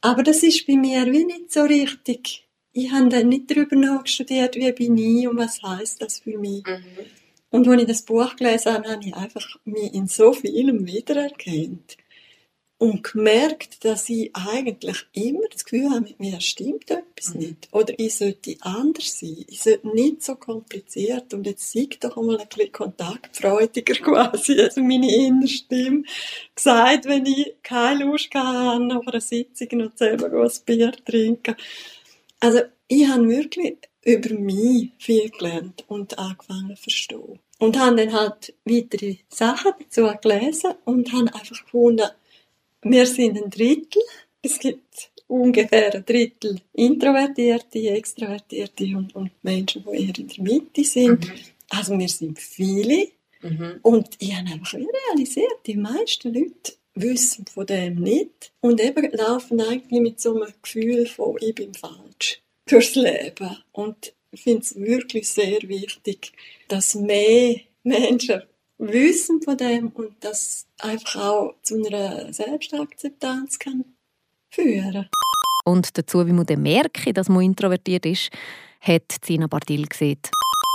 Aber 0.00 0.22
das 0.22 0.42
ist 0.42 0.66
bei 0.66 0.76
mir 0.76 1.04
wie 1.12 1.24
nicht 1.24 1.52
so 1.52 1.62
richtig. 1.62 2.46
Ich 2.72 2.92
habe 2.92 3.08
dann 3.08 3.28
nicht 3.28 3.50
darüber 3.50 3.76
nachgestudiert, 3.76 4.56
wie 4.56 4.72
bin 4.72 4.98
ich 4.98 5.26
und 5.26 5.38
was 5.38 5.62
heißt 5.62 6.02
das 6.02 6.18
für 6.20 6.38
mich. 6.38 6.64
Mhm. 6.66 6.84
Und 7.50 7.68
als 7.68 7.80
ich 7.80 7.88
das 7.88 8.02
Buch 8.02 8.36
gelesen 8.36 8.74
habe, 8.74 8.90
habe 8.90 9.04
ich 9.04 9.14
einfach 9.14 9.46
mich 9.64 9.94
in 9.94 10.06
so 10.08 10.32
vielem 10.32 10.86
wiedererkannt 10.86 11.96
und 12.78 13.02
gemerkt, 13.04 13.84
dass 13.84 14.08
ich 14.10 14.30
eigentlich 14.34 15.06
immer 15.12 15.48
das 15.50 15.64
Gefühl 15.64 15.90
habe, 15.90 16.02
mit 16.02 16.20
mir 16.20 16.40
stimmt 16.40 16.90
etwas 16.90 17.32
mhm. 17.32 17.40
nicht. 17.40 17.68
Oder 17.72 17.98
ich 17.98 18.16
sollte 18.16 18.56
anders 18.60 19.18
sein. 19.18 19.44
Ich 19.48 19.62
sollte 19.62 19.88
nicht 19.88 20.22
so 20.22 20.34
kompliziert 20.34 21.32
und 21.32 21.46
jetzt 21.46 21.72
sei 21.72 21.88
doch 21.98 22.16
einmal 22.18 22.38
ein 22.38 22.48
bisschen 22.48 22.72
kontaktfreudiger 22.72 23.94
quasi. 24.02 24.60
Also 24.60 24.82
meine 24.82 25.10
innere 25.10 25.48
Stimme 25.48 26.02
gesagt, 26.54 27.06
wenn 27.06 27.24
ich 27.24 27.54
keine 27.62 28.04
Lust 28.04 28.34
habe, 28.34 28.84
nach 28.84 29.06
einer 29.06 29.20
Sitzung 29.20 29.68
noch 29.78 29.96
selber 29.96 30.26
ein 30.26 30.50
Bier 30.66 30.92
trinken. 31.04 31.56
Also 32.40 32.60
ich 32.88 33.08
habe 33.08 33.28
wirklich 33.28 33.78
über 34.04 34.34
mich 34.34 34.90
viel 34.98 35.30
gelernt 35.30 35.84
und 35.88 36.18
angefangen 36.18 36.76
zu 36.76 36.82
verstehen. 36.82 37.38
Und 37.58 37.78
habe 37.78 37.96
dann 37.96 38.12
halt 38.12 38.54
weitere 38.66 39.16
Sachen 39.28 39.72
dazu 39.80 40.08
gelesen 40.20 40.74
und 40.84 41.10
habe 41.12 41.34
einfach 41.34 41.64
gefunden, 41.64 42.06
wir 42.90 43.06
sind 43.06 43.42
ein 43.42 43.50
Drittel. 43.50 44.02
Es 44.42 44.58
gibt 44.58 45.10
ungefähr 45.26 45.94
ein 45.94 46.04
Drittel 46.04 46.60
Introvertierte, 46.72 47.78
Extrovertierte 47.90 48.84
und, 48.96 49.14
und 49.14 49.30
Menschen, 49.42 49.84
die 49.84 50.06
eher 50.06 50.18
in 50.18 50.28
der 50.28 50.42
Mitte 50.42 50.84
sind. 50.84 51.26
Mhm. 51.26 51.32
Also 51.70 51.98
wir 51.98 52.08
sind 52.08 52.38
viele. 52.38 53.08
Mhm. 53.42 53.80
Und 53.82 54.10
ich 54.18 54.34
habe 54.34 54.50
einfach 54.50 54.74
realisiert, 54.74 55.58
die 55.66 55.76
meisten 55.76 56.32
Leute 56.32 56.72
wissen 56.94 57.44
von 57.46 57.66
dem 57.66 57.96
nicht 57.96 58.52
und 58.60 58.80
eben 58.80 59.10
laufen 59.12 59.60
eigentlich 59.60 60.00
mit 60.00 60.20
so 60.20 60.34
einem 60.34 60.52
Gefühl 60.62 61.06
von 61.06 61.36
ich 61.40 61.54
bin 61.54 61.74
falsch 61.74 62.40
durchs 62.66 62.94
Leben. 62.94 63.58
Und 63.72 64.14
ich 64.30 64.42
finde 64.42 64.62
es 64.62 64.74
wirklich 64.76 65.28
sehr 65.28 65.60
wichtig, 65.62 66.32
dass 66.68 66.94
mehr 66.94 67.56
Menschen 67.82 68.42
Wissen 68.78 69.42
von 69.42 69.56
dem 69.56 69.88
und 69.88 70.12
das 70.20 70.66
einfach 70.78 71.16
auch 71.16 71.54
zu 71.62 71.76
einer 71.76 72.32
Selbstakzeptanz 72.32 73.58
kann 73.58 73.84
führen. 74.50 75.08
Und 75.64 75.96
dazu, 75.98 76.26
wie 76.26 76.32
man 76.32 76.46
dann 76.46 76.62
merke, 76.62 77.12
dass 77.12 77.28
man 77.28 77.42
introvertiert 77.42 78.06
ist, 78.06 78.30
hat 78.80 79.04
Zina 79.22 79.46
Bardil 79.46 79.86
gesehen. 79.86 80.20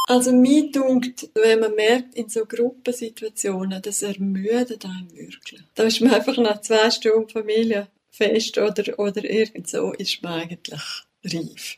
Also 0.07 0.33
mir 0.33 0.69
dunkt, 0.71 1.29
wenn 1.35 1.59
man 1.59 1.75
merkt, 1.75 2.15
in 2.15 2.27
so 2.27 2.45
Gruppensituationen, 2.45 3.81
das 3.81 4.01
ermüdet 4.01 4.83
einen 4.83 5.09
wirklich. 5.15 5.61
Da 5.75 5.83
ist 5.83 6.01
man 6.01 6.13
einfach 6.13 6.37
nach 6.37 6.59
zwei 6.61 6.89
Stunden 6.91 7.29
Familienfest 7.29 8.57
oder, 8.57 8.99
oder 8.99 9.23
irgend 9.23 9.69
so, 9.69 9.93
ist 9.93 10.21
man 10.21 10.41
eigentlich 10.41 10.81
reif. 11.23 11.77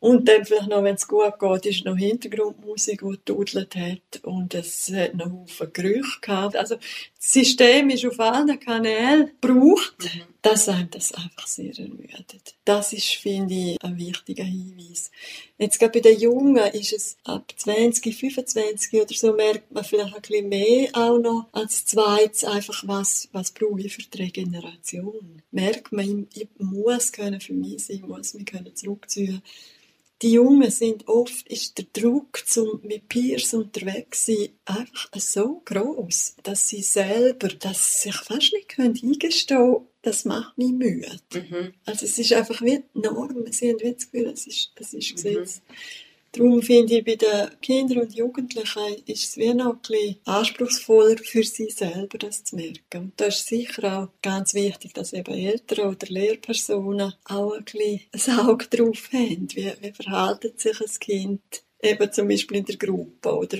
Und 0.00 0.28
dann 0.28 0.44
vielleicht 0.44 0.68
noch, 0.68 0.84
wenn 0.84 0.94
es 0.94 1.08
gut 1.08 1.40
geht, 1.40 1.66
ist 1.66 1.84
noch 1.84 1.96
Hintergrundmusik, 1.96 3.00
die 3.00 3.18
gedudelt 3.26 3.74
hat. 3.74 4.22
Und 4.22 4.54
es 4.54 4.92
hat 4.92 5.14
noch 5.14 5.32
Haufen 5.32 5.72
Gerüche 5.72 6.20
gehabt. 6.20 6.54
Also, 6.54 6.76
das 6.76 7.32
System 7.32 7.90
ist 7.90 8.06
auf 8.06 8.20
allen 8.20 8.60
Kanälen 8.60 9.32
gebraucht, 9.40 9.96
mhm. 9.98 10.22
dass 10.40 10.68
einem 10.68 10.88
das 10.88 11.12
einfach 11.12 11.48
sehr 11.48 11.76
ermüdet. 11.76 12.54
Das 12.64 12.92
ist, 12.92 13.08
finde 13.14 13.54
ich, 13.54 13.82
ein 13.82 13.98
wichtiger 13.98 14.44
Hinweis. 14.44 15.10
Jetzt 15.58 15.80
gerade 15.80 16.00
bei 16.00 16.10
den 16.10 16.20
Jungen 16.20 16.72
ist 16.74 16.92
es 16.92 17.16
ab 17.24 17.52
20, 17.56 18.14
25 18.14 19.02
oder 19.02 19.14
so 19.14 19.32
merkt 19.32 19.72
man 19.72 19.82
vielleicht 19.82 20.14
ein 20.14 20.22
bisschen 20.22 20.48
mehr 20.48 20.90
auch 20.92 21.18
noch 21.18 21.48
als 21.50 21.84
zweites 21.86 22.44
einfach 22.44 22.84
was, 22.86 23.28
was 23.32 23.50
brauche 23.50 23.80
ich 23.80 23.92
für 23.92 24.02
die 24.02 24.22
Regeneration. 24.22 25.42
Merkt 25.50 25.90
man, 25.90 26.28
ich, 26.32 26.42
ich 26.42 26.48
muss 26.58 27.10
können 27.10 27.40
für 27.40 27.54
mich 27.54 27.86
sein, 27.86 28.04
muss 28.06 28.34
mich 28.34 28.46
können 28.46 28.76
zurückziehen 28.76 29.42
die 30.22 30.32
Jungen 30.32 30.70
sind 30.70 31.06
oft, 31.06 31.46
ist 31.48 31.78
der 31.78 31.86
Druck 31.92 32.42
zum 32.46 32.80
mit 32.82 33.08
Peers 33.08 33.54
unterwegs 33.54 34.26
sein 34.26 34.48
einfach 34.64 35.10
so 35.16 35.62
groß, 35.64 36.36
dass 36.42 36.68
sie 36.68 36.82
selber, 36.82 37.48
dass 37.48 38.02
sie 38.02 38.10
sich 38.10 38.16
fast 38.16 38.52
nicht 38.52 38.68
können 38.68 38.98
eingestehen 39.00 39.86
das 40.02 40.24
macht 40.24 40.56
mich 40.56 40.72
müde. 40.72 41.18
Mhm. 41.34 41.72
Also 41.84 42.06
es 42.06 42.18
ist 42.18 42.32
einfach 42.32 42.62
wie 42.62 42.82
die 42.94 43.00
Norm, 43.00 43.44
sie 43.50 43.70
haben 43.70 43.80
wie 43.80 43.92
das 43.92 44.10
Gefühl, 44.10 44.28
es 44.28 44.46
ist, 44.46 44.72
es 44.76 44.94
ist 44.94 45.14
Gesetz. 45.14 45.60
Darum 46.32 46.62
finde 46.62 46.98
ich, 46.98 47.04
bei 47.04 47.16
den 47.16 47.60
Kindern 47.60 48.02
und 48.02 48.14
Jugendlichen 48.14 49.02
ist 49.06 49.24
es 49.24 49.36
wie 49.38 49.54
noch 49.54 49.78
ein 49.90 50.16
anspruchsvoller 50.24 51.16
für 51.18 51.42
sie 51.42 51.70
selber, 51.70 52.18
das 52.18 52.44
zu 52.44 52.56
merken. 52.56 52.98
Und 52.98 53.12
da 53.16 53.26
ist 53.26 53.46
sicher 53.46 53.98
auch 53.98 54.08
ganz 54.22 54.52
wichtig, 54.52 54.92
dass 54.92 55.14
eben 55.14 55.34
Eltern 55.34 55.88
oder 55.88 56.06
Lehrpersonen 56.08 57.14
auch 57.24 57.54
ein 57.54 58.00
ein 58.12 58.38
Auge 58.40 58.66
drauf 58.66 59.08
haben. 59.12 59.48
Wie, 59.54 59.72
wie 59.80 59.92
verhält 59.92 60.60
sich 60.60 60.80
ein 60.80 61.00
Kind 61.00 61.62
eben 61.82 62.12
zum 62.12 62.28
Beispiel 62.28 62.58
in 62.58 62.64
der 62.64 62.76
Gruppe 62.76 63.36
oder 63.36 63.58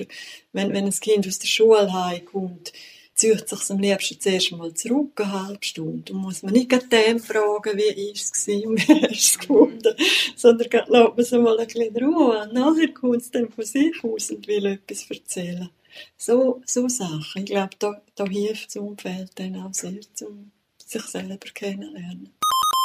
wenn, 0.51 0.73
wenn 0.73 0.85
ein 0.85 0.91
Kind 0.91 1.27
aus 1.27 1.39
der 1.39 1.47
Schule 1.47 1.91
heimkommt, 1.91 2.73
zieht 3.19 3.49
sich 3.49 3.69
am 3.69 3.79
liebsten 3.79 4.19
zuerst 4.19 4.51
mal 4.53 4.73
zurück, 4.73 5.19
eine 5.19 5.47
halbe 5.47 5.65
Stunde. 5.65 6.13
Und 6.13 6.21
muss 6.21 6.41
man 6.41 6.53
nicht 6.53 6.71
dem 6.71 7.19
fragen, 7.19 7.77
wie 7.77 8.11
ist 8.11 8.33
es 8.33 8.47
war 8.47 8.69
und 8.69 8.87
wie 8.87 9.01
hast 9.01 9.11
es 9.11 9.39
gefunden, 9.39 9.95
sondern 10.37 10.69
lässt 10.71 10.89
man 10.89 11.13
es 11.17 11.31
mal 11.31 11.59
ein 11.59 11.67
bisschen 11.67 11.97
Ruhe. 11.97 12.41
Und 12.41 12.53
nachher 12.53 12.93
kommt 12.93 13.17
es 13.17 13.29
dann 13.29 13.49
von 13.49 13.65
sich 13.65 14.03
aus 14.03 14.31
und 14.31 14.47
will 14.47 14.65
etwas 14.67 15.09
erzählen. 15.09 15.69
So, 16.17 16.61
so 16.65 16.87
Sachen. 16.87 17.43
Ich 17.43 17.45
glaube, 17.45 17.75
da, 17.77 18.01
da 18.15 18.25
hilft 18.25 18.67
das 18.67 18.77
Umfeld 18.77 19.31
dann 19.35 19.55
auch 19.57 19.73
sehr, 19.73 19.99
um 20.21 20.51
sich 20.77 21.03
selber 21.03 21.37
kennenzulernen. 21.53 22.29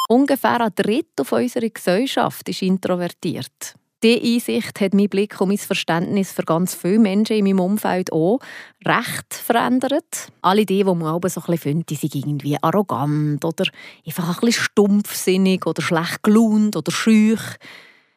Ungefähr 0.09 0.61
ein 0.61 0.75
Drittel 0.75 1.25
unserer 1.31 1.69
Gesellschaft 1.69 2.49
ist 2.49 2.61
introvertiert. 2.61 3.75
Diese 4.05 4.23
Einsicht 4.23 4.81
hat 4.81 4.93
mein 4.93 5.09
Blick 5.09 5.41
und 5.41 5.47
mein 5.47 5.57
Verständnis 5.57 6.31
für 6.31 6.43
ganz 6.43 6.75
viele 6.75 6.99
Menschen 6.99 7.37
in 7.37 7.43
meinem 7.43 7.59
Umfeld 7.59 8.11
auch 8.11 8.37
recht 8.85 9.33
verändert. 9.33 10.27
Alle 10.43 10.63
die, 10.63 10.77
die 10.77 10.83
man 10.83 11.01
aber 11.01 11.27
so 11.27 11.41
ein 11.41 11.45
bisschen 11.47 11.83
findet, 11.83 11.97
sind 11.97 12.13
irgendwie 12.13 12.55
arrogant 12.61 13.43
oder 13.43 13.65
einfach 14.05 14.27
ein 14.29 14.45
bisschen 14.45 14.63
stumpfsinnig 14.63 15.65
oder 15.65 15.81
schlecht 15.81 16.21
gelaunt 16.21 16.75
oder 16.75 16.91
schüch. 16.91 17.41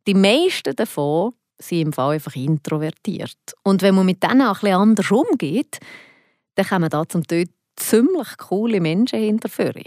Die 0.07 0.12
meisten 0.12 0.76
davon 0.76 1.32
sind 1.57 1.80
im 1.80 1.93
Fall 1.95 2.16
einfach 2.16 2.36
introvertiert. 2.36 3.39
Und 3.62 3.80
wenn 3.80 3.95
man 3.95 4.05
mit 4.05 4.22
denen 4.22 4.43
auch 4.43 4.57
ein 4.57 4.61
bisschen 4.61 4.76
anders 4.76 5.11
umgeht, 5.11 5.78
dann 6.57 6.66
kommen 6.66 6.91
da 6.91 7.09
zum 7.09 7.26
Teil 7.26 7.47
ziemlich 7.76 8.36
coole 8.36 8.82
Menschen 8.82 9.20
hinterführen. 9.20 9.84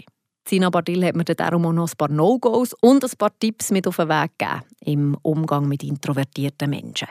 Sina 0.48 0.70
Bardil 0.70 1.04
hat 1.04 1.16
mir 1.16 1.24
darum 1.24 1.66
auch 1.66 1.72
noch 1.72 1.88
ein 1.90 1.96
paar 1.96 2.10
No-Gos 2.10 2.74
und 2.80 3.04
ein 3.04 3.10
paar 3.16 3.32
Tipps 3.38 3.70
mit 3.70 3.86
auf 3.86 3.96
den 3.96 4.08
Weg 4.08 4.38
gegeben 4.38 4.62
im 4.84 5.18
Umgang 5.22 5.68
mit 5.68 5.82
introvertierten 5.82 6.70
Menschen. 6.70 7.08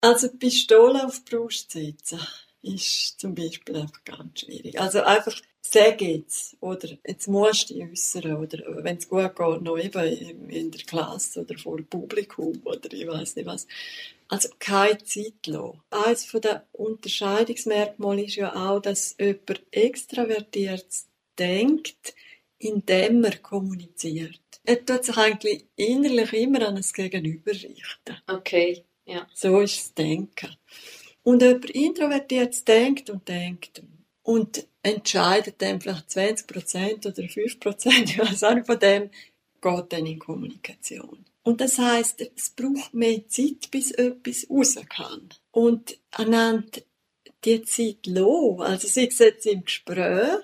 Also 0.00 0.28
die 0.28 0.36
Pistole 0.36 1.04
auf 1.04 1.20
die 1.24 1.34
Brust 1.34 1.72
setzen 1.72 2.20
ist 2.62 3.18
zum 3.20 3.34
Beispiel 3.34 3.76
einfach 3.76 4.04
ganz 4.04 4.40
schwierig. 4.40 4.80
Also 4.80 5.02
einfach 5.02 5.34
sag 5.60 6.00
jetzt 6.00 6.56
oder 6.60 6.88
jetzt 7.06 7.28
musst 7.28 7.70
du 7.70 7.82
äußern 7.82 8.36
oder 8.36 8.58
wenn 8.84 8.96
es 8.96 9.08
gut 9.08 9.34
geht, 9.34 9.62
noch 9.62 9.78
eben 9.78 10.50
in 10.50 10.70
der 10.70 10.82
Klasse 10.82 11.40
oder 11.40 11.58
vor 11.58 11.76
dem 11.76 11.86
Publikum 11.86 12.60
oder 12.64 12.92
ich 12.92 13.06
weiß 13.06 13.36
nicht 13.36 13.46
was. 13.46 13.66
Also 14.28 14.48
keine 14.58 14.98
Zeit 14.98 15.46
lassen. 15.46 15.80
Eines 15.90 16.30
der 16.30 16.66
Unterscheidungsmerkmale 16.72 18.24
ist 18.24 18.36
ja 18.36 18.54
auch, 18.54 18.80
dass 18.80 19.16
jemand 19.18 19.62
extravertiert 19.70 20.86
denkt, 21.38 22.14
indem 22.62 23.24
er 23.24 23.38
kommuniziert. 23.38 24.40
Er 24.64 24.84
tut 24.84 25.04
sich 25.04 25.16
eigentlich 25.16 25.66
innerlich 25.74 26.32
immer 26.32 26.66
an 26.68 26.76
das 26.76 26.92
Gegenüber 26.92 27.50
richten. 27.50 28.16
Okay, 28.28 28.84
ja. 29.04 29.26
So 29.34 29.60
ist 29.60 29.76
das 29.78 29.94
Denken. 29.94 30.56
Und 31.24 31.42
jemand 31.42 31.70
introvertiert 31.70 32.66
denkt 32.66 33.10
und 33.10 33.28
denkt 33.28 33.82
und 34.22 34.66
entscheidet 34.82 35.60
dann 35.60 35.80
vielleicht 35.80 36.10
20% 36.10 37.06
oder 37.06 37.22
5%, 37.22 38.04
ich 38.04 38.18
weiß 38.18 38.44
auch 38.44 38.64
von 38.64 38.78
dem, 38.78 39.10
geht 39.60 39.92
dann 39.92 40.06
in 40.06 40.18
Kommunikation. 40.18 41.24
Und 41.42 41.60
das 41.60 41.78
heißt, 41.78 42.24
es 42.36 42.50
braucht 42.50 42.94
mehr 42.94 43.26
Zeit, 43.28 43.70
bis 43.72 43.90
etwas 43.90 44.46
raus 44.48 44.76
kann. 44.88 45.28
Und 45.50 45.98
anhand 46.12 46.84
die 47.44 47.62
Zeit 47.62 48.06
lassen, 48.06 48.60
also 48.60 48.86
sei 48.86 49.06
es 49.06 49.18
jetzt 49.18 49.46
im 49.46 49.64
Gespräch, 49.64 50.38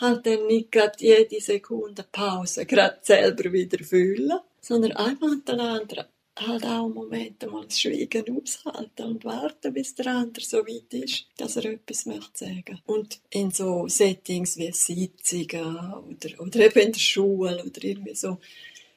halt 0.00 0.26
dann 0.26 0.46
nicht 0.46 0.72
gerade 0.72 0.96
jede 0.98 1.40
Sekunde 1.40 2.04
Pause 2.10 2.66
gerade 2.66 2.98
selber 3.02 3.52
wieder 3.52 3.82
fühlen, 3.84 4.38
sondern 4.60 4.92
einfach 4.92 5.34
den 5.46 5.60
anderen 5.60 6.06
halt 6.36 6.64
auch 6.64 6.84
einen 6.84 6.94
Moment 6.94 7.50
mal 7.50 7.64
das 7.64 7.80
Schweigen 7.80 8.24
aushalten 8.36 9.02
und 9.02 9.24
warten, 9.24 9.72
bis 9.72 9.94
der 9.94 10.06
andere 10.06 10.44
so 10.44 10.58
weit 10.58 10.92
ist, 10.94 11.26
dass 11.36 11.56
er 11.56 11.66
etwas 11.66 12.06
möchte 12.06 12.46
sagen. 12.46 12.80
Und 12.86 13.20
in 13.30 13.50
so 13.50 13.86
Settings 13.88 14.56
wie 14.56 14.72
Sitzungen 14.72 15.92
oder, 15.92 16.40
oder 16.40 16.60
eben 16.60 16.80
in 16.80 16.92
der 16.92 17.00
Schule 17.00 17.62
oder 17.64 17.84
irgendwie 17.84 18.14
so, 18.14 18.38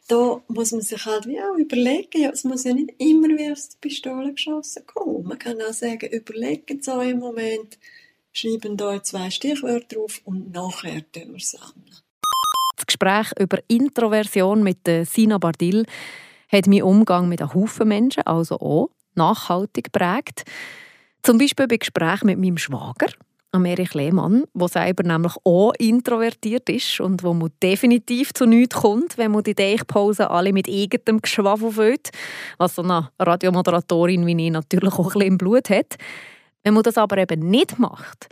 da 0.08 0.42
muss 0.48 0.72
man 0.72 0.82
sich 0.82 1.06
halt 1.06 1.28
wie 1.28 1.40
auch 1.40 1.58
überlegen, 1.58 2.30
es 2.32 2.44
muss 2.44 2.66
ja 2.66 2.74
nicht 2.74 2.94
immer 2.98 3.30
wie 3.30 3.52
aus 3.52 3.70
der 3.70 3.78
Pistole 3.80 4.34
geschossen 4.34 4.86
kommen. 4.86 5.24
Man 5.24 5.40
kann 5.40 5.62
auch 5.62 5.74
sagen, 5.74 6.10
überlegen 6.12 6.82
euch 6.88 7.10
im 7.10 7.20
Moment, 7.20 7.78
schreiben 8.34 8.78
hier 8.80 9.04
zwei 9.04 9.30
Stichwörter 9.30 9.96
drauf 9.96 10.22
und 10.26 10.52
nachher 10.52 11.04
sammeln 11.14 11.38
wir. 11.38 12.04
Das 12.76 12.88
Gespräch 12.88 13.32
über 13.40 13.60
Introversion 13.68 14.64
mit 14.64 14.80
Sina 15.04 15.38
Bardil 15.38 15.86
hat 16.52 16.68
meinen 16.68 16.84
Umgang 16.84 17.30
mit 17.30 17.42
einem 17.42 17.54
Haufen 17.54 17.88
Menschen, 17.88 18.24
also 18.24 18.60
auch, 18.60 18.90
nachhaltig 19.16 19.86
geprägt. 19.86 20.44
Zum 21.22 21.38
Beispiel 21.38 21.68
bei 21.68 21.78
Gesprächen 21.78 22.26
mit 22.26 22.40
meinem 22.40 22.58
Schwager, 22.58 23.08
Erich 23.54 23.94
Lehmann, 23.94 24.46
der 24.56 24.68
selber 24.68 25.04
nämlich 25.04 25.34
auch 25.44 25.74
introvertiert 25.78 26.68
ist 26.70 27.00
und 27.00 27.24
wo 27.24 27.34
man 27.34 27.52
definitiv 27.62 28.34
zu 28.34 28.48
nichts 28.48 28.76
kommt, 28.76 29.18
wenn 29.20 29.32
man 29.32 29.44
die 29.44 29.54
Deichpause 29.54 30.32
alle 30.32 30.52
mit 30.52 30.68
eigenem 30.68 31.22
Geschwafel 31.22 31.72
füllt, 31.72 32.10
was 32.58 32.76
so 32.76 32.82
eine 32.82 33.12
Radiomoderatorin 33.20 34.26
wie 34.26 34.46
ich 34.46 34.52
natürlich 34.52 34.94
auch 34.94 35.00
ein 35.00 35.06
bisschen 35.06 35.22
im 35.22 35.38
Blut 35.38 35.70
hat. 35.70 35.98
Wenn 36.64 36.74
man 36.74 36.84
das 36.84 36.98
aber 36.98 37.18
eben 37.18 37.50
nicht 37.50 37.80
macht, 37.80 38.28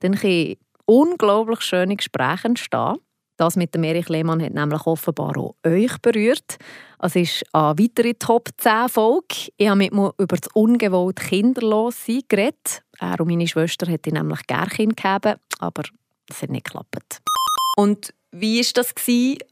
dann 0.00 0.14
können 0.14 0.56
unglaublich 0.86 1.60
schöne 1.60 1.96
Gespräche 1.96 2.48
entstehen. 2.48 2.96
Das 3.36 3.56
mit 3.56 3.74
dem 3.74 3.82
Erich 3.82 4.08
Lehmann 4.08 4.42
hat 4.42 4.54
nämlich 4.54 4.86
offenbar 4.86 5.36
auch 5.36 5.56
euch 5.66 5.98
berührt. 5.98 6.56
Es 7.00 7.16
ist 7.16 7.44
eine 7.52 7.76
weitere 7.78 8.14
Top 8.14 8.48
10 8.58 8.88
Folge. 8.88 9.50
Ich 9.56 9.68
habe 9.68 9.78
mit 9.78 9.92
mir 9.92 10.14
über 10.18 10.36
das 10.36 10.48
ungewollte 10.54 11.24
Kinderlossein 11.24 12.22
geredet. 12.28 12.82
Er 13.00 13.20
und 13.20 13.28
meine 13.28 13.48
Schwester 13.48 13.86
hätte 13.86 14.12
nämlich 14.12 14.46
gerne 14.46 14.68
Kind 14.68 14.96
gegeben, 14.96 15.40
aber 15.58 15.82
es 16.30 16.42
hat 16.42 16.50
nicht 16.50 16.66
geklappt. 16.66 17.20
Und 17.76 18.14
wie 18.30 18.60
war 18.60 18.72
das? 18.74 18.94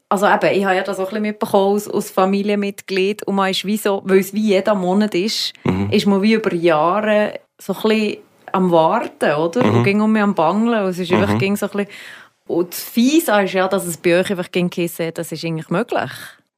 Also 0.09 0.27
eben, 0.27 0.57
ich 0.57 0.65
habe 0.65 0.75
ja 0.75 0.83
das 0.83 0.99
auch 0.99 1.03
ein 1.03 1.09
bisschen 1.09 1.21
mitbekommen 1.21 1.73
als, 1.73 1.89
als 1.89 2.11
Familienmitglied 2.11 3.23
und 3.23 3.35
man 3.35 3.51
ist 3.51 3.65
wie 3.65 3.77
so, 3.77 4.01
weil 4.05 4.19
es 4.19 4.33
wie 4.33 4.47
jeder 4.47 4.75
Monat 4.75 5.13
ist, 5.13 5.53
mhm. 5.63 5.89
ist 5.89 6.05
man 6.05 6.21
wie 6.21 6.33
über 6.33 6.53
Jahre 6.53 7.39
so 7.59 7.73
ein 7.73 7.81
bisschen 7.81 8.17
am 8.51 8.71
Warten, 8.71 9.33
oder? 9.33 9.63
Mhm. 9.63 9.75
Und 9.75 9.83
ging 9.83 10.01
um 10.01 10.11
mich 10.11 10.21
am 10.21 10.35
Bangeln. 10.35 10.83
Und 10.83 10.89
es 10.89 10.99
ist 10.99 11.11
mhm. 11.11 11.17
einfach 11.17 11.37
ging 11.39 11.55
so 11.55 11.65
ein 11.67 11.71
bisschen... 11.71 11.87
Und 12.45 12.73
das 12.73 12.81
Fiese 12.81 13.41
ist 13.41 13.53
ja, 13.53 13.67
dass 13.67 13.85
es 13.85 13.97
bei 13.97 14.19
euch 14.19 14.29
einfach 14.29 14.51
ging 14.51 14.69
das 14.69 15.31
ist 15.31 15.45
eigentlich 15.45 15.69
möglich. 15.69 16.11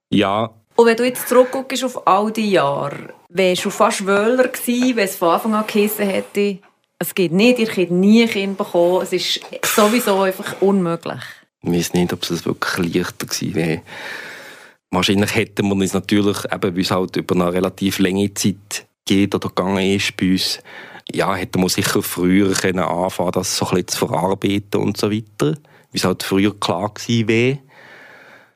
Ja. 0.10 0.50
Und 0.76 0.88
wenn 0.88 0.98
du 0.98 1.06
jetzt 1.06 1.30
zurückguckst 1.30 1.84
auf 1.84 2.08
all 2.08 2.32
die 2.32 2.52
Jahre, 2.52 3.14
wärst 3.30 3.66
du 3.66 3.70
fast 3.70 4.06
wöhler 4.06 4.48
gewesen, 4.48 4.96
wenn 4.96 5.06
es 5.06 5.16
von 5.16 5.30
Anfang 5.30 5.54
an 5.54 5.68
gehissen 5.68 6.08
hätte, 6.08 6.58
es 6.98 7.14
geht 7.14 7.32
nicht, 7.32 7.60
ihr 7.60 7.68
könnt 7.68 7.92
nie 7.92 8.24
ein 8.24 8.30
Kind 8.30 8.58
bekommen, 8.58 9.02
es 9.04 9.14
ist 9.14 9.42
sowieso 9.64 10.22
einfach 10.22 10.62
unmöglich. 10.62 11.22
Ich 11.62 11.72
weiß 11.72 11.94
nicht, 11.94 12.14
ob 12.14 12.24
es 12.24 12.46
wirklich 12.46 12.96
leichter 12.96 13.26
gewesen 13.26 13.56
wäre. 13.56 13.82
Wahrscheinlich 14.92 15.36
hätten 15.36 15.68
wir 15.68 15.76
uns 15.76 15.94
natürlich, 15.94 16.38
eben, 16.46 16.76
weil 16.76 16.82
es 16.82 16.92
halt 16.92 17.16
über 17.16 17.36
eine 17.36 17.54
relativ 17.54 18.00
lange 18.00 18.34
Zeit 18.34 18.85
geht 19.06 19.36
oder 19.36 19.50
gegangen 19.50 19.86
ist 19.86 20.18
bei 20.18 20.32
uns, 20.32 20.60
ja, 21.12 21.36
hätte 21.36 21.60
man 21.60 21.70
sicher 21.70 22.02
früher 22.02 22.52
können 22.54 22.80
anfangen 22.80 23.32
das 23.32 23.56
so 23.56 23.66
ein 23.66 23.76
bisschen 23.76 23.88
zu 23.88 24.08
verarbeiten 24.08 24.82
und 24.82 24.98
so 24.98 25.12
weiter. 25.12 25.58
Wie 25.92 25.98
es 25.98 26.04
halt 26.04 26.24
früher 26.24 26.60
klar 26.60 26.94
gewesen 26.94 27.28
wäre. 27.28 27.60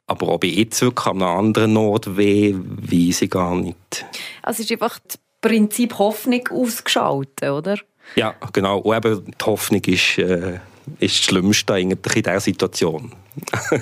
Aber 0.07 0.29
ob 0.29 0.43
ich 0.43 0.57
jetzt 0.57 0.81
wirklich 0.81 1.05
an 1.05 1.21
einem 1.21 1.37
anderen 1.37 1.77
Ort 1.77 2.17
wäre, 2.17 2.59
weiß 2.59 3.21
ich 3.21 3.29
gar 3.29 3.55
nicht. 3.55 4.05
Also 4.41 4.63
es 4.63 4.71
ist 4.71 4.71
einfach 4.71 4.97
das 5.07 5.19
Prinzip 5.39 5.99
Hoffnung 5.99 6.47
ausgeschaltet, 6.49 7.49
oder? 7.49 7.77
Ja, 8.15 8.33
genau. 8.51 8.79
Und 8.79 8.97
eben 8.97 9.25
die 9.25 9.45
Hoffnung 9.45 9.83
ist, 9.85 10.17
äh, 10.17 10.59
ist 10.99 11.19
das 11.19 11.25
Schlimmste 11.25 11.75
eigentlich 11.75 12.15
in 12.15 12.23
dieser 12.23 12.39
Situation. 12.39 13.13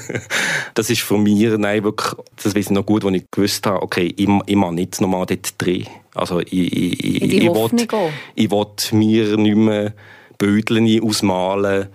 das 0.74 0.90
ist 0.90 1.02
von 1.02 1.24
mir 1.24 1.58
nein, 1.58 1.84
wirklich, 1.84 2.14
das 2.36 2.56
weiß 2.56 2.66
ich 2.66 2.72
noch 2.72 2.86
gut, 2.86 3.06
als 3.06 3.16
ich 3.16 3.26
gewusst 3.32 3.66
habe, 3.66 3.82
okay, 3.82 4.14
ich, 4.16 4.28
ich 4.46 4.56
mache 4.56 4.74
nicht 4.74 5.00
nochmal 5.02 5.26
dort 5.26 5.54
drehen. 5.58 5.88
Also 6.16 6.40
ich, 6.40 6.54
ich, 6.54 7.04
ich, 7.04 7.22
ich, 7.22 7.32
will, 7.32 7.88
ich 8.36 8.52
will 8.52 8.98
mir 8.98 9.38
nicht 9.38 9.56
mehr 9.56 9.94
Bildchen 10.38 11.04
ausmalen. 11.04 11.88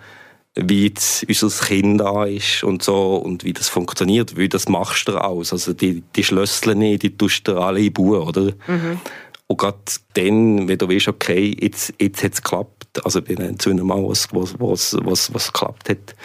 wie 0.55 0.87
jetzt 0.87 1.25
unser 1.27 1.65
Kind 1.65 1.99
da 1.99 2.25
ist 2.25 2.63
und 2.63 2.83
so 2.83 3.15
und 3.15 3.43
wie 3.43 3.53
das 3.53 3.69
funktioniert, 3.69 4.37
weil 4.37 4.49
das 4.49 4.69
machst 4.69 5.07
du 5.07 5.17
aus. 5.17 5.51
Also 5.51 5.73
die, 5.73 6.03
die 6.15 6.23
Schlüssel 6.23 6.75
nicht, 6.75 7.03
die 7.03 7.17
tust 7.17 7.47
du 7.47 7.57
alle 7.57 7.79
in 7.79 7.93
Buch, 7.93 8.27
oder? 8.27 8.51
Mhm. 8.67 8.99
Und 9.47 9.57
gerade 9.57 9.77
dann, 10.13 10.67
wenn 10.67 10.77
du 10.77 10.87
weißt, 10.87 11.07
okay, 11.07 11.55
jetzt, 11.59 11.93
jetzt 11.99 12.23
hat 12.23 12.33
es 12.33 12.41
geklappt, 12.41 13.03
also 13.03 13.19
nennen 13.19 13.57
es 13.59 13.65
mal, 13.65 14.03
was, 14.07 14.27
was, 14.31 14.59
was, 14.59 14.97
was, 15.01 15.33
was 15.33 15.51
geklappt 15.51 15.89
hat, 15.89 16.15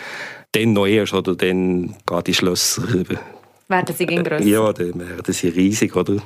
dann 0.52 0.72
noch 0.72 0.86
erst, 0.86 1.14
oder 1.14 1.34
dann 1.34 1.94
gehen 2.06 2.24
die 2.24 2.34
Schlösser 2.34 2.82
werden 3.68 3.94
sie 3.94 4.06
grösser? 4.06 4.44
Ja, 4.44 4.72
dann 4.72 4.98
werden 4.98 5.32
sie 5.32 5.48
riesig, 5.48 5.94
oder? 5.94 6.16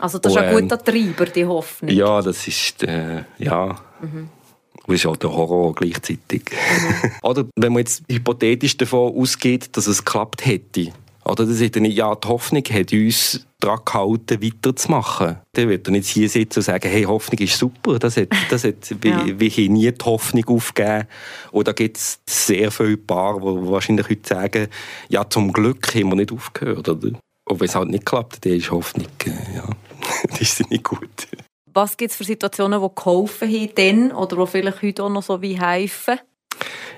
Also 0.00 0.18
das 0.18 0.32
ist 0.32 0.38
ein 0.38 0.62
guter 0.62 0.78
ähm, 0.78 0.84
Treiber, 0.84 1.26
die 1.26 1.44
Hoffnung? 1.44 1.90
Ja, 1.94 2.22
das 2.22 2.48
ist, 2.48 2.82
äh, 2.82 3.24
ja... 3.38 3.78
Mhm. 4.00 4.28
Das 4.84 4.96
ist 4.96 5.06
auch 5.06 5.16
der 5.16 5.30
Horror 5.32 5.74
gleichzeitig. 5.76 6.42
Mhm. 6.50 7.10
Oder 7.22 7.44
wenn 7.54 7.72
man 7.72 7.80
jetzt 7.80 8.02
hypothetisch 8.10 8.76
davon 8.76 9.16
ausgeht, 9.16 9.76
dass 9.76 9.86
es 9.86 10.04
geklappt 10.04 10.44
hätte, 10.44 10.92
oder 11.24 11.46
das 11.46 11.60
ist 11.60 11.76
nicht, 11.76 11.96
ja, 11.96 12.14
die 12.14 12.28
Hoffnung 12.28 12.64
hat 12.64 12.92
uns 12.92 13.46
daran 13.60 13.80
gehalten, 13.84 14.42
weiterzumachen. 14.42 15.38
Dann 15.52 15.68
wird 15.68 15.86
er 15.86 15.92
nicht 15.92 16.08
hier 16.08 16.28
sitzen 16.28 16.58
und 16.58 16.64
sagen, 16.64 16.90
hey, 16.90 17.04
Hoffnung 17.04 17.38
ist 17.38 17.56
super. 17.56 17.98
Das 17.98 18.16
hat, 18.16 18.28
das 18.50 18.64
hat, 18.64 18.90
ja. 19.04 19.18
haben 19.18 19.72
nie 19.72 19.92
die 19.92 20.04
Hoffnung 20.04 20.44
aufgegeben. 20.48 21.06
Und 21.52 21.68
da 21.68 21.72
gibt 21.72 21.96
es 21.96 22.20
sehr 22.28 22.72
viele 22.72 22.96
Paare, 22.96 23.40
die 23.40 23.70
wahrscheinlich 23.70 24.08
heute 24.08 24.28
sagen, 24.28 24.68
ja, 25.08 25.28
zum 25.28 25.52
Glück 25.52 25.94
haben 25.94 26.08
wir 26.08 26.16
nicht 26.16 26.32
aufgehört. 26.32 26.88
Oder? 26.88 27.10
Und 27.48 27.60
wenn 27.60 27.68
es 27.68 27.74
halt 27.74 27.88
nicht 27.88 28.04
klappt, 28.04 28.44
dann 28.44 28.54
ist 28.54 28.70
Hoffnung, 28.70 29.06
ja, 29.54 29.68
das 30.28 30.40
ist 30.40 30.70
nicht 30.70 30.84
gut. 30.84 31.28
Was 31.72 31.96
gibt 31.96 32.10
es 32.10 32.16
für 32.16 32.24
Situationen, 32.24 32.82
die 32.82 32.94
geholfen 32.94 33.48
haben 33.48 33.74
dann, 33.76 34.12
oder 34.12 34.36
die 34.36 34.46
vielleicht 34.50 34.82
heute 34.82 35.04
auch 35.04 35.08
noch 35.08 35.22
so 35.22 35.40
wie 35.40 35.58
helfen? 35.58 36.18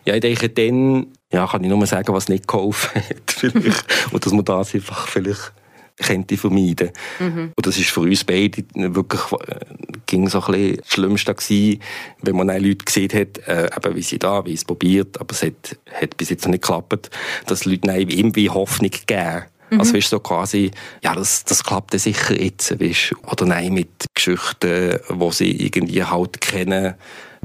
Ja, 0.04 0.14
ich 0.14 0.20
denke, 0.20 0.48
dann 0.48 1.06
ja, 1.32 1.46
kann 1.46 1.64
ich 1.64 1.70
nur 1.70 1.86
sagen, 1.86 2.14
was 2.14 2.28
nicht 2.28 2.46
geholfen 2.46 3.02
hat. 3.08 3.30
Vielleicht. 3.30 4.12
Und 4.12 4.24
dass 4.24 4.32
man 4.32 4.44
das 4.44 4.74
einfach 4.74 5.08
vielleicht 5.08 5.52
könnte 6.00 6.36
vermeiden. 6.36 6.90
Mhm. 7.20 7.52
Und 7.54 7.66
das 7.66 7.78
ist 7.78 7.90
für 7.90 8.00
uns 8.00 8.24
beide 8.24 8.64
wirklich 8.74 9.20
äh, 9.46 9.60
ging 10.06 10.28
so 10.28 10.40
ein 10.42 10.52
bisschen 10.52 10.76
das 10.78 10.88
Schlimmste 10.88 11.34
gewesen, 11.34 11.80
wenn 12.22 12.36
man 12.36 12.48
Leute 12.48 12.84
gesehen 12.84 13.12
hat, 13.12 13.38
äh, 13.46 13.70
eben 13.76 13.96
wie 13.96 14.02
sie 14.02 14.18
da, 14.18 14.44
wie 14.44 14.54
es 14.54 14.64
probiert, 14.64 15.20
aber 15.20 15.32
es 15.32 15.42
hat, 15.42 15.78
hat 15.92 16.16
bis 16.16 16.30
jetzt 16.30 16.44
noch 16.44 16.50
nicht 16.50 16.62
geklappt, 16.62 17.10
dass 17.46 17.64
Leute 17.64 17.90
irgendwie 17.92 18.50
Hoffnung 18.50 18.90
geben. 19.06 19.44
Mhm. 19.70 19.80
Also 19.80 19.94
weißt, 19.94 20.10
so 20.10 20.20
quasi, 20.20 20.70
ja, 21.02 21.14
das, 21.14 21.44
das 21.44 21.62
klappt 21.62 21.98
sicher 21.98 22.40
jetzt, 22.40 22.78
weißt, 22.80 23.14
oder 23.30 23.46
nein, 23.46 23.74
mit 23.74 24.06
Geschichten, 24.14 24.98
die 25.08 25.30
sie 25.32 25.64
irgendwie 25.64 26.02
halt 26.02 26.40
kennen, 26.40 26.94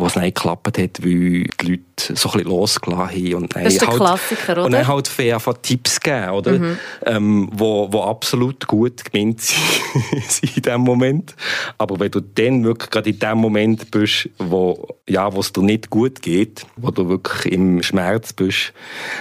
was 0.02 0.16
nicht 0.16 0.36
geklappt 0.36 0.78
hat, 0.78 1.04
weil 1.04 1.44
die 1.44 1.50
Leute 1.62 1.84
so 1.98 2.30
ein 2.30 2.34
bisschen 2.34 2.44
losgelassen 2.44 3.10
haben. 3.10 3.36
Und 3.36 3.56
das 3.56 3.74
ist 3.74 3.82
der 3.82 3.88
halt, 3.90 3.98
Klassiker, 3.98 4.54
oder? 4.54 4.66
Und 4.66 4.72
dann 4.72 4.88
halt 4.88 5.08
fair 5.08 5.40
Tipps 5.62 6.00
geben, 6.00 6.30
oder? 6.30 6.52
Mhm. 6.52 6.78
Ähm, 7.06 7.50
wo, 7.54 7.92
wo 7.92 8.04
absolut 8.04 8.68
gut 8.68 9.12
gemeint 9.12 9.42
sind 10.28 10.58
in 10.58 10.62
dem 10.64 10.82
Moment. 10.82 11.36
Aber 11.78 12.00
wenn 12.00 12.12
du 12.12 12.22
dann 12.22 12.64
wirklich 12.64 12.90
gerade 12.90 13.10
in 13.10 13.20
dem 13.20 13.38
Moment 13.38 13.92
bist, 13.92 14.30
wo, 14.38 14.88
ja, 15.08 15.34
wo 15.34 15.40
es 15.40 15.54
dir 15.54 15.64
nicht 15.64 15.90
gut 15.90 16.22
geht, 16.22 16.66
wo 16.78 16.92
du 16.92 17.10
wirklich 17.10 17.54
im 17.54 17.84
Schmerz 17.84 18.34
bist, 18.34 18.74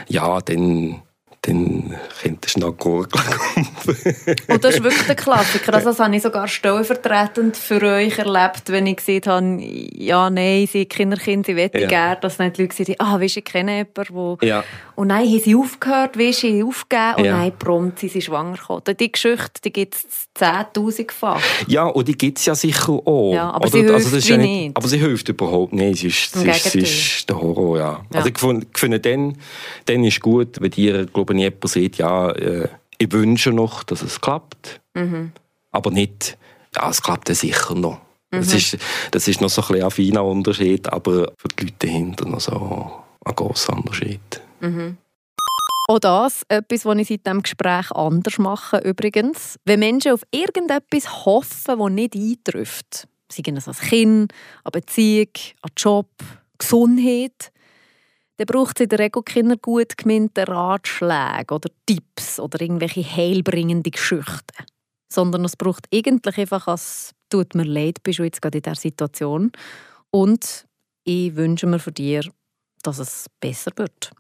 ja, 0.09 0.41
dann 0.41 1.03
dann 1.49 1.95
könntest 2.23 2.57
du 2.57 2.61
noch 2.61 2.77
gurgeln. 2.77 3.25
Und 4.49 4.65
das 4.65 4.75
ist 4.75 4.83
wirklich 4.83 5.07
der 5.07 5.15
Klassiker. 5.15 5.75
Also 5.75 5.91
das 5.91 5.99
habe 5.99 6.15
ich 6.15 6.23
sogar 6.23 6.47
stellvertretend 6.47 7.57
für 7.57 7.83
euch 7.83 8.19
erlebt, 8.19 8.65
wenn 8.67 8.87
ich 8.87 8.97
gesehen 8.97 9.23
habe, 9.27 9.59
ja, 9.61 10.29
nein, 10.29 10.69
sie 10.71 10.85
Kinderkind, 10.87 11.47
sie 11.47 11.55
möchten 11.55 11.81
ja. 11.81 11.89
gerne, 11.89 12.19
dass 12.21 12.39
nicht 12.39 12.59
die 12.59 12.63
Leute 12.63 12.77
sagen, 12.77 12.95
ah, 12.99 13.19
weißt, 13.19 13.39
ich 13.39 13.45
kenne 13.45 13.79
jemanden, 13.79 14.15
wo... 14.15 14.39
Ja. 14.43 14.63
Und 14.95 15.09
nein, 15.09 15.27
haben 15.27 15.41
sie 15.41 15.55
aufgehört, 15.55 16.19
weißt, 16.19 16.41
sie 16.41 16.63
aufgegeben 16.63 17.15
und 17.17 17.25
ja. 17.25 17.37
nein, 17.39 17.53
prompt, 17.59 18.01
sie 18.01 18.09
sind 18.09 18.25
schwanger 18.25 18.57
geworden. 18.57 18.97
Die 18.99 19.13
Geschichte, 19.13 19.61
die 19.65 19.73
gibt 19.73 19.95
es 19.95 20.29
10'000-fach. 20.39 21.41
Ja, 21.67 21.85
und 21.85 22.09
die 22.09 22.19
gibt 22.19 22.39
es 22.39 22.47
ja 22.47 22.55
sicher 22.55 22.93
auch. 22.93 23.33
Ja, 23.33 23.51
aber 23.51 23.69
Oder, 23.69 23.71
sie 23.71 23.79
hilft 23.79 23.95
also 23.95 24.11
das 24.11 24.19
ist 24.19 24.29
ja 24.29 24.37
nicht, 24.37 24.49
nicht, 24.49 24.77
Aber 24.77 24.89
sie 24.89 24.99
hilft 24.99 25.29
überhaupt 25.29 25.73
nicht. 25.73 26.01
Sie 26.01 26.09
ist, 26.09 26.35
sie 26.35 26.49
ist, 26.49 26.65
sie 26.65 26.81
ist 26.81 27.29
der 27.29 27.41
Horror, 27.41 27.79
ja. 27.79 28.05
ja. 28.13 28.19
Also 28.19 28.29
ich 28.29 28.39
finde, 28.75 29.01
dann, 29.01 29.37
dann 29.87 30.05
ist 30.05 30.21
gut, 30.21 30.61
wenn 30.61 30.73
ihr, 30.77 31.07
glaube 31.07 31.38
ich, 31.39 31.45
jemand 31.45 31.69
sagt, 31.69 31.97
ja, 31.97 32.31
äh, 32.31 32.69
ich 32.99 33.13
wünsche 33.13 33.53
noch, 33.53 33.85
dass 33.85 34.03
es 34.03 34.21
klappt. 34.21 34.81
Mhm. 34.95 35.33
Aber 35.71 35.91
nicht, 35.91 36.37
ja, 36.75 36.91
es 36.91 37.03
klappt 37.03 37.29
ja 37.29 37.35
sicher 37.35 37.75
noch. 37.75 38.01
Mhm. 38.31 38.39
Das, 38.39 38.55
ist, 38.55 38.79
das 39.11 39.29
ist 39.29 39.41
noch 39.41 39.49
so 39.49 39.63
ein, 39.73 39.83
ein 39.83 39.91
feiner 39.91 40.25
Unterschied, 40.25 40.89
aber 40.93 41.33
für 41.37 41.49
die 41.49 41.65
Leute 41.65 41.87
dahinter 41.87 42.27
noch 42.27 42.41
so 42.41 43.05
ein 43.25 43.35
grosser 43.35 43.75
Unterschied. 43.75 44.41
Mhm. 44.61 44.99
Auch 45.91 45.99
das, 45.99 46.43
etwas, 46.49 46.85
was 46.85 46.99
ich 46.99 47.09
seit 47.09 47.27
diesem 47.27 47.43
Gespräch 47.43 47.91
anders 47.93 48.37
mache 48.39 48.77
übrigens. 48.79 49.59
Wenn 49.65 49.81
Menschen 49.81 50.13
auf 50.13 50.21
irgendetwas 50.31 51.25
hoffen, 51.25 51.79
das 51.79 51.91
nicht 51.91 52.15
eintrifft, 52.15 53.09
sei 53.33 53.43
es 53.55 53.69
als 53.69 53.81
Kind, 53.81 54.33
an 54.65 54.73
Beziehung, 54.73 55.31
an 55.63 55.71
Job, 55.77 56.11
Gesundheit, 56.59 57.53
dann 58.39 58.47
braucht 58.47 58.79
es 58.79 58.85
in 58.85 58.89
der 58.89 59.01
Regel 59.01 59.23
keine 59.23 59.59
gut 59.59 59.99
gemeinten 59.99 60.45
Ratschläge 60.45 61.55
oder 61.55 61.71
Tipps 61.87 62.39
oder 62.39 62.61
irgendwelche 62.61 63.03
heilbringenden 63.03 63.91
Geschichten. 63.91 64.65
Sondern 65.13 65.45
es 65.45 65.57
braucht 65.57 65.87
eigentlich 65.93 66.39
einfach, 66.39 66.69
als 66.69 67.15
tut 67.31 67.55
mir 67.55 67.65
leid, 67.65 68.03
bist 68.03 68.21
du 68.21 68.23
jetzt 68.23 68.41
gerade 68.41 68.59
in 68.59 68.63
dieser 68.63 68.77
Situation. 68.77 69.51
Und 70.11 70.67
ich 71.05 71.35
wünsche 71.35 71.67
mir 71.67 71.81
für 71.81 71.93
dich, 71.93 72.31
dass 72.83 72.99
es 72.99 73.27
besser 73.41 73.73
wird. 73.77 74.13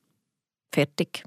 Fertig. 0.75 1.23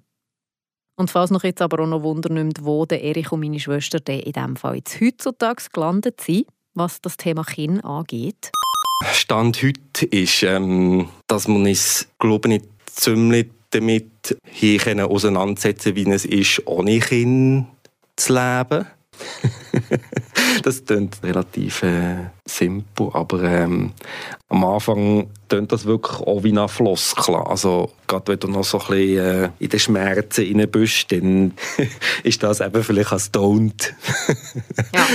Und 0.97 1.09
falls 1.09 1.31
noch 1.31 1.43
jetzt 1.43 1.61
aber 1.61 1.81
auch 1.81 1.87
noch 1.87 2.03
Wunder 2.03 2.31
nimmt, 2.31 2.63
wo 2.65 2.85
der 2.85 3.01
Erich 3.01 3.31
und 3.31 3.39
meine 3.39 3.59
Schwester 3.59 3.99
in 4.07 4.33
diesem 4.33 4.55
Fall 4.57 4.75
jetzt 4.75 4.99
heutzutage 4.99 5.63
gelandet 5.71 6.19
sind, 6.21 6.45
was 6.73 7.01
das 7.01 7.17
Thema 7.17 7.43
Kind 7.43 7.83
angeht. 7.85 8.51
Stand 9.13 9.63
heute 9.63 10.05
ist, 10.05 10.43
ähm, 10.43 11.09
dass 11.27 11.47
man 11.47 11.65
es, 11.65 12.07
glaube 12.19 12.53
ich, 12.53 12.61
ziemlich 12.95 13.49
damit 13.71 14.37
hier 14.45 15.09
auseinandersetzen 15.09 15.95
wie 15.95 16.09
es 16.11 16.25
ist, 16.25 16.67
ohne 16.67 16.99
Kind 16.99 17.67
zu 18.15 18.33
leben. 18.33 18.85
das 20.63 20.83
klingt 20.83 21.23
relativ 21.23 21.83
äh, 21.83 22.29
simpel, 22.45 23.09
aber 23.13 23.43
ähm, 23.43 23.91
am 24.52 24.66
Anfang 24.66 25.30
klingt 25.47 25.72
das 25.72 25.86
wirklich 25.86 26.20
auch 26.20 26.43
wie 26.43 26.58
ein 26.58 26.68
Floskel. 26.68 27.36
Also 27.36 27.91
gerade 28.06 28.28
wenn 28.28 28.39
du 28.39 28.47
noch 28.49 28.66
so 28.66 28.80
ein 28.80 28.88
bisschen 28.88 29.43
äh, 29.45 29.49
in 29.60 29.70
den 29.70 29.80
Schmerzen 29.80 30.45
rein 30.45 30.70
bist, 30.70 31.12
dann 31.12 31.54
ist 32.24 32.43
das 32.43 32.60
eben 32.60 32.84
vielleicht 32.84 33.14
ein 33.14 33.20
Don't. 33.20 33.93
ja. 34.93 35.06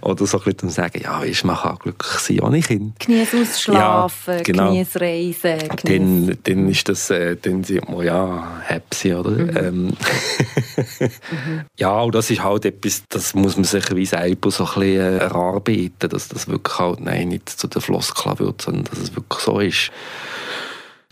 Oder 0.02 0.26
so 0.26 0.38
ein 0.38 0.44
bisschen 0.44 0.68
sagen, 0.68 1.00
ja, 1.02 1.20
weißt, 1.20 1.44
man 1.44 1.56
kann 1.56 1.78
glücklich 1.78 2.12
sein 2.12 2.40
ohne 2.40 2.60
Kind. 2.60 2.98
Genieß 3.00 3.34
ausschlafen, 3.34 4.34
ja, 4.36 4.42
genau. 4.42 4.68
genieß 4.68 5.00
reisen. 5.00 5.68
Genieß. 5.82 6.26
Dann, 6.26 6.38
dann 6.42 6.68
ist 6.68 6.88
das, 6.88 7.08
äh, 7.08 7.36
dann 7.40 7.64
sieht 7.64 7.88
man, 7.88 8.04
ja, 8.04 8.60
happy, 8.64 9.14
oder? 9.14 9.30
Mhm. 9.30 9.56
Ähm, 9.56 9.84
mhm. 9.86 9.94
Ja, 11.78 12.00
und 12.02 12.14
das 12.14 12.30
ist 12.30 12.42
halt 12.42 12.66
etwas, 12.66 13.02
das 13.08 13.34
muss 13.34 13.56
man 13.56 13.64
sich 13.64 13.94
wie 13.94 14.06
selber 14.06 14.50
so 14.50 14.64
ein 14.64 14.74
bisschen 14.74 15.00
äh, 15.00 15.16
erarbeiten, 15.18 16.08
dass 16.10 16.28
das 16.28 16.48
wirklich 16.48 16.78
halt, 16.78 17.00
nein, 17.00 17.28
nicht 17.28 17.48
zu 17.48 17.66
der 17.66 17.80
Floskel 17.80 18.38
wird, 18.38 18.73
sondern 18.74 18.84
dass 18.84 18.98
es 18.98 19.16
wirklich 19.16 19.40
so 19.40 19.60
ist. 19.60 19.90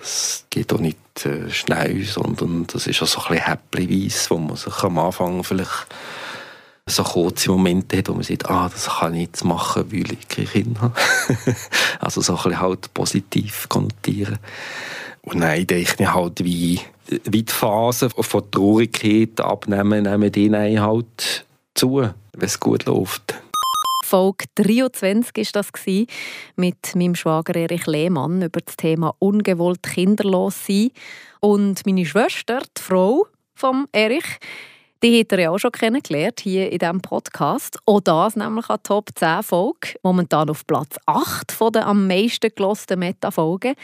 Es 0.00 0.46
geht 0.50 0.72
auch 0.72 0.80
nicht 0.80 0.98
äh, 1.24 1.48
schnell, 1.50 2.04
sondern 2.04 2.66
das 2.66 2.86
ist 2.86 3.02
auch 3.02 3.06
so 3.06 3.20
ein 3.20 3.28
bisschen 3.28 3.44
häppchenweise, 3.44 4.30
wo 4.30 4.38
man 4.38 4.56
sich 4.56 4.82
am 4.82 4.98
Anfang 4.98 5.44
vielleicht 5.44 5.86
so 6.86 7.04
kurze 7.04 7.50
Momente 7.50 7.98
hat, 7.98 8.08
wo 8.08 8.14
man 8.14 8.24
sagt, 8.24 8.50
ah, 8.50 8.68
das 8.68 8.86
kann 8.86 9.14
ich 9.14 9.28
jetzt 9.28 9.44
machen, 9.44 9.92
weil 9.92 10.12
ich 10.12 10.28
keine 10.28 10.48
Kinder 10.48 10.80
habe. 10.80 10.94
also 12.00 12.20
so 12.20 12.32
ein 12.32 12.42
bisschen 12.42 12.60
halt 12.60 12.94
positiv 12.94 13.68
konnotieren. 13.68 14.38
Und 15.22 15.38
nein, 15.38 15.66
denke 15.68 16.02
ich 16.02 16.12
halt, 16.12 16.42
wie, 16.42 16.80
wie 17.06 17.44
die 17.44 17.52
Phase 17.52 18.10
von 18.10 18.50
Traurigkeit 18.50 19.40
abnehmen, 19.40 20.02
nehmen 20.02 20.32
die 20.32 20.80
halt 20.80 21.46
zu, 21.74 22.00
wenn 22.32 22.46
es 22.46 22.58
gut 22.58 22.86
läuft. 22.86 23.34
Folge 24.12 24.44
23 24.56 25.54
war 25.54 25.62
das 25.62 26.06
mit 26.56 26.94
meinem 26.94 27.14
Schwager 27.14 27.56
Erich 27.56 27.86
Lehmann 27.86 28.42
über 28.42 28.60
das 28.60 28.76
Thema 28.76 29.14
ungewollt 29.20 29.82
kinderlos 29.82 30.66
sein. 30.66 30.90
Und 31.40 31.86
meine 31.86 32.04
Schwester, 32.04 32.60
die 32.76 32.82
Frau 32.82 33.24
von 33.54 33.86
Erich, 33.90 34.26
die 35.02 35.18
hat 35.18 35.32
er 35.32 35.40
ja 35.40 35.50
auch 35.50 35.56
schon 35.56 35.72
kennengelernt 35.72 36.40
hier 36.40 36.70
in 36.70 36.80
diesem 36.80 37.00
Podcast. 37.00 37.78
Auch 37.86 38.00
das 38.00 38.36
nämlich 38.36 38.68
an 38.68 38.82
Top 38.82 39.08
10 39.14 39.44
Folge. 39.44 39.94
Momentan 40.02 40.50
auf 40.50 40.66
Platz 40.66 40.96
8 41.06 41.50
von 41.50 41.72
den 41.72 41.84
am 41.84 42.06
meisten 42.06 42.50
gelosten 42.54 42.98
Meta-Folgen 42.98 43.76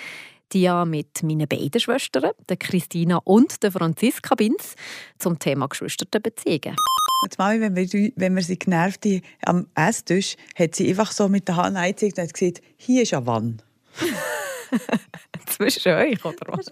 die 0.52 0.62
ja 0.62 0.86
mit 0.86 1.22
meinen 1.22 1.46
beiden 1.46 1.78
Schwestern, 1.78 2.30
der 2.48 2.56
Christina 2.56 3.18
und 3.24 3.62
der 3.62 3.70
Franziska 3.70 4.34
Binz, 4.34 4.76
zum 5.18 5.38
Thema 5.38 5.68
Geschwisterbeziehungen. 5.68 6.74
Und 7.22 7.38
Mami, 7.38 7.60
wenn 7.60 7.76
wir, 7.76 8.12
wenn 8.16 8.34
wir 8.34 8.42
sie 8.42 8.58
genervt 8.58 9.04
haben, 9.04 9.22
am 9.44 9.66
Esstisch, 9.74 10.36
hat 10.56 10.74
sie 10.74 10.88
einfach 10.88 11.12
so 11.12 11.28
mit 11.28 11.48
der 11.48 11.56
Hand 11.56 11.76
eingezeigt 11.76 12.18
und 12.18 12.24
hat 12.24 12.34
gesagt, 12.34 12.62
hier 12.76 13.02
ist 13.02 13.14
eine 13.14 13.26
Wanne. 13.26 13.56
Zwischen 15.46 15.92
euch, 15.92 16.24
oder 16.24 16.46
was? 16.48 16.66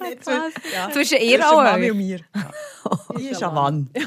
Ja. 0.73 0.91
Zwischen 0.93 1.19
ihr 1.19 1.41
Zwischen 1.41 1.57
und 1.57 1.65
Mami 1.65 1.91
und 1.91 1.97
mir. 1.97 2.21
Die 3.19 3.29
ist 3.29 3.43
am 3.43 3.55
Mann. 3.55 3.91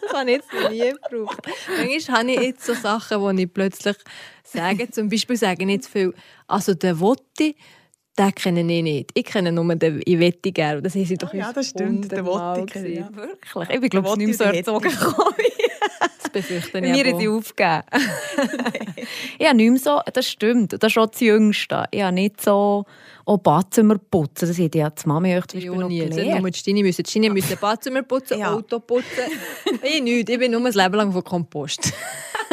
Das 0.00 0.12
habe 0.12 0.30
ich 0.30 0.36
jetzt 0.38 0.52
noch 0.52 0.70
nie 0.70 0.92
gebraucht. 1.10 1.38
Manchmal 1.68 2.18
habe 2.18 2.30
ich 2.32 2.40
jetzt 2.40 2.66
so 2.66 2.74
Sachen, 2.74 3.36
die 3.36 3.44
ich 3.44 3.52
plötzlich 3.52 3.96
sage. 4.42 4.90
Zum 4.90 5.08
Beispiel 5.08 5.36
sage 5.36 5.64
ich 5.64 5.70
jetzt 5.70 5.88
viel, 5.88 6.14
also 6.46 6.74
den 6.74 6.98
Wotti, 6.98 7.54
den 8.18 8.34
kenne 8.34 8.60
ich 8.60 8.82
nicht. 8.82 9.10
Ich 9.14 9.24
kenne 9.24 9.52
nur 9.52 9.74
den 9.76 10.02
«Ich 10.04 10.18
wette 10.18 10.50
gerne». 10.52 10.82
Das 10.82 10.92
sie 10.92 11.16
doch 11.16 11.32
Ah, 11.32 11.36
ja, 11.36 11.52
das 11.52 11.68
stimmt, 11.68 12.10
den 12.10 12.24
Wotti 12.26 12.88
ja. 12.94 13.08
Wirklich? 13.14 13.70
Ich 13.70 13.80
bin, 13.80 13.90
glaube 13.90 14.08
ich, 14.10 14.16
nicht 14.26 14.38
so 14.38 14.44
erzogen 14.44 14.88
gekommen. 14.90 15.34
Das 16.22 16.30
befürchte 16.30 16.78
ich 16.78 16.82
mir 16.84 17.06
ist 17.06 17.18
sie 17.20 17.28
auch. 17.28 17.36
aufgegeben. 17.38 17.82
habe 19.46 19.56
nicht 19.56 19.70
mehr 19.70 19.78
so, 19.80 20.00
das 20.12 20.26
stimmt, 20.28 20.72
das 20.72 20.82
ist 20.88 20.92
schon 20.92 21.08
das 21.10 21.20
Jüngste. 21.20 21.84
Ich 21.90 22.02
habe 22.02 22.12
nicht 22.14 22.40
so 22.42 22.84
auch 23.24 23.38
Badzimmer 23.38 23.96
putzen. 23.98 24.48
Das 24.48 24.58
hat 24.58 24.74
ja 24.74 24.90
die 24.90 25.08
Mami 25.08 25.36
euch 25.36 25.46
zum 25.46 25.60
Beispiel 25.60 25.76
noch 25.76 25.88
gelernt. 25.88 26.40
nur 26.42 26.50
die 26.50 26.58
Stini 26.58 26.82
müssen. 26.82 27.02
Die 27.04 27.10
Stini 27.10 27.30
müssen 27.30 27.56
Badzimmer 27.60 28.02
putzen, 28.02 28.38
Ja. 28.40 28.52
Auto 28.54 28.80
putzen. 28.80 29.24
ich 29.82 30.02
nicht, 30.02 30.28
ich 30.28 30.38
bin 30.38 30.50
nur 30.52 30.64
ein 30.66 30.72
Leben 30.72 30.94
lang 30.94 31.12
von 31.12 31.22
Kompost. 31.24 31.92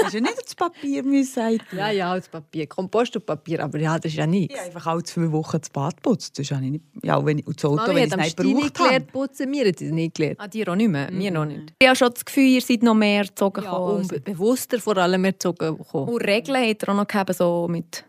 Hast 0.03 0.13
du 0.13 0.21
nicht 0.21 0.35
das 0.43 0.55
Papier 0.55 1.03
müssen 1.03 1.59
ja, 1.75 1.89
ja, 1.91 2.15
das 2.15 2.27
Papier. 2.27 2.67
Kompost 2.67 3.15
und 3.15 3.25
Papier, 3.25 3.63
aber 3.63 3.79
ja, 3.79 3.97
das 3.97 4.11
ist 4.11 4.17
ja 4.17 4.27
nichts. 4.27 4.53
Ich 4.53 4.59
habe 4.59 4.67
einfach 4.69 4.87
alle 4.87 5.03
zwei 5.03 5.31
Wochen 5.31 5.57
das 5.59 5.69
Bad 5.69 6.01
putzt. 6.01 6.37
Das 6.37 6.51
habe 6.51 6.65
ich 6.65 6.71
nicht. 6.71 6.83
Ja, 7.03 7.15
und 7.17 7.25
wenn 7.25 7.39
ich, 7.39 7.47
und 7.47 7.57
das 7.57 7.65
Auto, 7.65 7.75
Mami 7.77 7.95
wenn 7.95 8.05
ich 8.07 8.11
es 8.11 8.17
nicht 8.17 8.37
gebraucht 8.37 8.79
habe. 8.79 8.87
gelernt 8.89 9.11
putzen, 9.11 9.53
hat 9.67 9.79
sie 9.79 9.85
es 9.85 9.91
nicht 9.91 10.15
gelernt. 10.15 10.39
Ah, 10.39 10.47
die 10.47 10.67
auch 10.67 10.75
nicht 10.75 10.89
mehr, 10.89 11.11
mir 11.11 11.31
noch 11.31 11.45
nicht. 11.45 11.73
Ich 11.79 11.87
habe 11.87 11.95
schon 11.95 12.11
das 12.13 12.25
Gefühl, 12.25 12.43
ihr 12.47 12.61
seid 12.61 12.83
noch 12.83 12.93
mehr 12.95 13.21
erzogen 13.21 13.63
Ja, 13.63 13.69
gekommen. 13.71 13.97
und 14.01 14.07
be- 14.09 14.19
bewusster 14.19 14.79
vor 14.79 14.97
allem 14.97 15.23
erzogen 15.25 15.77
gekommen. 15.77 16.09
Und 16.09 16.21
Regeln 16.21 16.69
hat 16.69 16.83
er 16.83 16.89
auch 16.89 16.95
noch 16.97 17.07
gehabt, 17.07 17.35
so 17.35 17.67
mit 17.69 18.03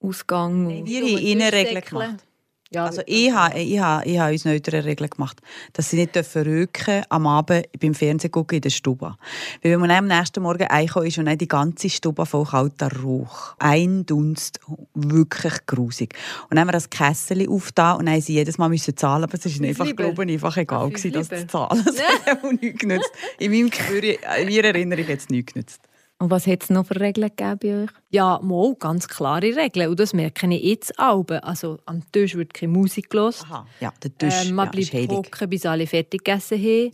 Ausgang. 0.00 0.66
und- 0.66 0.86
Wir 0.86 1.00
haben 1.00 1.18
ihnen 1.18 1.48
Regeln 1.48 1.82
gemacht. 1.82 2.24
Ja, 2.72 2.86
Also 2.86 3.02
ich 3.06 3.30
habe, 3.30 3.58
ich 3.58 3.78
habe, 3.78 4.04
ich 4.04 4.18
habe 4.18 4.32
uns 4.32 4.44
neutere 4.44 4.84
Regeln 4.84 5.08
gemacht, 5.08 5.40
dass 5.74 5.90
sie 5.90 5.96
nicht 5.96 6.16
rücken 6.34 7.04
am 7.08 7.26
Abend 7.26 7.66
beim 7.78 7.94
Fernsehen 7.94 8.30
gucken 8.32 8.56
in 8.56 8.62
der 8.62 8.70
Stube. 8.70 9.14
Weil 9.62 9.72
wenn 9.72 9.80
man 9.80 9.90
am 9.90 10.06
nächsten 10.06 10.42
Morgen 10.42 10.64
reinkommt, 10.64 11.06
ist 11.06 11.18
und 11.18 11.26
dann 11.26 11.38
die 11.38 11.46
ganze 11.46 11.88
Stube 11.88 12.26
voll 12.26 12.44
kalter 12.46 12.90
Rauch. 13.00 13.54
Ein 13.58 14.06
Dunst, 14.06 14.60
wirklich 14.94 15.66
grusig. 15.66 16.14
Und 16.44 16.52
dann 16.56 16.60
haben 16.60 16.68
wir 16.68 16.72
das 16.72 16.90
Kessel 16.90 17.48
aufgetan 17.48 17.98
und 17.98 18.06
dann 18.06 18.20
sie 18.20 18.34
jedes 18.34 18.58
Mal 18.58 18.68
müssen 18.68 18.96
zahlen, 18.96 19.24
aber 19.24 19.34
es 19.34 19.46
ist 19.46 19.62
einfach, 19.62 19.84
lieber. 19.84 20.04
glaube 20.04 20.24
ich, 20.24 20.32
einfach 20.32 20.56
egal 20.56 20.88
gewesen, 20.88 21.12
das 21.12 21.30
lieber. 21.30 21.40
zu 21.42 21.46
zahlen. 21.46 21.84
Das 21.94 22.02
hat 22.26 22.44
auch 22.44 22.52
nichts 22.52 22.78
genützt. 22.80 23.12
In 23.38 23.52
meinem 23.52 23.70
Gespür, 23.70 24.02
in 24.02 24.48
meiner 24.48 24.64
Erinnerung 24.68 25.06
hat 25.06 25.18
es 25.18 25.28
nichts 25.28 25.52
genützt. 25.52 25.80
Und 26.18 26.30
was 26.30 26.46
hat 26.46 26.62
es 26.62 26.70
noch 26.70 26.86
für 26.86 27.00
Regeln 27.00 27.28
gegeben 27.28 27.58
bei 27.60 27.82
euch? 27.84 27.90
Ja, 28.10 28.38
mal, 28.42 28.74
ganz 28.76 29.08
klare 29.08 29.56
Regeln. 29.56 29.90
Und 29.90 29.98
das 29.98 30.14
merke 30.14 30.46
ich 30.54 30.62
jetzt 30.62 30.98
auch. 30.98 31.24
Also 31.42 31.78
am 31.86 32.02
Tisch 32.12 32.36
wird 32.36 32.54
keine 32.54 32.72
Musik 32.72 33.12
los. 33.12 33.42
Aha, 33.44 33.66
ja, 33.80 33.92
der 34.02 34.16
Tisch 34.16 34.46
Ähm, 34.46 34.54
man 34.54 34.66
ja, 34.66 34.70
bleibt 34.70 35.10
hocken, 35.10 35.50
bis 35.50 35.66
alle 35.66 35.86
fertig 35.86 36.24
gegessen 36.24 36.58
haben. 36.58 36.92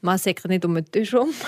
Man 0.00 0.18
säckert 0.18 0.50
nicht 0.50 0.64
um 0.64 0.74
den 0.74 0.90
Tisch 0.90 1.14
rum. 1.14 1.30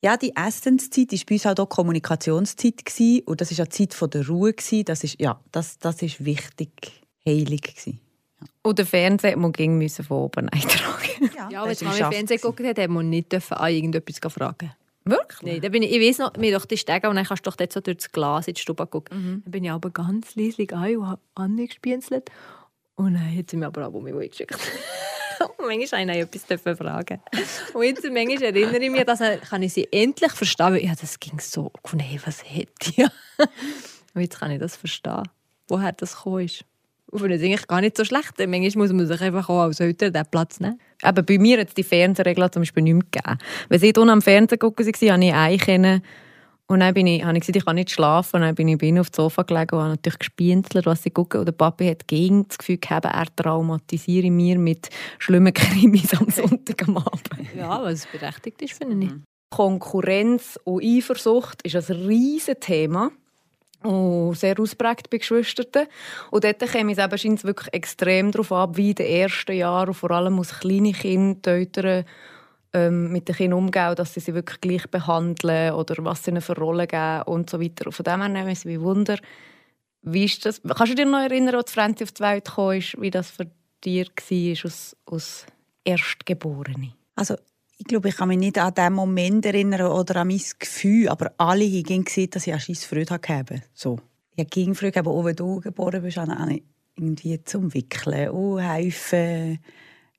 Ja, 0.00 0.16
die 0.16 0.32
Essenszeit 0.36 1.10
war 1.10 1.18
bei 1.26 1.34
uns 1.34 1.44
halt 1.44 1.58
auch 1.58 1.68
Kommunikationszeit. 1.68 2.84
Gewesen. 2.84 3.22
Und 3.26 3.40
das 3.40 3.50
war 3.58 3.64
auch 3.64 3.68
die 3.68 3.88
Zeit 3.88 4.14
der 4.14 4.28
Ruhe. 4.28 4.52
Gewesen. 4.52 4.84
Das 4.84 5.02
ist, 5.02 5.20
ja, 5.20 5.40
das, 5.50 5.76
das 5.80 6.02
ist 6.02 6.24
wichtig, 6.24 7.02
heilig. 7.26 7.62
Gewesen. 7.62 8.00
Und 8.62 8.78
der 8.78 8.86
Fernseher 8.86 9.36
man 9.36 9.50
ging 9.50 9.76
müssen 9.76 10.04
von 10.04 10.18
oben 10.18 10.48
eintragen. 10.50 11.30
Ja, 11.50 11.64
das 11.66 11.80
wenn 11.80 11.88
ist 11.88 12.00
man 12.00 12.12
Fernsehen 12.12 12.40
geguckt 12.40 12.64
hat, 12.64 12.78
hat 12.78 12.90
man 12.90 13.10
nicht 13.10 13.32
dürfen 13.32 13.54
an 13.54 13.72
irgendetwas 13.72 14.32
fragen. 14.32 14.70
Wirklich? 15.08 15.42
Nein, 15.42 15.60
da 15.60 15.68
bin 15.68 15.82
ich, 15.82 15.92
ich 15.92 16.00
weiss 16.00 16.18
noch, 16.18 16.32
wir 16.36 16.52
doch 16.58 16.66
die 16.66 16.76
Stege 16.76 17.08
und 17.08 17.16
dann 17.16 17.24
kannst 17.24 17.46
du 17.46 17.50
doch 17.50 17.56
dort 17.56 17.72
so 17.72 17.80
durch 17.80 17.96
das 17.96 18.12
Glas 18.12 18.48
in 18.48 18.54
die 18.54 18.60
Stube 18.60 18.86
gucken. 18.86 19.18
Mhm. 19.18 19.42
Dann 19.44 19.50
bin 19.50 19.64
ich 19.64 19.70
aber 19.70 19.90
ganz 19.90 20.36
leislich 20.36 20.72
ein 20.74 20.98
und 20.98 21.06
habe 21.08 21.22
angespienzelt. 21.34 22.30
Und 22.94 23.14
dann 23.14 23.36
hat 23.36 23.50
sie 23.50 23.56
mir 23.56 23.66
aber 23.66 23.88
auch 23.88 23.94
um 23.94 24.04
mich 24.04 24.30
geschickt. 24.30 24.54
und 25.58 25.66
manchmal 25.66 26.02
habe 26.02 26.12
ich 26.12 26.18
etwas 26.18 26.46
dürfen 26.46 26.76
fragen. 26.76 27.20
Und 27.74 27.82
jetzt 27.84 28.04
manchmal 28.04 28.42
erinnere 28.42 28.84
ich 28.84 28.90
mich, 28.90 29.04
dass 29.04 29.20
ich, 29.20 29.40
kann 29.40 29.62
ich 29.62 29.72
sie 29.72 29.88
endlich 29.90 30.32
verstehen, 30.32 30.72
weil 30.74 30.84
ja, 30.84 30.94
das 31.00 31.18
ging 31.18 31.38
so, 31.40 31.72
hey, 31.96 32.20
was 32.24 32.42
hätte 32.44 32.72
ich? 32.90 32.98
und 34.14 34.20
jetzt 34.20 34.38
kann 34.38 34.50
ich 34.50 34.58
das 34.58 34.76
verstehen, 34.76 35.22
woher 35.68 35.92
das 35.92 36.16
gekommen 36.16 36.44
ist. 36.44 36.64
Und 37.10 37.20
finde 37.20 37.36
es 37.36 37.42
eigentlich 37.42 37.66
gar 37.66 37.80
nicht 37.80 37.96
so 37.96 38.04
schlecht. 38.04 38.34
Manchmal 38.38 38.86
muss 38.86 38.92
man 38.92 39.06
sich 39.06 39.20
einfach 39.22 39.48
auch 39.48 39.62
als 39.62 39.80
Eltern 39.80 40.12
den 40.12 40.26
Platz 40.30 40.60
nehmen. 40.60 40.78
Eben, 41.04 41.24
bei 41.24 41.38
mir 41.38 41.60
hat 41.60 41.68
es 41.68 41.74
die 41.74 41.82
Fernsehregeln 41.82 42.50
zum 42.50 42.62
Beispiel 42.62 42.82
nicht 42.82 42.94
mehr 42.94 43.04
gegeben. 43.10 43.38
Wenn 43.68 43.80
sie 43.80 43.92
unten 43.96 44.10
am 44.10 44.22
Fernsehen 44.22 44.58
gucken 44.58 44.86
waren, 44.86 45.12
habe 45.12 45.24
ich 45.24 45.34
einen 45.34 45.58
kennen. 45.58 46.02
Und 46.70 46.80
dann 46.80 46.92
bin 46.92 47.06
ich, 47.06 47.24
habe 47.24 47.34
ich 47.38 47.40
gesagt, 47.40 47.56
ich 47.56 47.64
kann 47.64 47.76
nicht 47.76 47.90
schlafen. 47.90 48.36
Und 48.36 48.42
dann 48.42 48.54
bin 48.54 48.68
ich 48.68 48.76
bei 48.76 48.88
ihnen 48.88 48.98
auf 48.98 49.08
dem 49.08 49.14
Sofa 49.14 49.42
gelegen 49.42 49.76
und 49.76 49.80
habe 49.80 49.90
natürlich 49.92 50.18
gespienzelt, 50.18 50.84
was 50.84 51.02
sie 51.02 51.10
gucken. 51.10 51.40
Und 51.40 51.46
der 51.46 51.52
Papi 51.52 51.86
hat 51.86 52.06
gegen 52.06 52.46
das 52.46 52.58
Gefühl 52.58 52.76
gehabt, 52.76 53.06
er 53.06 53.26
traumatisiere 53.36 54.30
mich 54.30 54.58
mit 54.58 54.90
schlimmen 55.18 55.54
Krimis 55.54 56.12
am 56.14 56.28
Sonntag 56.28 56.86
am 56.86 56.98
Abend. 56.98 57.30
Ja, 57.56 57.82
was 57.82 58.06
berechtigt 58.06 58.60
ist, 58.60 58.74
finde 58.74 59.06
ich. 59.06 59.12
Konkurrenz 59.50 60.58
und 60.64 60.84
Eifersucht 60.84 61.62
ist 61.62 61.74
ein 61.74 61.96
riesiges 62.06 62.60
Thema. 62.60 63.12
Und 63.82 64.34
sehr 64.34 64.58
ausprägt 64.58 65.08
bei 65.08 65.18
Geschwistern. 65.18 65.86
Und 66.30 66.44
dort 66.44 66.58
käme 66.58 66.92
es 66.92 66.98
eben 66.98 67.42
wirklich 67.44 67.72
extrem 67.72 68.32
darauf 68.32 68.50
ab, 68.50 68.76
wie 68.76 68.90
in 68.90 68.96
den 68.96 69.06
ersten 69.06 69.56
Jahren, 69.56 69.88
und 69.88 69.94
vor 69.94 70.10
allem 70.10 70.38
als 70.38 70.58
kleine 70.58 70.92
Kinder, 70.92 71.64
die 71.64 72.04
ähm, 72.72 73.12
mit 73.12 73.28
den 73.28 73.36
Kindern 73.36 73.58
umgehen, 73.58 73.94
dass 73.94 74.14
sie 74.14 74.20
sie 74.20 74.34
wirklich 74.34 74.60
gleich 74.60 74.86
behandeln 74.90 75.72
oder 75.72 75.94
was 76.04 76.24
sie 76.24 76.30
ihnen 76.30 76.42
für 76.42 76.56
Rollen 76.56 76.88
geben 76.88 77.22
und 77.22 77.48
so 77.48 77.60
weiter. 77.60 77.86
Und 77.86 77.92
von 77.92 78.04
dem 78.04 78.20
her 78.20 78.28
nehmen 78.28 78.54
sie 78.54 78.68
mich 78.68 78.80
Wunder, 78.80 79.18
wie 80.02 80.24
ist 80.24 80.44
das? 80.44 80.62
Kannst 80.62 80.92
du 80.92 80.96
dich 80.96 81.06
noch 81.06 81.20
erinnern, 81.20 81.54
als 81.54 81.72
Franzi 81.72 82.04
auf 82.04 82.12
die 82.12 82.22
Welt 82.22 82.44
kam, 82.44 83.02
wie 83.02 83.10
das 83.10 83.30
für 83.30 83.46
dich 83.84 84.08
war 84.08 84.64
als, 84.64 84.96
als 85.06 85.46
Erstgeborene? 85.84 86.92
Also, 87.14 87.36
ich 87.78 87.84
glaube, 87.84 88.08
ich 88.08 88.16
kann 88.16 88.28
mich 88.28 88.38
nicht 88.38 88.58
an 88.58 88.74
diesen 88.74 88.92
Moment 88.92 89.46
erinnern 89.46 89.86
oder 89.92 90.16
an 90.16 90.28
mein 90.28 90.42
Gefühl, 90.58 91.08
aber 91.08 91.32
alle 91.38 91.64
haben 91.64 92.04
gesehen, 92.04 92.30
dass 92.30 92.46
ich 92.46 92.52
eine 92.52 92.60
scheisse 92.60 92.88
Freude 92.88 93.14
hatte. 93.14 93.62
So. 93.72 93.98
Ich 94.32 94.40
habe 94.40 94.50
gegen 94.50 94.74
gehabt, 94.74 95.06
auch 95.06 95.24
wenn 95.24 95.36
du 95.36 95.60
geboren 95.60 96.02
bist, 96.02 96.16
habe 96.16 96.60
irgendwie 96.96 97.42
zum 97.44 97.72
Wickeln 97.72 98.30
und 98.30 98.58
helfen, 98.58 99.58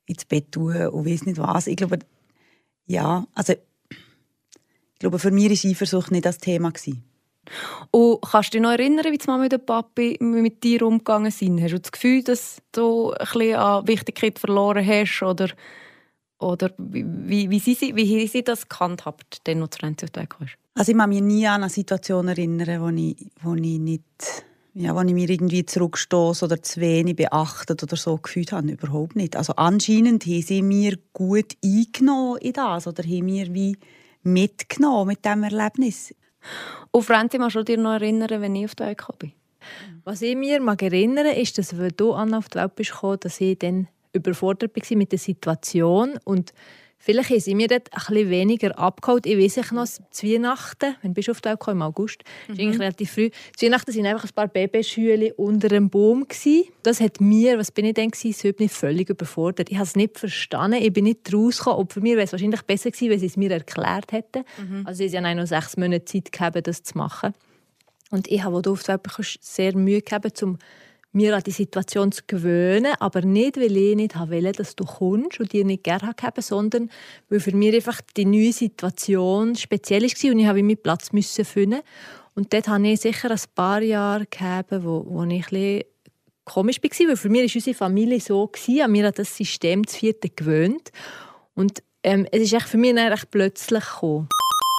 ins 0.05 0.25
Bett 0.25 0.51
tun 0.51 0.87
und 0.87 1.05
weiss 1.05 1.25
nicht 1.25 1.37
was. 1.37 1.67
Ich 1.67 1.75
glaube, 1.75 1.99
ja, 2.87 3.27
also, 3.35 3.53
ich 3.53 4.99
glaube, 4.99 5.19
für 5.19 5.31
mich 5.31 5.63
war 5.63 5.71
Eifersucht 5.71 6.11
nicht 6.11 6.25
das 6.25 6.37
Thema. 6.37 6.71
Gewesen. 6.71 7.03
Und 7.91 8.21
kannst 8.21 8.53
du 8.53 8.57
dich 8.57 8.61
noch 8.61 8.71
erinnern, 8.71 9.11
wie 9.11 9.17
die 9.17 9.27
Mama 9.27 9.43
und 9.43 9.51
der 9.51 9.57
Papi 9.57 10.17
mit 10.19 10.63
dir 10.63 10.83
umgegangen 10.83 11.31
sind? 11.31 11.61
Hast 11.61 11.73
du 11.73 11.79
das 11.79 11.91
Gefühl, 11.91 12.23
dass 12.23 12.61
du 12.71 13.11
ein 13.11 13.17
bisschen 13.19 13.55
an 13.55 13.87
Wichtigkeit 13.87 14.39
verloren 14.39 14.85
hast? 14.85 15.21
Oder, 15.23 15.49
oder 16.39 16.71
wie, 16.77 17.05
wie, 17.05 17.49
wie, 17.49 17.59
sie, 17.59 17.95
wie 17.95 18.19
haben 18.19 18.27
sie 18.27 18.43
das 18.43 18.67
gehandhabt, 18.67 19.41
noch 19.47 19.67
zu 19.67 19.79
Renzi 19.81 20.05
auf 20.05 20.11
die 20.11 20.19
Welt 20.19 20.29
kamst? 20.29 20.53
Also 20.73 20.91
ich 20.91 20.97
kann 20.97 21.09
mich 21.09 21.21
nie 21.21 21.45
an 21.45 21.61
eine 21.63 21.69
Situation 21.69 22.29
erinnern, 22.29 22.81
wo 22.81 22.87
ich, 22.89 23.31
wo 23.41 23.53
ich 23.55 23.79
nicht, 23.79 24.03
ja, 24.73 24.95
wo 24.95 25.01
ich 25.01 25.13
mir 25.13 25.29
irgendwie 25.29 25.65
zurückstoße 25.65 26.45
oder 26.45 26.61
zu 26.63 26.79
wenig 26.79 27.17
beachtet 27.17 27.83
oder 27.83 27.97
so 27.97 28.15
gefühlt 28.17 28.53
habe. 28.53 28.71
Überhaupt 28.71 29.17
nicht. 29.17 29.35
Also 29.35 29.53
anscheinend 29.57 30.25
haben 30.25 30.41
sie 30.41 30.61
mir 30.61 30.97
gut 31.11 31.57
eingenommen 31.63 32.37
in 32.39 32.53
das 32.53 32.87
oder 32.87 33.03
haben 33.03 33.25
mir 33.25 33.53
wie 33.53 33.77
mitgenommen 34.23 35.07
mit 35.07 35.25
diesem 35.25 35.43
Erlebnis. 35.43 36.15
Und 36.91 37.03
Franzi, 37.03 37.37
kannst 37.37 37.57
du 37.57 37.63
dich 37.63 37.77
noch 37.77 37.93
erinnern, 37.93 38.41
wenn 38.41 38.55
ich 38.55 38.65
auf 38.65 38.75
die 38.75 38.83
Welt 38.83 39.01
bin? 39.19 39.33
Was 40.05 40.21
ich 40.21 40.37
mir 40.37 40.61
mag 40.61 40.81
erinnere, 40.81 41.33
ist, 41.33 41.57
dass 41.57 41.77
wenn 41.77 41.93
du 41.97 42.13
Anna 42.13 42.37
auf 42.37 42.47
die 42.47 42.59
Welt 42.59 42.75
bist 42.75 42.91
gekommen, 42.91 43.19
dass 43.19 43.41
ich 43.41 43.59
dann 43.59 43.89
überfordert 44.13 44.75
war 44.75 44.97
mit 44.97 45.11
der 45.11 45.19
Situation 45.19 46.19
und 46.23 46.53
vielleicht 46.97 47.29
haben 47.29 47.39
sie 47.39 47.55
mir 47.55 47.67
dort 47.67 47.91
ein 47.93 47.99
bisschen 47.99 48.29
weniger 48.29 48.77
abgeholt. 48.77 49.25
Ich 49.25 49.37
weiß 49.37 49.57
ich 49.57 49.71
noch, 49.71 49.85
zu 49.85 50.27
Weihnachten, 50.27 50.95
wenn 51.01 51.13
bist 51.13 51.27
du 51.27 51.31
auf 51.31 51.41
gekommen, 51.41 51.77
im 51.77 51.81
August, 51.81 52.23
mhm. 52.47 52.53
ist 52.53 52.59
eigentlich 52.59 52.79
relativ 52.79 53.11
früh, 53.11 53.29
zu 53.55 53.65
Weihnachten 53.65 53.95
waren 53.95 54.05
einfach 54.05 54.25
ein 54.25 54.33
paar 54.35 54.47
Babyschüle 54.47 55.33
unter 55.35 55.69
einem 55.69 55.89
Baum. 55.89 56.27
Gewesen. 56.27 56.65
Das 56.83 56.99
hat 56.99 57.21
mir, 57.21 57.57
was 57.57 57.71
bin 57.71 57.85
ich 57.85 57.93
denn 57.93 58.11
gewesen, 58.11 58.55
nicht 58.59 58.73
völlig 58.73 59.09
überfordert. 59.09 59.69
Ich 59.69 59.77
habe 59.77 59.85
es 59.85 59.95
nicht 59.95 60.19
verstanden, 60.19 60.81
ich 60.81 60.91
bin 60.91 61.05
nicht 61.05 61.33
rausgekommen. 61.33 61.79
Ob 61.79 61.93
für 61.93 62.01
mich 62.01 62.13
wäre 62.13 62.23
es 62.23 62.31
wahrscheinlich 62.31 62.61
besser 62.63 62.91
gewesen, 62.91 63.09
wenn 63.09 63.19
sie 63.19 63.27
es 63.27 63.37
mir 63.37 63.51
erklärt 63.51 64.11
hätten. 64.11 64.43
Mhm. 64.57 64.85
Also 64.85 65.07
sie 65.07 65.17
haben 65.17 65.37
noch 65.37 65.47
sechs 65.47 65.77
Monate 65.77 66.05
Zeit 66.05 66.31
gehabt, 66.31 66.67
das 66.67 66.83
zu 66.83 66.97
machen. 66.97 67.33
Und 68.11 68.27
ich 68.27 68.43
habe, 68.43 68.55
als 68.57 68.63
du 68.63 68.71
auf 68.71 68.83
sehr 69.41 69.75
Mühe 69.75 70.01
gehabt, 70.01 70.41
um 70.43 70.57
mir 71.11 71.35
an 71.35 71.43
die 71.43 71.51
Situation 71.51 72.11
zu 72.11 72.21
gewöhnen, 72.27 72.93
aber 72.99 73.21
nicht, 73.21 73.57
weil 73.57 73.75
ich 73.75 73.95
nicht 73.95 74.17
wollte, 74.17 74.51
dass 74.51 74.75
du 74.75 74.85
kommst 74.85 75.39
und 75.39 75.51
dir 75.51 75.65
nicht 75.65 75.83
gerne 75.83 76.13
habe, 76.21 76.41
sondern 76.41 76.89
weil 77.29 77.39
für 77.39 77.55
mich 77.55 77.73
einfach 77.73 78.01
die 78.15 78.25
neue 78.25 78.53
Situation 78.53 79.55
speziell 79.55 80.03
war 80.03 80.31
und 80.31 80.39
ich 80.39 80.45
habe 80.45 80.63
meinen 80.63 80.81
Platz 80.81 81.11
müssen 81.11 81.45
finden. 81.45 81.81
Und 82.35 82.53
dort 82.53 82.67
hatte 82.67 82.87
ich 82.87 83.01
sicher 83.01 83.31
ein 83.31 83.41
paar 83.55 83.81
Jahre 83.81 84.25
gehabt, 84.27 84.71
wo, 84.71 85.05
wo 85.07 85.23
ich 85.23 85.51
ein 85.51 85.83
komisch 86.45 86.81
war, 86.81 87.07
weil 87.07 87.17
für 87.17 87.29
mich 87.29 87.49
war 87.49 87.55
unsere 87.55 87.75
Familie 87.75 88.19
so, 88.19 88.47
gewesen, 88.47 88.81
an 88.81 88.91
mir 88.91 89.07
hat 89.07 89.19
das 89.19 89.35
System 89.35 89.85
zu 89.85 89.97
vierten 89.97 90.31
gewöhnt. 90.35 90.91
Und 91.55 91.83
ähm, 92.03 92.27
es 92.31 92.43
ist 92.43 92.53
echt 92.53 92.69
für 92.69 92.77
mich 92.77 92.95
dann 92.95 93.11
recht 93.11 93.29
plötzlich 93.31 93.83
gekommen. 93.83 94.29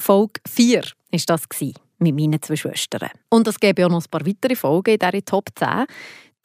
Folge 0.02 0.40
4 0.48 0.82
war 0.82 1.20
das. 1.26 1.48
Gewesen 1.48 1.89
mit 2.00 2.14
meinen 2.14 2.42
zwei 2.42 2.56
Schwestern. 2.56 3.10
Und 3.28 3.46
es 3.46 3.60
gäbe 3.60 3.86
auch 3.86 3.90
noch 3.90 4.02
ein 4.02 4.10
paar 4.10 4.26
weitere 4.26 4.56
Folgen 4.56 4.94
in 4.94 4.98
dieser 4.98 5.24
Top 5.24 5.48
10. 5.54 5.86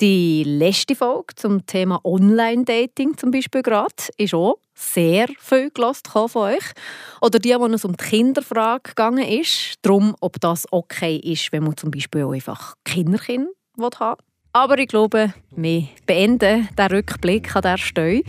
Die 0.01 0.43
letzte 0.43 0.93
Folge 0.93 1.35
zum 1.35 1.65
Thema 1.65 2.01
Online-Dating 2.03 3.17
zum 3.17 3.31
Beispiel 3.31 3.63
gerade 3.63 3.93
ist 4.17 4.33
auch 4.33 4.57
sehr 4.73 5.27
viel 5.39 5.71
gelost 5.71 6.09
von 6.09 6.29
euch. 6.35 6.65
Oder 7.21 7.39
die, 7.39 7.55
wo 7.57 7.65
es 7.67 7.85
um 7.85 7.95
die 7.95 8.03
Kinderfrage 8.03 8.89
gegangen 8.89 9.25
ist, 9.25 9.75
darum, 9.81 10.13
ob 10.19 10.39
das 10.41 10.67
okay 10.71 11.15
ist, 11.15 11.51
wenn 11.53 11.63
man 11.63 11.77
zum 11.77 11.91
Beispiel 11.91 12.23
auch 12.23 12.33
einfach 12.33 12.75
Kinderkind 12.83 13.47
haben 13.79 14.17
will. 14.17 14.34
Aber 14.55 14.79
ich 14.79 14.87
glaube, 14.87 15.33
wir 15.57 15.83
beenden 16.05 16.69
den 16.77 16.85
Rückblick 16.87 17.53
an 17.57 17.61
dieser 17.61 17.77
Stelle. 17.77 18.21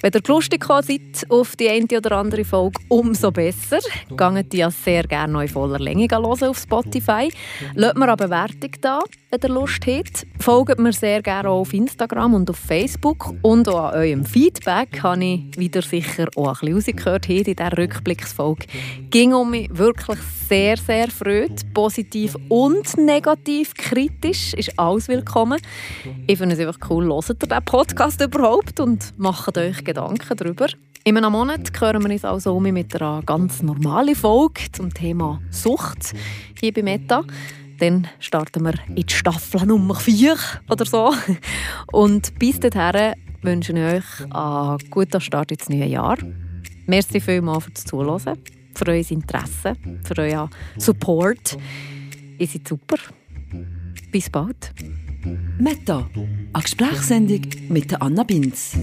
Wenn 0.00 0.12
ihr 0.12 0.20
lustig 0.28 0.64
seid 0.64 1.28
auf 1.28 1.56
die 1.56 1.68
eine 1.68 1.98
oder 1.98 2.18
andere 2.18 2.44
Folge, 2.44 2.80
umso 2.86 3.32
besser. 3.32 3.80
Geht 4.08 4.52
die 4.52 4.64
sehr 4.70 5.02
gerne 5.02 5.42
in 5.42 5.48
voller 5.48 5.80
Länge 5.80 6.06
auf 6.16 6.56
Spotify. 6.56 7.32
Lasst 7.74 7.96
mir 7.96 8.06
eine 8.06 8.16
Bewertung 8.16 8.70
da, 8.80 9.00
wenn 9.30 9.40
ihr 9.42 9.48
Lust 9.48 9.84
habt. 9.88 10.24
Folgt 10.38 10.78
mir 10.78 10.92
sehr 10.92 11.20
gerne 11.20 11.48
auch 11.48 11.62
auf 11.62 11.74
Instagram 11.74 12.34
und 12.34 12.48
auf 12.48 12.58
Facebook. 12.58 13.34
Und 13.42 13.68
auch 13.68 13.90
an 13.90 13.94
eurem 13.94 14.24
Feedback 14.24 15.02
habe 15.02 15.24
ich 15.24 15.58
wieder 15.58 15.82
sicher 15.82 16.28
auch 16.36 16.62
ein 16.62 16.74
bisschen 16.74 16.96
rausgehört 16.96 17.28
in 17.28 17.42
dieser 17.42 17.76
Rückblicksfolge. 17.76 18.66
Ging 19.10 19.34
um 19.34 19.50
mich 19.50 19.68
wirklich 19.76 20.20
sehr, 20.52 20.76
sehr 20.76 21.08
freut. 21.08 21.72
Positiv 21.72 22.36
und 22.50 22.98
negativ, 22.98 23.72
kritisch 23.72 24.52
ist 24.52 24.78
alles 24.78 25.08
willkommen. 25.08 25.58
Ich 26.26 26.36
finde 26.36 26.54
es 26.54 26.60
einfach 26.60 26.90
cool, 26.90 27.06
hört 27.06 27.30
ihr 27.30 27.34
diesen 27.36 27.64
Podcast 27.64 28.20
überhaupt 28.20 28.78
und 28.78 29.18
macht 29.18 29.56
euch 29.56 29.82
Gedanken 29.82 30.36
darüber. 30.36 30.66
In 31.04 31.16
einem 31.16 31.32
Monat 31.32 31.70
hören 31.80 32.02
wir 32.04 32.10
uns 32.10 32.26
also 32.26 32.54
um 32.54 32.64
mit 32.64 32.94
einer 32.94 33.22
ganz 33.22 33.62
normalen 33.62 34.14
Folge 34.14 34.70
zum 34.72 34.92
Thema 34.92 35.40
Sucht 35.48 36.12
hier 36.60 36.74
bei 36.74 36.82
Meta. 36.82 37.22
Dann 37.78 38.08
starten 38.18 38.62
wir 38.62 38.74
in 38.88 39.06
die 39.06 39.14
Staffel 39.14 39.64
Nummer 39.64 39.94
4 39.94 40.36
oder 40.68 40.84
so. 40.84 41.14
Und 41.92 42.38
bis 42.38 42.60
dahin 42.60 43.14
wünsche 43.40 43.72
ich 43.72 43.78
euch 43.78 44.30
einen 44.30 44.78
guten 44.90 45.20
Start 45.22 45.50
ins 45.50 45.70
neue 45.70 45.86
Jahr. 45.86 46.18
Merci 46.84 47.20
vielmals 47.20 47.64
fürs 47.64 47.84
Zuhören, 47.86 48.36
für 48.74 48.88
euer 48.88 49.10
Interesse, 49.10 49.74
für 50.04 50.18
euer 50.18 50.50
Support. 50.78 51.56
Ihr 52.38 52.46
seid 52.46 52.68
super. 52.68 52.96
Bis 54.10 54.28
bald. 54.30 54.72
Meta, 55.58 56.08
eine 56.52 56.62
Gesprächssendung 56.62 57.42
mit 57.68 58.00
Anna 58.00 58.24
Binz. 58.24 58.76